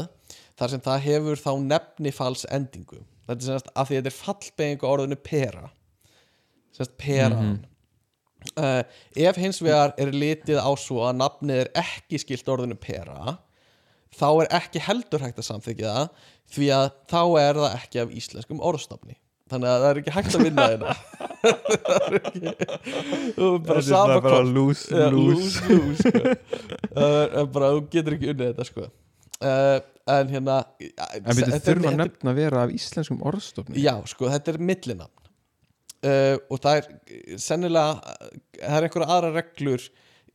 [0.59, 4.91] þar sem það hefur þá nefnifals endingu þetta er semast að því þetta er fallbeigingu
[4.91, 5.65] orðinu pera
[6.75, 7.49] semast peran.
[7.49, 7.65] Mhm.
[8.61, 8.83] uh,
[9.17, 13.39] ef hins vegar er litið á svo að nafnið er ekki skilt orðinu pera
[14.15, 16.09] þá er ekki heldur hægt að samþykja það
[16.55, 19.17] því að þá er það ekki af íslenskum orðstofni.
[19.51, 20.93] Þannig að það er ekki hægt að vinna þetta
[21.45, 22.53] það er ekki
[25.05, 25.81] er bara sko.
[26.95, 28.87] það er bara, þú getur ekki unnið þetta sko
[29.45, 29.81] uh,
[30.15, 33.81] en hérna en byrju þurfa nefn að vera af íslenskum orðstofni.
[33.83, 35.31] Já, sko, þetta er millinafn.
[36.05, 38.17] Uh, og það er eh, sennilega,
[38.59, 39.87] það er einhverja aðra reglur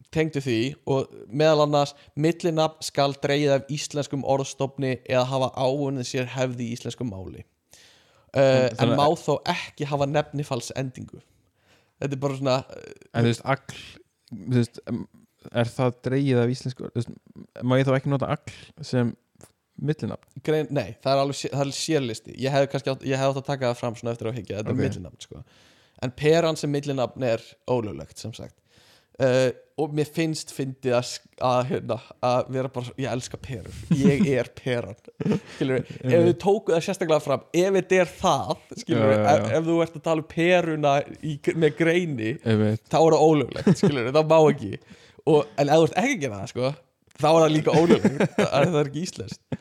[0.09, 0.59] tengdu því
[0.89, 6.77] og meðal annars millinafn skal dreigið af íslenskum orðstofni eða hafa áunnið sér hefði í
[6.77, 7.45] íslenskum máli.
[8.33, 11.21] Uh, en að- má þó ekki hafa nefnifals endingu
[11.99, 13.79] þetta er bara svona en þú veist, agl
[14.29, 14.81] þú veist,
[15.51, 17.03] er það dreigið af íslensku þú
[17.63, 18.55] má ég þá ekki nota agl
[18.85, 19.13] sem
[19.79, 20.27] millinafn?
[20.43, 22.33] Grein, nei, það er alveg það er sérlisti.
[22.43, 24.57] Ég hefði kannski átt, ég hefði átt að taka það fram svona eftir að higgja,
[24.59, 24.79] þetta Ok.
[24.79, 25.43] er millinafn sko.
[26.03, 28.55] en peran sem millinafn er ólöglegt sem sagt.
[29.19, 29.49] Uh,
[29.79, 31.09] og mér finnst fyndið að,
[31.43, 33.75] að, hérna, að vera bara, ég elska perur.
[33.91, 34.95] Ég er peran.
[35.57, 39.43] Skilur ef þið tóku það sérstaklega fram ef þetta er það, skilur Já, já, ef,
[39.43, 39.57] já.
[39.59, 44.09] ef þú ert að tala um peruna í, með greini, þá er það ólöglegt skilur,
[44.15, 44.71] það má ekki
[45.29, 46.71] og, en ef þú ert ekki að gera það sko,
[47.19, 49.59] þá er það líka ólöglegt það er ekki íslenskt.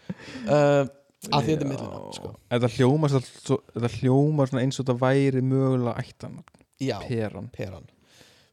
[0.49, 0.89] Uh,
[1.29, 2.33] að því þetta er millinafn sko.
[2.55, 6.43] þetta hljómar, svo, þetta hljómar eins og þetta væri mögulega ættan
[6.79, 7.49] Já, peran.
[7.55, 7.89] peran.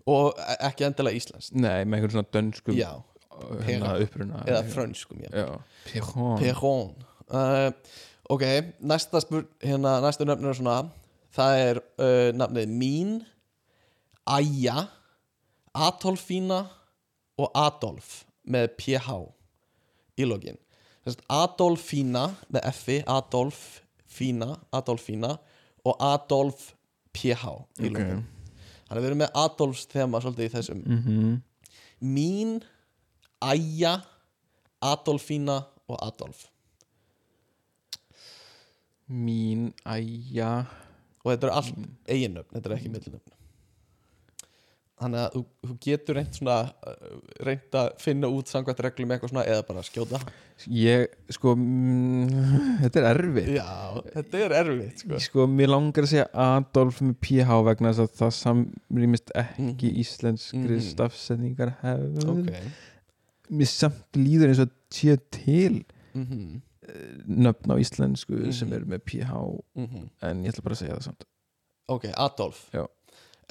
[0.09, 2.89] Og e- ekki endilega íslensk Nei, með einhvern svona dönskum Já,
[3.65, 5.21] hérna, uppruna eða frönskum
[6.39, 6.93] Perron
[7.29, 7.69] uh,
[8.29, 8.43] Ok,
[8.81, 10.77] næsta spur hérna, næsta nöfnur er svona.
[11.35, 13.11] Það er uh, nafnið Mín
[14.25, 14.87] Aja
[15.75, 16.63] Adolfína
[17.41, 19.17] og Adolf með PH
[20.21, 20.59] í login
[21.29, 25.35] Adolfína með F Adolfína Adolfína
[25.85, 26.71] og Adolf
[27.13, 28.25] PH í login
[28.85, 30.81] Þannig að við erum með Adolfs þema svolítið í þessum.
[30.85, 31.29] Mhm.
[32.05, 32.51] Mín
[33.41, 33.95] Aja
[34.85, 36.49] Adolfína og Adolf.
[39.09, 40.65] Mín, æja
[41.21, 41.75] og þetta eru allt
[42.09, 43.34] eiginnöfn, þetta eru ekki millinöfn
[44.95, 45.41] þannig að þú,
[45.83, 46.53] getur reynt svona
[46.87, 50.19] uh, reynt að finna út samkvæmt reglum eitthvað svona eða bara skjóta
[50.71, 52.29] Ég, sko mm,
[52.85, 53.65] Þetta er erfitt já,
[54.15, 55.19] þetta er erfitt sko.
[55.19, 59.99] Sko, mér langar að segja Adolf með PH vegna þess að það samrýmist ekki Mhm.
[60.05, 60.85] íslenskri Mhm.
[60.93, 62.53] stafsetningar hefð ok
[63.51, 65.83] Mér samt líður eins og sé til
[66.15, 66.61] mm
[67.25, 68.51] nöfn á íslensku Mhm.
[68.53, 69.31] sem eru með PH
[69.75, 70.09] -hmm.
[70.21, 71.23] en ég ætla bara að segja það samt
[71.89, 72.85] ok, Adolf Já.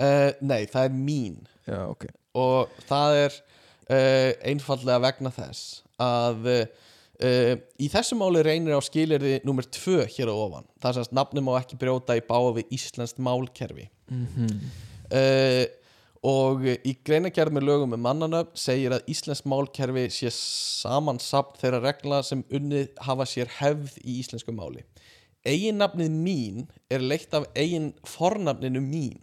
[0.00, 1.36] Uh, nei, það er mín.
[1.68, 2.08] Já, ok.
[2.40, 9.38] Og það er uh, einfallega vegna þess að uh, í þessu máli reynir á skilirði
[9.46, 10.66] nummer tvö hér á ofan.
[10.82, 13.88] Það er semst nafnum má ekki brjóta í báa við íslenskt málkerfi.
[14.10, 14.60] Mhm.
[15.14, 15.64] uh,
[16.24, 22.22] og í greinagerð með lögum með mannanöfn segir að íslensk málkerfi sé samansapn þeirra regla
[22.24, 24.86] sem unnið hafa sér hefð í íslensku máli.
[25.44, 29.20] Eiginnafnið mín er leitt af eigin fornafninu mín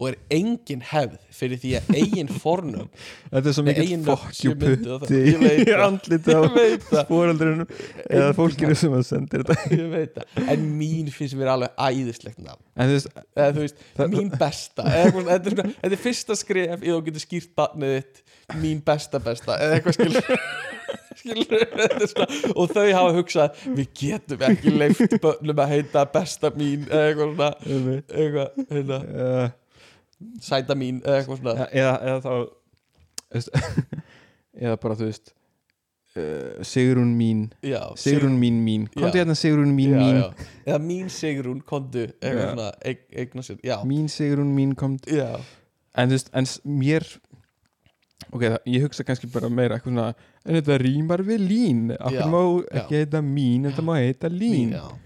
[0.00, 2.88] og er engin hefð fyrir því að eigin fornöfn
[3.34, 5.04] Þetta er svo mikið eiginnöfn fokkjú séu mynduð á það.
[5.04, 5.20] putti.
[5.20, 5.84] Ég veit í það.
[5.86, 7.66] andliti á fóraldurinn
[8.08, 10.26] eða fólkinu sem að sendir þetta.
[10.46, 12.64] En mín finnst mér alveg æðislegt nafn.
[12.80, 13.86] Eða þú veist,
[14.16, 14.88] mín besta.
[14.88, 18.16] Þetta, er, fyrsta skref í þú getur skýrt barnið þitt
[18.58, 20.24] mín besta besta eða eitthvað skilur
[22.56, 27.50] og þau hafa hugsað við getum ekki leift börnum að heita besta mín eða
[28.08, 28.50] eitthvað
[30.44, 31.68] sæta mín eða eitthvað svona.
[31.72, 32.32] Eða, eða þá
[34.64, 35.32] eða bara þú veist
[36.18, 38.88] uh, Sigrún mín já, Sigrún mín mín.
[38.96, 39.06] Já.
[39.14, 40.20] hérna Sigrún mín já, mín.
[40.20, 40.46] já.
[40.66, 41.10] eða mín
[42.20, 42.50] eitthvað Já.
[42.52, 44.74] svona eig, eigna sér já, Mín Sigrún mín
[45.06, 45.38] já,
[45.94, 46.46] En þú veist, en
[46.80, 47.06] mér
[48.30, 50.10] Ok, það, ég hugsa kannski bara meira eitthvað svona
[50.44, 51.80] En þetta rýmar við lín.
[51.98, 52.42] Akkur má
[52.82, 54.74] ekki heita mín Þetta má heita lín.
[54.74, 55.00] mín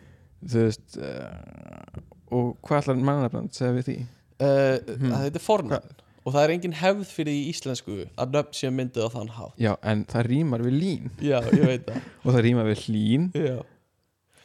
[0.44, 2.02] Þú veist uh,
[2.34, 3.96] Og hvað ætlar mannafnand segja við því?
[4.44, 5.12] Uh, Hmm.
[5.12, 6.00] að þetta er fornafn.
[6.24, 9.58] Og það er engin hefð fyrir í íslensku að nöfn sé myndið á þann hátt.
[9.60, 11.10] Já, en það rýmar við lín.
[11.20, 11.98] Já, ég veit það.
[12.24, 13.26] Og það rýmar við hlín.
[13.36, 13.58] Já.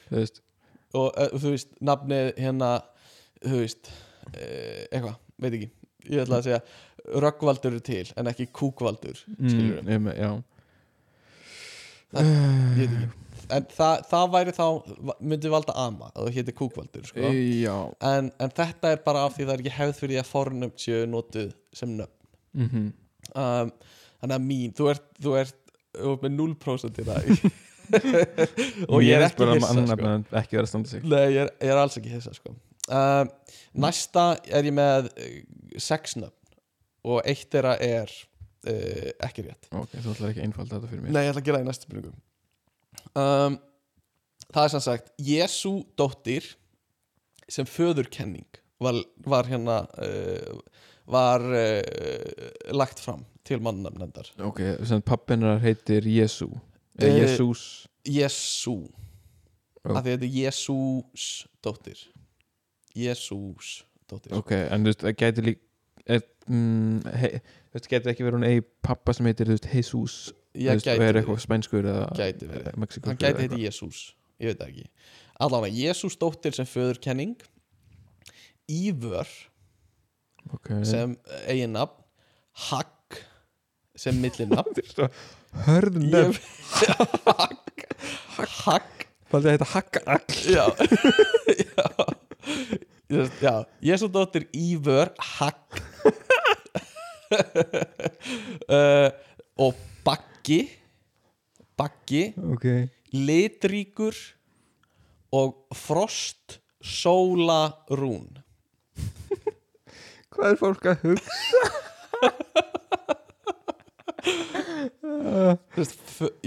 [0.10, 0.42] Þú veist.
[1.00, 2.72] Og uh, þú veist, nafnið hérna
[3.46, 3.92] þú veist,
[4.34, 5.70] uh, eitthvað veit ekki,
[6.10, 6.62] ég ætla að segja
[7.24, 10.32] Röggvaldur er til, en ekki Kúkvaldur mm, um, Já.
[12.12, 13.08] Það- ég veit ekki
[13.56, 14.66] en það, það væri þá,
[15.20, 17.34] myndi valda ama að þú héti Kúkvaldur sko.
[17.34, 17.76] Já.
[18.10, 20.82] En, en þetta er bara af því það er ekki hefð fyrir því að fornöfn
[20.84, 22.18] séu notuð sem nöfn.
[22.58, 22.90] Mm
[23.36, 23.72] um,
[24.22, 25.60] þannig að mín, þú ert þú ert,
[25.98, 27.30] þú ert með 0% í það
[28.94, 29.76] og ég er ekki bara hissa sko.
[29.80, 31.06] mannafnand ekki vera að standa sig.
[31.10, 32.54] Nei, ég er, ég er alls ekki hissa sko.
[32.94, 33.24] uh,
[33.86, 35.30] Næsta er ég með uh,
[35.82, 36.36] sex nöfn.
[37.10, 39.70] Og eitt þeirra er uh, ekki rétt.
[39.72, 41.16] Ok, þú ætlar ekki að einfalda þetta fyrir mér.
[41.16, 42.14] Nei, ég ætla að gera það í næstu spurningu
[43.16, 43.60] um,
[44.50, 46.46] Það er sem sagt Jésu dóttir
[47.50, 48.48] sem föðurkenning
[48.82, 50.58] var, var hérna uh,
[51.10, 56.50] var uh, lagt fram til mannamnendar Ok, sem pappinnar heitir Jésu
[57.00, 57.62] Eh, Eða Jésús
[58.04, 58.76] Jésu
[59.88, 61.26] af því þetta er Jésús
[61.64, 62.00] dóttir.
[62.98, 63.70] Jésús
[64.10, 64.34] dóttir.
[64.36, 65.62] Ok, en þú veist, það gæti lík
[66.10, 67.00] er, mm,
[67.88, 71.20] gæti ekki verið hún eigi pappa sem heitir, Jesús Já, veist, gæti er verið.
[71.24, 72.74] eitthvað spænskur eða Gæti verið.
[73.08, 74.00] hann gæti heiti Jésús
[74.40, 74.86] ég veit það ekki.
[75.40, 77.36] Allavega Jésús dóttir sem föðurkenning
[78.70, 80.54] Ívör eitthvað.
[80.54, 80.70] Ok.
[80.86, 81.16] sem
[81.48, 82.04] eiginnafn
[82.70, 83.20] Hagg
[83.96, 84.74] sem millinafn.
[85.66, 86.44] Hörðnöfn
[87.26, 87.86] Hagg
[88.66, 90.26] Hagg Faldið að heita Haggall
[90.58, 90.66] já.
[91.64, 91.86] Já.
[93.42, 95.80] Já, Jésús dóttir Ívör Hagg
[98.70, 99.10] uh,
[99.58, 99.76] og
[100.40, 100.70] Baggi.
[101.76, 102.34] Baggi.
[102.40, 102.66] Ok.
[103.12, 104.16] Litríkur.
[105.36, 108.40] Og frost sólarún.
[110.32, 111.62] Hvað er fólk að hugsa?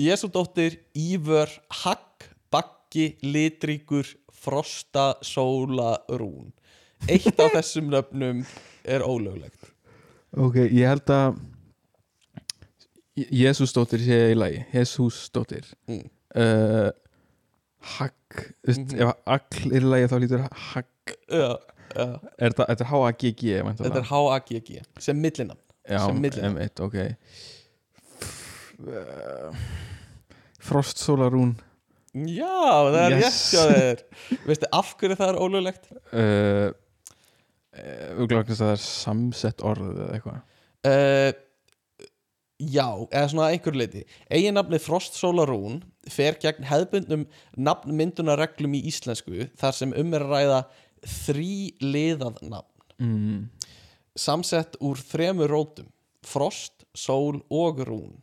[0.00, 1.52] Jésu dóttir Ívör
[1.84, 6.50] Hagg Baggi litríkur frosta sólarún.
[7.06, 8.42] Eitt af þessum nöfnum
[8.82, 9.68] er ólöglegt.
[10.32, 11.36] Ok, ég held að
[13.16, 16.04] Jésúsdóttir sé í lagi Jésúsdóttir Mm.
[16.34, 16.90] uh,
[17.98, 19.00] Hagg veist, Mhm.
[19.02, 20.86] ef all er í lagi þá lítur Hagg
[21.28, 21.58] Já,
[21.96, 22.20] já.
[22.38, 23.42] Er þetta, þetta er H-A-G-G
[23.82, 25.58] Þetta er H-A-G-G sem millinam
[25.88, 26.56] Já, sem millinafn.
[26.56, 26.96] M1, ok
[28.86, 29.52] uh,
[30.62, 31.56] Frostsólarún
[32.14, 33.54] Já, það er Yes.
[33.56, 34.02] rétt
[34.46, 35.84] Veistu af hverju það er ólöglegt?
[36.12, 36.70] uh,
[38.20, 40.40] Uglagast að það er samsett orð eða eitthvað
[40.82, 41.30] Uh,
[42.70, 45.80] já, eða svona að einhverju leiti Eiginnafnið Frost Solarún
[46.10, 47.26] fer gegn hefðbundnum
[47.56, 50.60] nafnmyndunarreglum í íslensku þar sem um er að ræða
[51.22, 52.68] þrýliðað nafn.
[53.02, 53.38] Mm.
[54.14, 55.88] samsett úr þremur rótum
[56.22, 58.20] Frost, Sól og Rún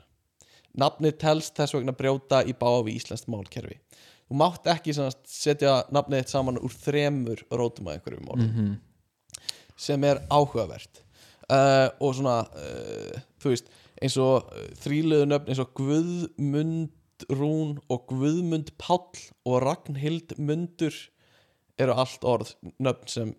[0.79, 3.79] Nafnið telst þess vegna brjóta í við íslenskt málkerfi.
[4.29, 8.47] Þú mátt ekki setja nafnið þitt saman úr þremur rótum að einhverju máli.
[8.47, 8.77] Mhm.
[9.79, 11.03] sem er áhugavert.
[11.49, 13.69] Uh, og svona uh, þú veist,
[14.03, 16.95] eins og uh, þríliðu nöfn eins og Guðmund
[17.35, 20.95] Rún og Guðmund Páll og Ragnhild Mundur
[21.79, 23.33] eru allt orð nöfn sem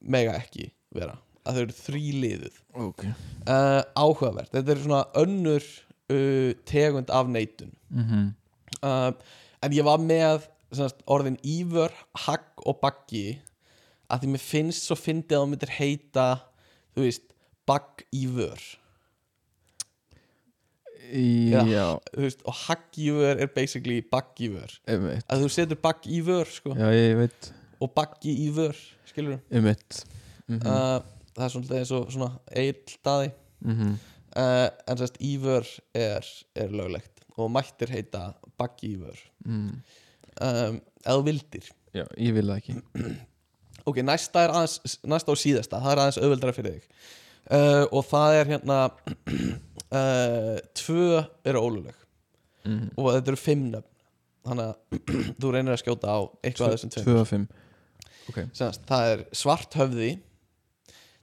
[0.00, 1.18] mega ekki vera.
[1.44, 2.56] Að þau eru þríliðuð.
[2.86, 3.04] Ok.
[3.48, 5.66] Uh, áhugavert, þetta er svona önnur
[6.12, 7.72] uh, tegund af neitun.
[7.92, 8.32] Mhm.
[8.80, 9.12] uh,
[9.60, 11.92] en ég var með sagt, orðin Ívar,
[12.26, 13.40] Hagg og Baggi.
[14.10, 16.26] Að því mér finnst svo fyndið að það myndir heita
[16.94, 17.26] þú veist,
[17.68, 18.62] Bagg Ívar
[21.10, 21.84] Já,
[22.14, 25.24] þú veist, og Hagg Ívar er basically Bagg Ívar einmitt.
[25.28, 27.52] Að þú setur Bagg Ívar sko, Já, ég veit.
[27.80, 28.76] Og Baggi Ívar
[29.08, 30.04] skilur Einmitt.
[30.50, 31.00] Mm uh,
[31.30, 33.30] það er svona eins og svona eill daði
[33.64, 33.92] -hmm.
[34.36, 37.24] uh, en sérst Ívar er, er löglegt.
[37.36, 39.70] Og mættir heita Baggi Ívar mm.
[40.40, 41.70] um, eða þú vildir.
[41.94, 42.74] Já, ég vil það ekki.
[43.88, 46.84] Ok, næsta er aðeins næsta og síðasta, það er aðeins auðveldara fyrir þig.
[47.50, 48.90] Uh, og það er hérna
[49.94, 51.96] uh, tvö eru óluleg
[52.66, 52.92] mm.
[52.96, 53.88] og þetta eru fimm nöfn.
[54.48, 55.10] Þannig að
[55.40, 57.48] þú reynir að skjóta á eitthvað af þessum tveim 2 og 5
[58.30, 58.36] Ok.
[58.54, 60.10] Sennast, það er svarthöfði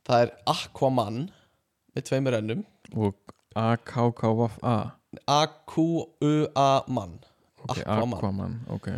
[0.08, 1.20] það er Aquaman
[1.96, 2.64] með tveimur ennum.
[2.96, 4.76] Og A-K-K-V-A
[5.34, 7.14] A-Q-U-A-Man
[7.66, 8.18] Ok, Aquaman.
[8.20, 8.92] Aquaman Ok.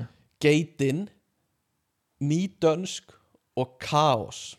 [0.44, 1.08] Geitin
[2.20, 3.14] Nýdönsk
[3.56, 4.58] og Kaos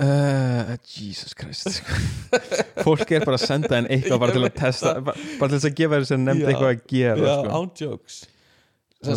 [0.00, 1.80] uh, Jesus Christ.
[2.86, 5.68] Fólk er bara að senda henn eitthvað bara til að testa bara, bara til þess
[5.70, 7.54] að gefa þess að nefnd eitthvað að gera sko.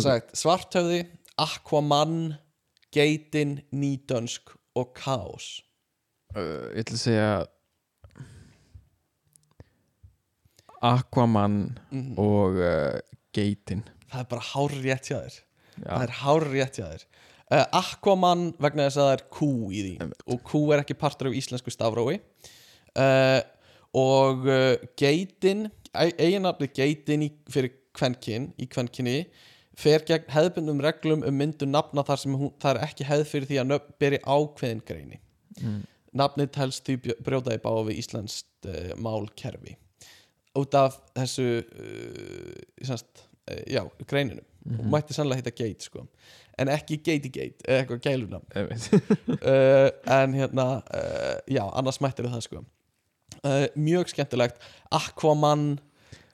[0.06, 1.00] sagt, svarthöfði
[1.44, 2.16] Aquaman
[2.94, 5.48] Geitin, Nýdönsk og Kaos.
[6.34, 7.28] Uh, Ég ætla að segja
[10.84, 12.14] Aquaman Mhm.
[12.18, 12.98] og uh,
[13.34, 13.82] Geitin.
[14.10, 15.36] Það er bara hár rétt hjá þér.
[15.74, 15.90] Já.
[15.90, 17.04] það er hár rétt hjá þér
[17.52, 20.10] uh, Aquaman vegna þess að það er kú í því.
[20.32, 23.40] Og kú er ekki partur af íslensku stafrói uh,
[23.94, 29.18] og uh, geitin eiginafni geitin í, fyrir kvenkin í kvenkinni
[29.78, 33.48] fer gegn hefðbundum reglum um myndu nafna þar sem hún, það er ekki hefð fyrir
[33.50, 35.20] því að nöfn beri ákveðin greini.
[35.62, 35.80] Mm.
[36.14, 38.68] nafnið telst því bjó- brjóta í báða við íslenskt
[39.02, 39.72] málkerfi.
[40.58, 44.78] Út af þessu uh, semst, uh, já, greininu Mhm.
[44.80, 46.06] og mætti sannlega heita Gate sko
[46.60, 52.46] en ekki Gatey Gate eða eitthvað gælunam uh, en hérna uh, já, annars mættir það
[52.46, 52.62] sko.
[53.44, 54.62] Uh, mjög skemmtilegt.
[54.94, 55.74] Aquaman.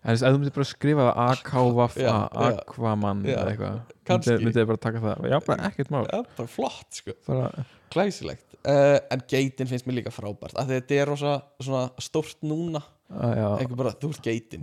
[0.01, 2.45] Þess að þú myndir bara skrifa það A-K-V-A Já, já.
[2.51, 3.81] Aquaman Já, eða eitthvað.
[4.09, 4.31] kannski.
[4.37, 5.27] Myndið myndið bara taka það.
[5.33, 6.05] Já, bara ekkert mál.
[6.07, 7.17] ja, bara flott sko.
[7.27, 8.47] Bara, glæsilegt.
[8.61, 12.83] Uh, en Gatein finnst mér líka frábært af því þetta er rosa svona stórt núna.
[13.11, 14.57] Að, Já, eitthvað bara, þú ert veit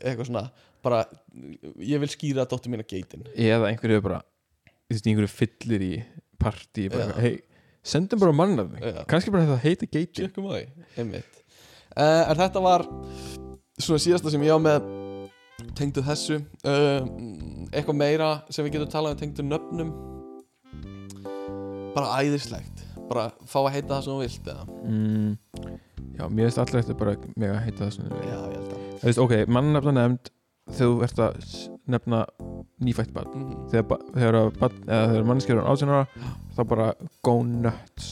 [0.00, 0.44] eitthvað svona,
[0.84, 1.00] bara
[1.84, 4.22] ég vil skýra dóttur mína Gatein Eða einhverju bara
[4.84, 5.92] Þú veist, einhverju fyllir í
[6.40, 7.14] partí bara.
[7.22, 7.38] Hei,
[7.84, 8.98] sendum bara mannafni Já.
[9.08, 10.26] Kannski bara þetta heiti Geitin.
[10.26, 10.66] Tjökkum á því,
[11.00, 11.40] einmitt.
[11.94, 12.84] Uh, en þetta var
[13.80, 14.90] svona síðasta sem ég á með
[15.78, 16.40] tengdu þessu.
[16.66, 17.08] Uh,
[17.72, 19.94] eitthvað meira sem við getum talað um tengdu nöfnum?
[21.94, 22.84] Bara æðislegt.
[23.08, 24.46] Bara fá að heita það sem þú vilt
[24.84, 25.32] mm,
[26.14, 28.84] Já, mér veist allir eftir bara mig að heita það svona já, ég held að.
[29.00, 30.30] Þú veist, ok, mannafna nefnd
[30.70, 31.48] þegar þú ert að
[31.90, 32.24] nefna
[32.84, 34.38] nýfætt barn mm þegar, ba- þegar,
[34.88, 36.06] eða þegar mannskjörun átjónara
[36.56, 36.86] þá bara
[37.22, 38.10] go nuts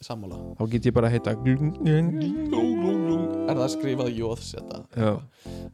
[0.00, 4.82] sammála þá get ég bara að heita glung, glung, glung, er það skrifað jóð seta
[4.96, 5.12] Já.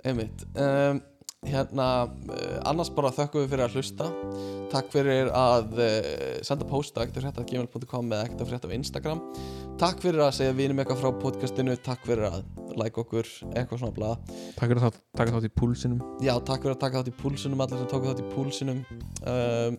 [0.05, 1.01] einmitt um,
[1.47, 1.87] hérna,
[2.31, 4.09] uh, annars bara þökkum við fyrir að hlusta.
[4.73, 6.11] Takk fyrir að uh,
[6.47, 9.23] senda posta ekkert frétta gmail.com eða ekkert frétta á Instagram.
[9.81, 11.77] Takk fyrir að segja vinum eitthvað frá podcastinu.
[11.87, 12.45] Takk fyrir að
[12.77, 14.35] like okkur eitthvað svona blað.
[14.59, 16.03] Takk fyrir að taka þátt í púlsinum.
[16.25, 18.85] Já, takk fyrir að taka þátt í púlsinum allir sem tóku þátt í púlsinum.
[19.33, 19.79] Um,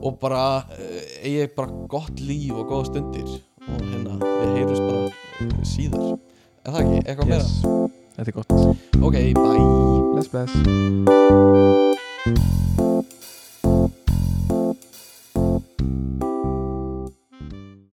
[0.00, 3.38] og bara uh, eigi bara gott líf og góða stundir.
[3.68, 6.12] Og hérna við heyrjumst bara uh, síðar.
[6.60, 7.54] Er það ekki, eitthvað Yes.
[7.64, 8.52] meira Þetta er gott.
[9.00, 10.12] Ok, bye.
[10.12, 10.52] Bless bless